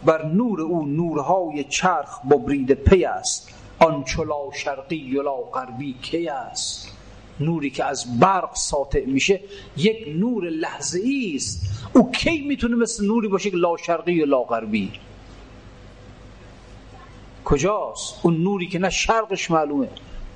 بر 0.04 0.26
نور 0.26 0.60
او 0.60 0.86
نورهای 0.86 1.64
چرخ 1.64 2.26
ببرید 2.26 2.72
پی 2.72 3.04
است. 3.04 3.54
آن 3.78 4.04
چلا 4.04 4.52
شرقی 4.54 4.96
یلا 4.96 5.36
غربی 5.36 5.92
کی 6.02 6.28
است؟ 6.28 6.92
نوری 7.40 7.70
که 7.70 7.84
از 7.84 8.20
برق 8.20 8.54
ساطع 8.54 9.04
میشه 9.04 9.40
یک 9.76 10.08
نور 10.08 10.44
لحظه 10.44 11.02
است. 11.34 11.66
او 11.92 12.10
کی 12.12 12.42
می‌تونه 12.48 12.76
مثل 12.76 13.06
نوری 13.06 13.28
باشه 13.28 13.50
که 13.50 13.56
لا 13.56 13.76
شرقی 13.76 14.12
یا 14.12 14.24
لا 14.24 14.42
غربی؟ 14.42 14.92
کجاست؟ 17.44 18.14
اون 18.22 18.42
نوری 18.42 18.66
که 18.66 18.78
نه 18.78 18.90
شرقش 18.90 19.50
معلومه 19.50 19.88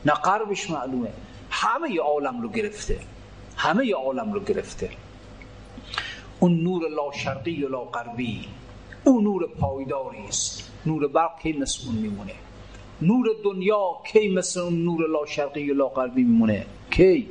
نه 0.04 0.12
غربش 0.12 0.70
معلومه. 0.70 1.08
همه 1.50 2.00
عالم 2.00 2.42
رو 2.42 2.48
گرفته. 2.48 2.98
همه 3.56 3.94
عالم 3.94 4.32
رو 4.32 4.40
گرفته. 4.40 4.90
اون 6.40 6.60
نور 6.60 6.88
لا 6.88 7.12
شرقی 7.12 7.64
و 7.64 7.68
لا 7.68 7.84
غربی. 7.84 8.44
اون 9.04 9.24
نور 9.24 9.46
پایداری 9.46 10.26
است. 10.28 10.72
نور 10.86 11.08
برق 11.08 11.38
کی 11.42 11.52
مثل 11.52 11.86
اون 11.86 11.94
میمونه؟ 11.94 12.32
نور 13.02 13.26
دنیا 13.44 13.90
کی 14.12 14.28
مثل 14.28 14.60
اون 14.60 14.84
نور 14.84 15.08
لا 15.08 15.26
شرقی 15.26 15.70
و 15.70 15.74
لا 15.74 15.88
غربی 15.88 16.22
میمونه؟ 16.22 16.66
کی؟ 16.90 17.28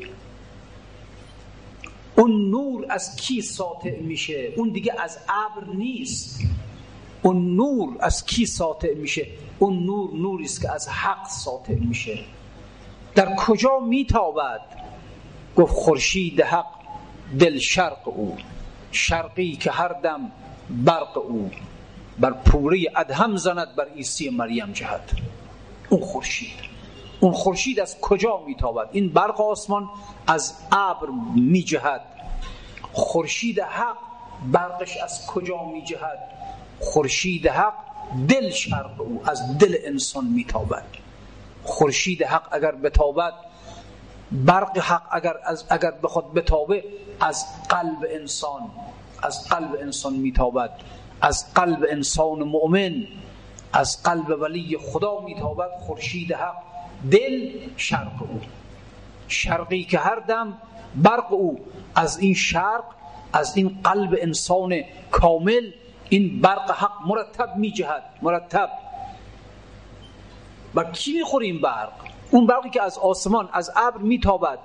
اون 2.15 2.49
نور 2.49 2.85
از 2.89 3.15
کی 3.15 3.41
ساطع 3.41 3.99
میشه؟ 3.99 4.53
اون 4.57 4.69
دیگه 4.69 4.93
از 4.99 5.17
ابر 5.29 5.73
نیست. 5.73 6.39
اون 7.21 7.55
نور 7.55 7.97
از 7.99 8.25
کی 8.25 8.45
ساطع 8.45 8.93
میشه؟ 8.93 9.27
اون 9.59 9.83
نور 9.83 10.13
نوری 10.13 10.45
است 10.45 10.61
که 10.61 10.71
از 10.71 10.89
حق 10.89 11.27
ساطع 11.27 11.75
میشه. 11.75 12.19
در 13.15 13.35
کجا 13.35 13.79
میتابد؟ 13.79 14.61
گفت 15.55 15.73
خورشید 15.73 16.41
حق. 16.41 16.80
دل 17.39 17.59
شرق 17.59 18.07
او 18.07 18.37
شرقی 18.91 19.55
که 19.55 19.71
هر 19.71 19.87
دم 19.87 20.31
برق 20.69 21.17
او. 21.17 21.51
بر 22.19 22.31
پوره 22.31 22.79
ادهم 22.95 23.35
زند 23.35 23.75
بر 23.75 23.87
عیسی 23.95 24.29
مریم 24.29 24.71
جهد 24.71 25.11
اون 25.89 26.01
خورشید 26.01 26.71
اون 27.19 27.31
خورشید 27.31 27.79
از 27.79 27.99
کجا 28.01 28.43
میتابد؟ 28.47 28.89
این 28.91 29.09
برق 29.09 29.41
آسمان 29.41 29.89
از 30.27 30.55
ابر 30.71 31.07
میجهد. 31.35 32.01
خورشید 32.91 33.59
حق 33.59 33.97
برقش 34.51 34.97
از 34.97 35.25
کجا 35.27 35.63
میجهد؟ 35.73 36.19
خورشید 36.79 37.47
حق 37.47 37.73
دل 38.27 38.49
شرق 38.49 39.01
او 39.01 39.21
از 39.25 39.57
دل 39.57 39.77
انسان 39.83 40.25
میتابد. 40.25 40.85
خورشید 41.63 42.23
حق 42.23 42.47
اگر 42.51 42.71
بتابد 42.71 43.33
برق 44.31 44.77
حق 44.77 45.01
اگر 45.11 45.33
از 45.43 45.65
اگر 45.69 45.91
بخواد 45.91 46.33
بتابه 46.33 46.83
از 47.19 47.45
قلب 47.69 48.07
انسان 48.09 48.71
از 49.23 49.47
قلب 49.49 49.77
انسان 49.81 50.13
میتابد. 50.13 50.71
از 51.21 51.53
قلب 51.53 51.85
انسان 51.89 52.39
مؤمن 52.39 53.07
از 53.73 54.03
قلب 54.03 54.41
ولی 54.41 54.77
خدا 54.91 55.19
میتابد. 55.19 55.69
خورشید 55.79 56.33
حق 56.33 56.55
دل 57.11 57.51
شرق 57.77 58.21
او. 58.21 58.41
شرقی 59.27 59.83
که 59.83 59.99
هر 59.99 60.15
دم 60.15 60.57
برق 60.95 61.33
او. 61.33 61.59
از 61.95 62.19
این 62.19 62.33
شرق 62.33 62.83
از 63.33 63.57
این 63.57 63.79
قلب 63.83 64.17
انسان 64.21 64.81
کامل 65.11 65.71
این 66.09 66.41
برق 66.41 66.71
حق 66.71 67.07
مرتب 67.07 67.55
میجهد. 67.57 68.03
مرتب. 68.21 68.69
بر 70.73 70.91
کی 70.91 71.13
می‌خوره 71.13 71.45
این 71.45 71.61
برق؟ 71.61 72.10
اون 72.31 72.47
برقی 72.47 72.69
که 72.69 72.81
از 72.81 72.97
آسمان 72.97 73.49
از 73.53 73.71
ابر 73.75 73.97
میتابد 73.97 74.59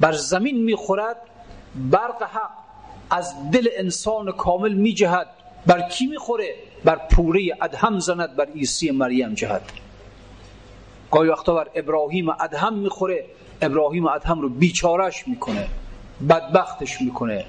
بر 0.00 0.12
زمین 0.12 0.64
می‌خورد 0.64 1.16
برق 1.90 2.22
حق 2.22 2.50
از 3.10 3.50
دل 3.50 3.68
انسان 3.76 4.32
کامل 4.32 4.72
میجهد. 4.72 5.26
بر 5.66 5.82
کی 5.82 6.06
می‌خوره؟ 6.06 6.54
بر 6.84 6.96
پوره 6.96 7.40
ادهم 7.62 7.98
زند 7.98 8.36
بر 8.36 8.44
عیسی 8.44 8.90
مریم 8.90 9.34
جهد. 9.34 9.62
گاهی 11.10 11.28
وقتا 11.28 11.54
بر 11.54 11.70
ابراهیم 11.74 12.28
ادهم 12.28 12.74
می‌خوره 12.74 13.24
ابراهیم 13.62 14.06
ادهم 14.06 14.40
رو 14.40 14.48
بیچارش 14.48 15.28
می‌کنه 15.28 15.68
بدبختش 16.28 17.00
می‌کنه 17.00 17.44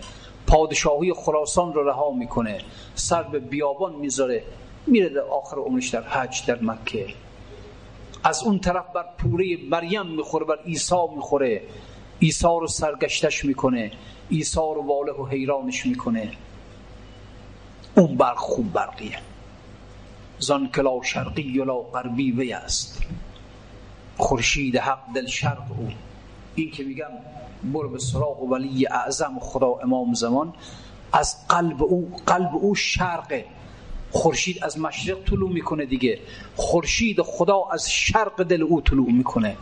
پادشاهی 0.48 1.14
خراسان 1.14 1.74
رو 1.74 1.90
رها 1.90 2.12
می‌کنه 2.12 2.62
سر 2.96 3.24
به 3.24 3.40
بیابان 3.40 3.96
می‌ذاره 3.96 4.44
میره 4.88 5.10
در 5.10 5.22
آخر 5.22 5.58
عمرش 5.58 5.90
در 5.90 6.02
حج 6.02 6.46
در 6.46 6.60
مکه. 6.62 7.06
از 8.28 8.44
اون 8.44 8.60
طرف 8.60 8.86
بر 8.94 9.06
پوره 9.18 9.58
مریم 9.70 10.06
می‌خوره 10.06 10.46
بر 10.46 10.60
عیسی 10.66 10.96
می‌خوره. 11.16 11.62
عیسی 12.22 12.48
رو 12.48 12.68
سرگشتش 12.68 13.46
می‌کنه. 13.46 13.92
عیسی 14.32 14.60
رو 14.60 14.84
واله 14.88 15.12
و 15.12 15.26
حیرانش 15.26 15.86
می‌کنه. 15.86 16.32
اون 17.96 18.18
برق 18.18 18.38
خوب 18.38 18.74
برقیه. 18.74 19.18
زان 20.40 20.68
کلا 20.68 21.02
شرقی 21.04 21.60
و 21.60 21.66
لا 21.66 21.78
غربی 21.78 22.32
وی 22.32 22.54
است. 22.54 23.02
خورشید 24.18 24.76
حق 24.78 25.14
دل 25.16 25.28
شرق 25.28 25.72
او. 25.78 25.90
این 26.56 26.72
که 26.72 26.84
میگم 26.84 27.12
برو 27.74 27.90
به 27.90 28.00
سراغ 28.00 28.44
ولی 28.44 28.88
اعظم 28.88 29.40
خدا 29.40 29.74
امام 29.84 30.14
زمان. 30.14 30.54
از 31.14 31.48
قلب 31.48 31.84
او 31.84 32.12
قلب 32.26 32.56
او 32.56 32.76
شرقه. 32.76 33.46
خورشید 34.18 34.64
از 34.64 34.80
مشرق 34.80 35.18
طلوع 35.24 35.52
می‌کنه 35.52 35.86
دیگه. 35.86 36.20
خورشید 36.56 37.22
خدا 37.22 37.64
از 37.72 37.92
شرق 37.92 38.44
دل 38.44 38.62
او 38.62 38.82
طلوع 38.82 39.12
می‌کنه. 39.12 39.58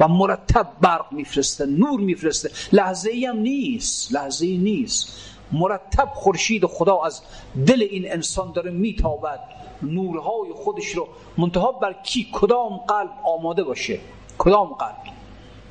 و 0.00 0.08
مرتب 0.08 0.66
برق 0.80 1.12
میفرسته 1.12 1.66
نور 1.66 2.00
میفرسته. 2.00 2.50
لحظه 2.72 3.10
ای 3.10 3.24
هم 3.24 3.36
نیست 3.36 4.12
لحظه 4.12 4.46
ای 4.46 4.58
نیست. 4.58 5.08
مرتب 5.52 6.08
خورشید 6.14 6.66
خدا 6.66 7.02
از 7.02 7.22
دل 7.66 7.82
این 7.90 8.12
انسان 8.12 8.52
داره 8.52 8.70
میتابد. 8.70 9.40
نورهای 9.82 10.52
خودش 10.54 10.86
رو 10.86 11.08
منتها 11.38 11.72
بر 11.72 11.92
کی؟ 11.92 12.28
کدام 12.32 12.76
قلب 12.76 13.10
آماده 13.24 13.64
باشه؟ 13.64 14.00
کدام 14.38 14.68
قلب؟ 14.68 14.96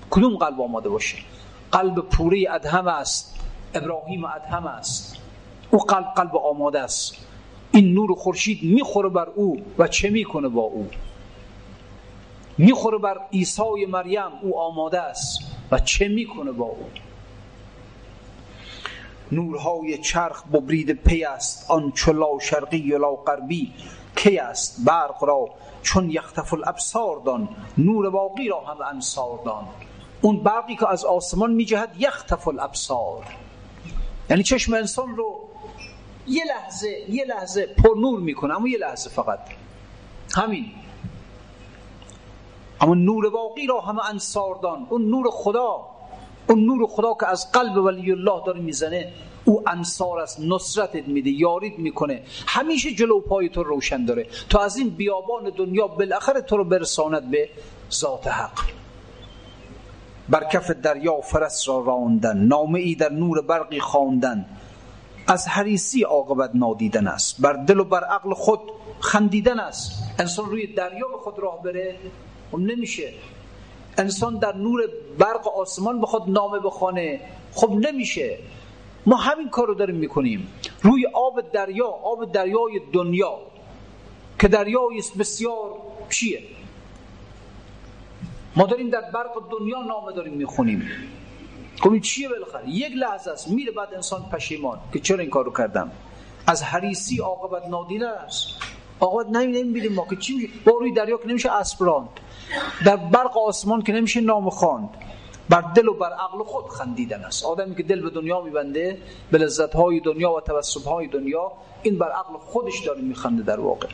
کدوم 0.10 0.38
قلب 0.38 0.62
آماده 0.62 0.90
باشه؟ 0.90 1.18
قلب 1.72 1.96
پوری 1.96 2.48
ادهم 2.48 2.88
است. 2.88 3.36
ابراهیم 3.74 4.26
ادهم 4.26 4.68
است. 4.68 5.16
او 5.72 5.80
قلب 5.80 6.06
قلب 6.16 6.36
آماده 6.36 6.80
است. 6.80 7.27
این 7.72 7.94
نور 7.94 8.16
خورشید 8.16 8.64
می‌خوره 8.64 9.10
بر 9.10 9.30
او 9.36 9.62
و 9.78 9.88
چه 9.88 10.10
می‌کنه 10.10 10.48
با 10.48 10.62
او؟ 10.62 10.90
می‌خوره 12.58 12.98
بر 12.98 13.18
عیسی 13.34 13.86
مریم 13.90 14.32
او 14.42 14.60
آماده 14.60 15.02
است 15.02 15.40
و 15.72 15.80
چه 15.80 16.08
می‌کنه 16.08 16.52
با 16.52 16.66
او؟ 16.66 16.90
نورهای 19.32 19.98
چرخ 19.98 20.44
ببرید 20.48 20.92
پی 20.92 21.24
است 21.24 21.72
آن 21.72 21.92
چلا 21.92 22.40
شرقی 22.40 22.94
و 22.94 23.16
غربی 23.16 23.74
کی 24.16 24.38
است؟ 24.38 24.86
برق 24.86 25.24
را 25.24 25.50
چون 25.82 26.10
یختف 26.10 26.54
الابصار 26.54 27.22
دان 27.26 27.50
نور 27.78 28.10
باقی 28.10 28.48
را 28.48 28.60
هم 28.60 28.78
انصار 28.96 29.40
دان. 29.46 29.68
اون 30.22 30.44
برقی 30.44 30.76
که 30.76 30.90
از 30.90 31.06
آسمان 31.06 31.54
میجهد 31.54 31.96
یختف 32.00 32.48
الابصار. 32.48 33.24
یعنی 34.30 34.44
چشم 34.44 34.74
انسان 34.74 35.16
رو 35.16 35.40
یه 36.28 36.44
لحظه 36.46 37.06
یه 37.10 37.26
لحظه 37.26 37.66
پر 37.66 37.96
نور 37.98 38.20
می‌کنه 38.20 38.56
اما 38.56 38.68
یه 38.68 38.78
لحظه 38.78 39.10
فقط. 39.10 39.40
همین. 40.36 40.66
اما 42.82 42.94
نور 42.94 43.30
باقی 43.30 43.68
را 43.68 43.82
همه 43.82 44.10
انصاردان 44.10 44.88
اون 44.90 45.10
نور 45.10 45.26
خدا 45.32 45.86
اون 46.50 46.66
نور 46.66 46.88
خدا 46.88 47.14
که 47.20 47.28
از 47.28 47.52
قلب 47.52 47.78
ولی 47.78 48.12
الله 48.12 48.46
داره 48.46 48.60
می‌زنه 48.60 49.14
او 49.46 49.70
انصار 49.70 50.20
است 50.20 50.40
نصرتت 50.40 51.08
میده 51.08 51.30
یارید 51.30 51.80
می‌کنه. 51.80 52.24
همیشه 52.48 52.92
جلو 52.92 53.20
پای 53.20 53.50
تو 53.50 53.64
روشن 53.64 54.06
داره. 54.06 54.28
تا 54.50 54.60
از 54.60 54.78
این 54.78 54.90
بیابان 54.90 55.50
دنیا 55.50 55.88
بالاخره 55.88 56.42
تو 56.42 56.58
رو 56.58 56.64
برساند 56.64 57.32
به 57.32 57.50
ذات 57.92 58.28
حق. 58.28 58.60
بر 60.30 60.44
کف 60.44 60.72
دریا 60.72 61.22
فرس 61.22 61.70
را 61.70 61.80
راندن 61.80 62.38
نامه 62.38 62.80
ای 62.80 62.96
در 62.96 63.10
نور 63.10 63.42
برقی 63.42 63.80
خواندن. 63.80 64.46
از 65.28 65.48
حریسی 65.48 66.04
عاقبت 66.04 66.52
نادیدن 66.54 67.08
است. 67.08 67.42
بر 67.42 67.54
دل 67.54 67.80
و 67.80 67.84
بر 67.84 68.04
عقل 68.04 68.34
خود 68.34 68.60
خندیدن 69.00 69.60
است. 69.60 70.04
انسان 70.20 70.46
روی 70.46 70.68
دریا 70.68 71.08
به 71.08 71.18
خود 71.18 71.40
راه 71.40 71.64
بره. 71.64 71.96
خب 72.52 72.58
نمیشه. 72.60 73.14
انسان 73.98 74.40
در 74.40 74.56
نور 74.56 74.82
برق 75.20 75.48
آسمان 75.48 76.02
بخواد 76.02 76.24
نامه 76.28 76.60
بخوانه. 76.60 77.20
خب 77.54 77.72
نمیشه. 77.72 78.38
ما 79.06 79.16
همین 79.16 79.50
کار 79.50 79.68
رو 79.68 79.74
داریم 79.74 79.96
می‌کنیم. 79.96 80.48
روی 80.82 81.06
آب 81.14 81.52
دریا 81.52 81.88
آب 81.88 82.32
دریای 82.32 82.82
دنیا. 82.94 83.38
که 84.40 84.48
دریایی 84.48 85.00
است 85.00 85.18
بسیار 85.18 85.74
چیه؟ 86.10 86.44
ما 88.56 88.66
داریم 88.66 88.90
در 88.90 89.02
برق 89.02 89.34
دنیا 89.52 89.82
نامه 89.82 90.14
داریم 90.14 90.34
می‌خونیم. 90.34 90.90
خب 91.82 92.00
چیه 92.00 92.30
بالاخره؟ 92.30 92.70
یک 92.70 92.92
لحظه 92.96 93.32
است. 93.32 93.48
میره 93.48 93.72
بعد 93.72 93.94
انسان 93.94 94.26
پشیمان. 94.32 94.80
که 94.94 95.00
چرا 95.00 95.20
این 95.20 95.30
کارو 95.30 95.54
کردم؟ 95.54 95.92
از 96.48 96.64
حریسی 96.64 97.20
عاقبت 97.20 97.68
نادیده 97.68 98.10
است. 98.10 98.48
عاقبت 99.00 99.28
نمیدیم 99.30 99.94
ما 99.94 100.06
که 100.10 100.16
چی 100.16 100.50
با 100.66 100.72
روی 100.72 100.92
دریا 100.92 101.18
که 101.18 101.28
نمیشه 101.28 101.52
اسب 101.52 102.04
در 102.86 102.96
برق 102.96 103.38
آسمان 103.38 103.82
که 103.82 103.94
نمیشه 103.94 104.22
نام 104.22 104.50
خواند. 104.50 104.90
بر 105.50 105.62
دل 105.62 105.88
و 105.88 105.94
بر 105.94 106.14
عقل 106.14 106.44
خود 106.44 106.70
خندیدن 106.70 107.26
است. 107.26 107.46
آدمی 107.46 107.76
که 107.76 107.84
دل 107.84 108.02
به 108.02 108.10
دنیا 108.10 108.42
میبنده 108.42 108.98
به 109.32 109.38
لذت 109.38 109.76
های 109.76 110.00
دنیا 110.00 110.32
و 110.32 110.42
توسط 110.42 110.84
های 110.84 111.08
دنیا 111.08 111.52
این 111.84 111.98
بر 111.98 112.12
عقل 112.12 112.38
خودش 112.38 112.80
داره 112.86 113.02
میخنده 113.02 113.44
در 113.44 113.60
واقع. 113.60 113.88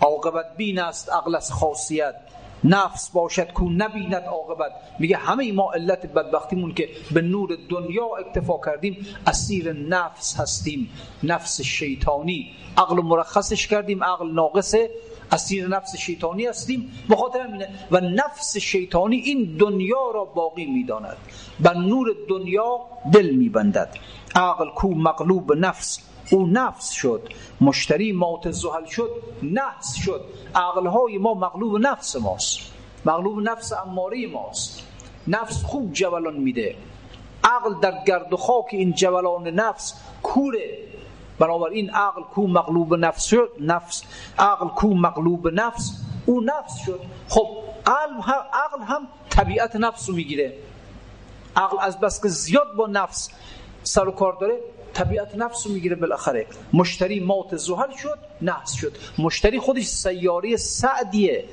عاقبت 0.00 0.56
بین 0.56 0.78
است 0.78 1.12
عقل 1.12 1.34
از 1.34 1.52
خاصیت. 1.52 2.14
نفس 2.64 3.10
باشد 3.10 3.52
کو 3.52 3.70
نبیند 3.70 4.14
عاقبت. 4.14 4.72
میگه 4.98 5.16
همه 5.16 5.52
ما 5.52 5.72
علت 5.72 6.06
بدبختیمون 6.06 6.74
که 6.74 6.88
به 7.10 7.22
نور 7.22 7.58
دنیا 7.68 8.06
اکتفا 8.18 8.60
کردیم 8.66 9.06
اسیر 9.26 9.72
نفس 9.72 10.40
هستیم 10.40 10.90
نفس 11.22 11.60
شیطانی. 11.60 12.50
عقل 12.76 13.02
مرخصش 13.02 13.66
کردیم 13.66 14.04
عقل 14.04 14.30
ناقصه 14.30 14.90
اسیر 15.32 15.68
نفس 15.68 15.96
شیطانی 15.96 16.46
هستیم. 16.46 16.92
به 17.08 17.16
خاطر 17.16 17.40
همینه 17.40 17.68
و 17.90 18.00
نفس 18.00 18.56
شیطانی 18.56 19.16
این 19.16 19.56
دنیا 19.56 20.10
را 20.14 20.24
باقی 20.24 20.66
می‌داند. 20.66 21.16
بر 21.60 21.74
نور 21.74 22.06
دنیا 22.28 22.80
دل 23.12 23.30
میبندد. 23.30 23.94
عقل 24.34 24.68
کو 24.68 24.88
مغلوب 24.88 25.52
نفس. 25.52 25.98
او 26.30 26.46
نفس 26.46 26.90
شد. 26.90 27.28
مشتری 27.60 28.12
موت 28.12 28.50
زحل 28.50 28.84
شد 28.84 29.10
نفس 29.42 29.94
شد. 30.04 30.24
عقلهای 30.54 31.18
ما 31.18 31.34
مغلوب 31.34 31.76
نفس 31.76 32.16
ماست. 32.16 32.58
مغلوب 33.04 33.40
نفس 33.40 33.72
اماره 33.72 34.26
ماست. 34.26 34.82
نفس 35.28 35.62
خوب 35.62 35.92
جولان 35.92 36.36
میده. 36.36 36.76
عقل 37.44 37.80
در 37.80 38.04
گرد 38.06 38.32
و 38.32 38.36
خاک 38.36 38.66
این 38.70 38.92
جولان 38.92 39.48
نفس 39.48 39.94
کوره. 40.22 40.78
بنابراین 41.38 41.90
عقل 41.90 42.22
کو 42.22 42.46
مغلوب 42.46 42.94
نفس 42.94 43.24
شد 43.24 43.50
نفس. 43.60 44.02
عقل 44.38 44.68
کو 44.68 44.94
مغلوب 44.94 45.48
نفس 45.48 45.92
او 46.26 46.40
نفس 46.40 46.84
شد. 46.86 47.00
خب 47.28 47.48
عقل 47.86 48.82
هم 48.82 49.08
طبیعت 49.30 49.76
نفس 49.76 50.08
رو 50.08 50.14
می‌گیره. 50.14 50.58
عقل 51.56 51.76
از 51.80 52.00
بس 52.00 52.22
که 52.22 52.28
زیاد 52.28 52.74
با 52.76 52.86
نفس 52.86 53.30
سر 53.82 54.08
و 54.08 54.10
کار 54.10 54.36
داره 54.40 54.60
طبیعت 54.96 55.34
نفس 55.36 55.66
رو 55.66 55.72
می‌گیره 55.72 55.96
بالاخره. 55.96 56.46
مشتری 56.72 57.20
موت 57.20 57.56
زحل 57.56 57.96
شد 58.02 58.18
نفس 58.42 58.72
شد. 58.72 58.92
مشتری 59.18 59.58
خودش 59.58 59.84
سیاره 59.84 60.56
سعدیه. 60.56 61.44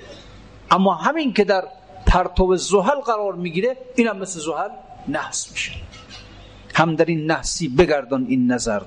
اما 0.72 0.94
همین 0.94 1.34
که 1.34 1.44
در 1.44 1.64
پرتو 2.06 2.56
زحل 2.56 3.00
قرار 3.00 3.34
می‌گیره 3.36 3.78
این 3.96 4.08
هم 4.08 4.18
مثل 4.18 4.40
زحل 4.40 4.70
نحس 5.08 5.52
میشه. 5.52 5.72
هم 6.76 6.96
در 6.96 7.06
این 7.06 7.32
نحسی 7.32 7.68
بگردان 7.68 8.26
این 8.30 8.52
نظر. 8.52 8.82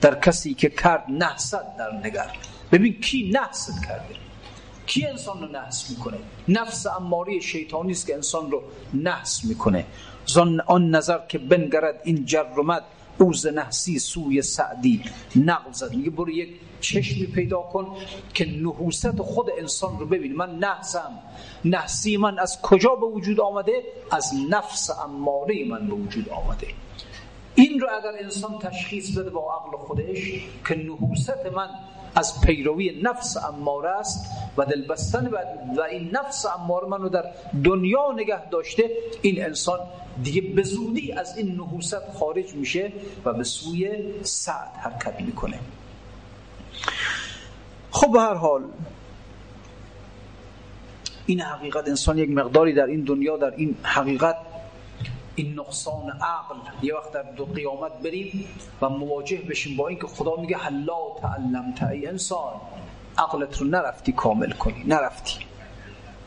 در 0.00 0.14
کسی 0.20 0.54
که 0.54 0.70
کرد 0.70 1.04
نحست 1.08 1.52
در 1.78 1.92
نگر. 2.04 2.30
ببین 2.72 3.00
کی 3.00 3.30
نحست 3.34 3.72
کرده؟ 3.88 4.14
کی 4.86 5.06
انسان 5.06 5.40
رو 5.40 5.48
نحس 5.48 5.90
می‌کنه؟ 5.90 6.18
نفس 6.48 6.86
اماری 6.86 7.42
شیطانی 7.42 7.92
است 7.92 8.06
که 8.06 8.14
انسان 8.14 8.50
رو 8.50 8.62
نحس 8.94 9.44
می‌کنه. 9.44 9.84
آن 10.66 10.90
نظر 10.90 11.18
که 11.28 11.38
بنگرد 11.38 12.00
این 12.04 12.24
جرمت 12.24 12.82
اوز 13.22 13.46
نحسی 13.46 13.98
سوی 13.98 14.42
سعدی. 14.42 15.02
نقل 15.36 15.72
زد 15.72 15.94
میگه 15.94 16.10
برو 16.10 16.30
یک 16.30 16.48
چشمی 16.80 17.26
پیدا 17.26 17.60
کن 17.60 17.96
که 18.34 18.44
نحوست 18.44 19.22
خود 19.22 19.46
انسان 19.58 19.98
رو 19.98 20.06
ببین. 20.06 20.36
من 20.36 20.58
نحسم. 20.58 21.18
نحسی 21.64 22.16
من 22.16 22.38
از 22.38 22.62
کجا 22.62 22.94
به 22.94 23.06
وجود 23.06 23.40
آمده؟ 23.40 23.82
از 24.10 24.32
نفس 24.50 24.90
اماره 24.90 25.64
من 25.64 25.86
به 25.86 25.94
وجود 25.94 26.28
آمده. 26.28 26.66
این 27.54 27.80
رو 27.80 27.88
اگر 27.98 28.24
انسان 28.24 28.58
تشخیص 28.58 29.18
بده 29.18 29.30
با 29.30 29.54
عقل 29.54 29.76
خودش 29.76 30.18
که 30.68 30.74
نحوست 30.74 31.46
من 31.54 31.68
از 32.14 32.40
پیروی 32.40 33.00
نفس 33.02 33.36
اماره 33.36 33.88
است 33.88 34.30
و 34.56 34.64
دلبستن 34.64 35.30
و 35.76 35.80
این 35.90 36.10
نفس 36.12 36.46
اماره 36.46 36.88
منو 36.88 37.08
در 37.08 37.24
دنیا 37.64 38.12
نگه 38.16 38.48
داشته 38.48 38.90
این 39.22 39.44
انسان 39.44 39.78
دیگه 40.22 40.40
به 40.40 40.62
زودی 40.62 41.12
از 41.12 41.36
این 41.36 41.54
نحوست 41.54 42.12
خارج 42.18 42.54
میشه 42.54 42.92
و 43.24 43.32
به 43.32 43.44
سوی 43.44 44.12
سعد 44.22 44.72
حرکت 44.76 45.20
می‌کنه. 45.20 45.58
خب 47.90 48.12
به 48.12 48.20
هر 48.20 48.34
حال 48.34 48.62
این 51.26 51.40
حقیقت 51.40 51.88
انسان 51.88 52.18
یک 52.18 52.30
مقداری 52.30 52.72
در 52.72 52.86
این 52.86 53.04
دنیا 53.04 53.36
در 53.36 53.54
این 53.56 53.76
حقیقت 53.82 54.36
این 55.36 55.60
نقصان 55.60 56.10
عقل 56.10 56.56
یه 56.82 56.94
وقت 56.94 57.12
در 57.12 57.22
دو 57.22 57.44
قیامت 57.44 57.92
بریم 57.92 58.44
و 58.80 58.88
مواجه 58.88 59.36
بشیم 59.36 59.76
با 59.76 59.88
اینکه 59.88 60.06
خدا 60.06 60.36
میگه 60.36 60.56
حلا 60.56 60.98
تعلمت 61.20 61.82
ای 61.82 62.06
انسان. 62.06 62.52
عقلت 63.18 63.58
رو 63.58 63.66
نرفتی 63.66 64.12
کامل 64.12 64.50
کنی 64.50 64.84
نرفتی. 64.86 65.38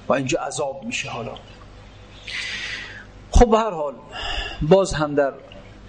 و 0.07 0.13
اینجا 0.13 0.39
عذاب 0.39 0.83
میشه 0.83 1.09
حالا. 1.09 1.31
خب 3.31 3.51
به 3.51 3.57
هر 3.57 3.71
حال 3.71 3.93
باز 4.61 4.93
هم 4.93 5.15
در 5.15 5.33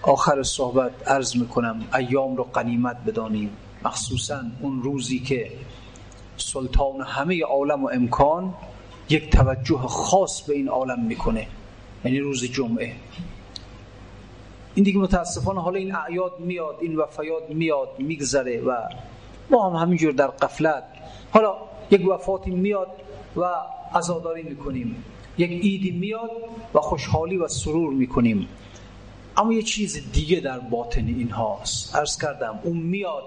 آخر 0.03 0.43
صحبت 0.43 1.09
عرض 1.09 1.37
می‌کنم 1.37 1.85
ایام 1.95 2.37
رو 2.37 2.45
قنیمت 2.45 2.97
بدانیم. 3.07 3.57
مخصوصا 3.85 4.43
اون 4.61 4.83
روزی 4.83 5.19
که 5.19 5.53
سلطان 6.37 7.01
همه 7.01 7.43
عالم 7.45 7.85
و 7.85 7.91
امکان 7.93 8.55
یک 9.09 9.31
توجه 9.31 9.79
خاص 9.79 10.43
به 10.43 10.55
این 10.55 10.69
عالم 10.69 11.05
می‌کنه. 11.05 11.47
یعنی 12.07 12.21
روز 12.21 12.45
جمعه. 12.45 12.93
این 14.75 14.85
دیگه 14.85 14.99
متاسفانه 14.99 15.61
حالا 15.61 15.79
این 15.79 15.95
اعیاد 15.95 16.33
میاد 16.39 16.77
این 16.81 16.97
وفیات 16.97 17.51
میاد 17.51 17.89
میگذره 17.99 18.61
و 18.61 18.77
ما 19.51 19.71
هم 19.71 19.83
همینجور 19.83 20.13
در 20.13 20.27
قفلت 20.27 20.85
حالا 21.31 21.55
یک 21.91 22.09
وفاتی 22.09 22.51
میاد 22.51 22.89
و 23.37 23.45
عزاداری 23.95 24.43
می‌کنیم. 24.43 25.05
یک 25.39 25.51
ایدی 25.51 25.91
میاد 25.91 26.31
و 26.75 26.81
خوشحالی 26.81 27.37
و 27.37 27.49
سرور 27.49 27.93
می‌کنیم. 27.93 28.49
اما 29.37 29.53
یه 29.53 29.63
چیز 29.63 30.13
دیگه 30.13 30.41
در 30.41 30.59
باطن 30.59 31.07
این 31.07 31.31
هاست. 31.31 31.97
عرض 31.97 32.19
کردم 32.23 32.59
اون 32.63 32.77
میاد 32.77 33.25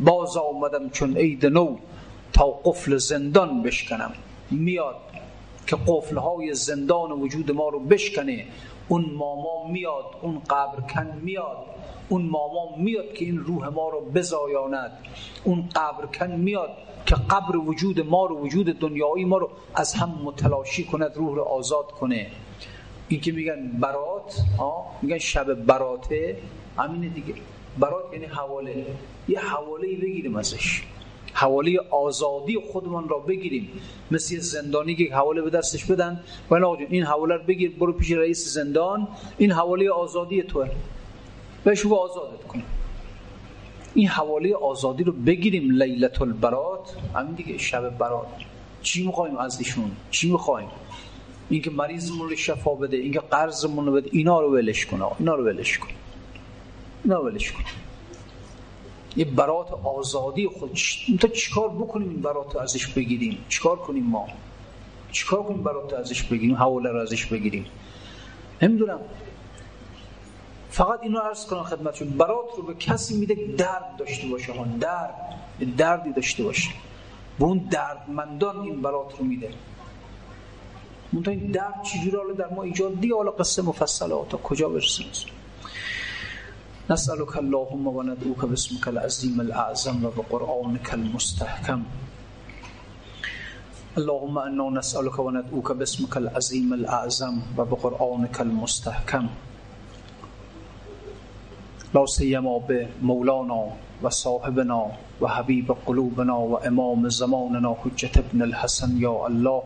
باز 0.00 0.36
آمدم 0.36 0.88
چون 0.90 1.16
عید 1.16 1.46
نو 1.46 1.76
تا 2.32 2.46
قفل 2.64 2.96
زندان 2.96 3.62
بشکنم. 3.62 4.12
میاد 4.50 4.96
که 5.66 5.76
قفلهای 5.86 6.54
زندان 6.54 7.12
وجود 7.12 7.50
ما 7.50 7.68
رو 7.68 7.80
بشکنه. 7.80 8.46
اون 8.88 9.04
ماما 9.16 9.68
میاد 9.72 10.04
اون 10.22 10.42
قبرکن 10.50 11.20
میاد. 11.22 11.56
اون 12.08 12.22
ماما 12.22 12.76
میاد 12.76 13.12
که 13.12 13.24
این 13.24 13.38
روح 13.38 13.68
ما 13.68 13.88
رو 13.88 14.00
بزایاند. 14.00 14.92
اون 15.44 15.68
قبرکن 15.74 16.30
میاد 16.30 16.70
که 17.06 17.14
قبر 17.14 17.56
وجود 17.56 18.00
ما 18.00 18.26
رو 18.26 18.38
وجود 18.38 18.66
دنیایی 18.66 19.24
ما 19.24 19.38
رو 19.38 19.50
از 19.74 19.94
هم 19.94 20.20
متلاشی 20.24 20.84
کند 20.84 21.12
روح 21.16 21.36
رو 21.36 21.42
آزاد 21.42 21.92
کنه. 21.92 22.30
این 23.08 23.20
که 23.20 23.32
میگن 23.32 23.70
برات 23.80 24.40
میگن 25.02 25.18
شب 25.18 25.54
براته 25.54 26.38
همینه 26.76 27.08
دیگه. 27.08 27.34
برات 27.78 28.12
یعنی 28.12 28.24
حواله. 28.24 28.86
یه 29.28 29.40
حواله 29.40 29.96
بگیریم 29.96 30.36
ازش. 30.36 30.82
حواله 31.34 31.78
آزادی 31.90 32.58
خودمان 32.72 33.08
را 33.08 33.18
بگیریم. 33.18 33.68
مثل 34.10 34.38
زندانی 34.38 34.94
که 34.94 35.14
حواله 35.14 35.42
به 35.42 35.50
دستش 35.50 35.84
بدن. 35.84 36.20
و 36.50 36.54
این 36.90 37.04
حواله 37.04 37.34
رو 37.34 37.42
بگیر 37.42 37.70
برو 37.70 37.92
پیش 37.92 38.12
رئیس 38.12 38.54
زندان. 38.54 39.08
این 39.38 39.52
حواله 39.52 39.90
آزادی 39.90 40.42
توه 40.42 40.70
بهش 41.64 41.86
آزادت 41.86 42.44
کنه 42.48 42.62
این 43.94 44.08
حواله 44.08 44.54
آزادی 44.54 45.04
رو 45.04 45.12
بگیریم 45.12 45.70
لیلت 45.70 46.22
البرات. 46.22 46.96
همین 47.14 47.34
دیگه 47.34 47.58
شب 47.58 47.98
برات. 47.98 48.26
چی 48.82 49.06
می‌خوایم 49.06 49.36
از 49.36 49.58
ایشون؟ 49.58 49.90
چی 50.10 50.32
می‌خوایم؟ 50.32 50.68
اینکه 51.50 51.70
مریضمون 51.70 52.28
رو 52.28 52.36
شفا 52.36 52.74
بده 52.74 52.96
اینکه 52.96 53.20
قرضمون 53.20 53.86
رو 53.86 53.92
بده. 53.92 54.08
اینا 54.12 54.40
رو 54.40 54.52
ولش 54.54 54.86
کنه 54.86 55.06
اینا 55.18 55.34
رو 55.34 55.44
ولش 55.44 55.78
کن. 55.78 55.88
اینا 57.04 57.18
رو 57.18 57.26
ولش 57.26 57.52
کن. 57.52 57.64
یه 59.16 59.24
برات 59.24 59.72
آزادی 59.84 60.48
خود. 60.48 60.78
تا 61.20 61.28
چیکار 61.28 61.68
بکنیم 61.68 62.08
این 62.08 62.22
برات 62.22 62.56
ازش 62.56 62.86
بگیریم؟ 62.86 63.38
چیکار 63.48 63.76
کنیم 63.76 64.04
ما؟ 64.04 64.26
چیکار 65.12 65.42
کنیم 65.42 65.62
برات 65.62 65.92
ازش 65.92 66.22
بگیریم؟ 66.22 66.56
حواله 66.56 66.90
رو 66.90 67.00
ازش 67.00 67.26
بگیریم. 67.26 67.66
نمی‌دونم. 68.62 69.00
فقط 70.70 71.00
اینو 71.02 71.18
عرض 71.18 71.46
کنم 71.46 71.62
خدمتشون 71.62 72.08
برات 72.08 72.46
رو 72.56 72.62
به 72.62 72.74
کسی 72.74 73.16
میده 73.16 73.34
درد 73.34 73.96
داشته 73.98 74.28
باشه 74.28 74.52
ها. 74.52 74.66
درد. 74.80 75.14
دردی 75.76 76.12
داشته 76.12 76.42
باشه. 76.42 76.70
به 77.38 77.44
اون 77.44 77.58
دردمندان 77.58 78.60
این 78.60 78.82
برات 78.82 79.18
رو 79.18 79.24
میده. 79.24 79.50
منتها 81.12 81.34
این 81.34 81.50
درد 81.50 81.82
چجوری 81.82 82.16
حالا 82.16 82.32
در 82.32 82.48
ما 82.48 82.62
ایجاد 82.62 83.00
دیگه؟ 83.00 83.14
حالا 83.14 83.30
قصه 83.30 83.62
مفصله 83.62 84.24
تا 84.30 84.38
کجا 84.38 84.68
برسیم؟ 84.68 85.06
نسألك 86.90 87.36
اللهم 87.40 87.86
وندعوك 87.86 88.44
باسمك 88.44 88.88
العظيم 88.88 89.40
الأعظم 89.40 90.04
وبقرآنك 90.04 90.94
المستحكم. 90.94 91.80
اللهم 93.98 94.38
أنا 94.38 94.70
نسألك 94.78 95.18
وندعوك 95.18 95.72
باسمك 95.72 96.16
العظيم 96.16 96.74
الأعظم 96.74 97.34
وبقرآنك 97.58 98.40
المستحكم. 98.40 99.24
لا 101.94 102.06
سيما 102.06 102.58
بمولانا 102.68 103.60
وصاحبنا 104.02 104.80
وحبيب 105.20 105.68
قلوبنا 105.86 106.34
وإمام 106.34 107.08
زماننا 107.08 107.76
حجة 107.80 108.14
ابن 108.24 108.42
الحسن 108.42 109.00
يا 109.00 109.26
الله 109.26 109.62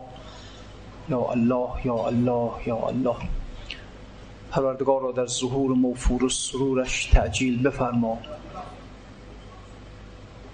يا 1.11 1.33
الله 1.33 1.69
يا 1.85 1.97
الله 2.09 2.51
يا 2.67 2.79
الله. 2.89 3.19
پروردگار 4.51 5.01
را 5.01 5.11
در 5.11 5.25
ظهور 5.25 5.71
موفور 5.71 6.23
و 6.23 6.29
سرورش 6.29 7.05
تعجیل 7.05 7.63
بفرما. 7.63 8.17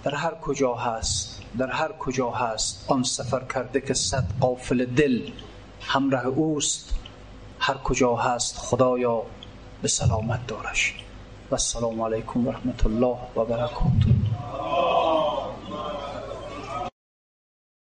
در 0.04 0.14
هر 0.14 0.34
کجا 0.34 0.74
هست 0.74 1.42
در 1.58 1.70
هر 1.70 1.92
کجا 1.92 2.30
هست 2.30 2.84
آن 2.88 3.02
سفر 3.02 3.44
کرده 3.54 3.80
که 3.80 3.94
صد 3.94 4.24
قافل 4.40 4.84
دل 4.84 5.30
همراه 5.80 6.26
اوست. 6.26 6.94
هر 7.58 7.74
کجا 7.74 8.16
هست 8.16 8.58
خدایا 8.58 9.22
به 9.82 9.88
سلامت 9.88 10.46
دارش. 10.46 10.94
و 11.50 11.54
السلام 11.54 12.02
علیکم 12.02 12.46
و 12.46 12.50
رحمت 12.50 12.86
الله 12.86 13.16
و 13.36 13.44
برکاته. 13.44 14.14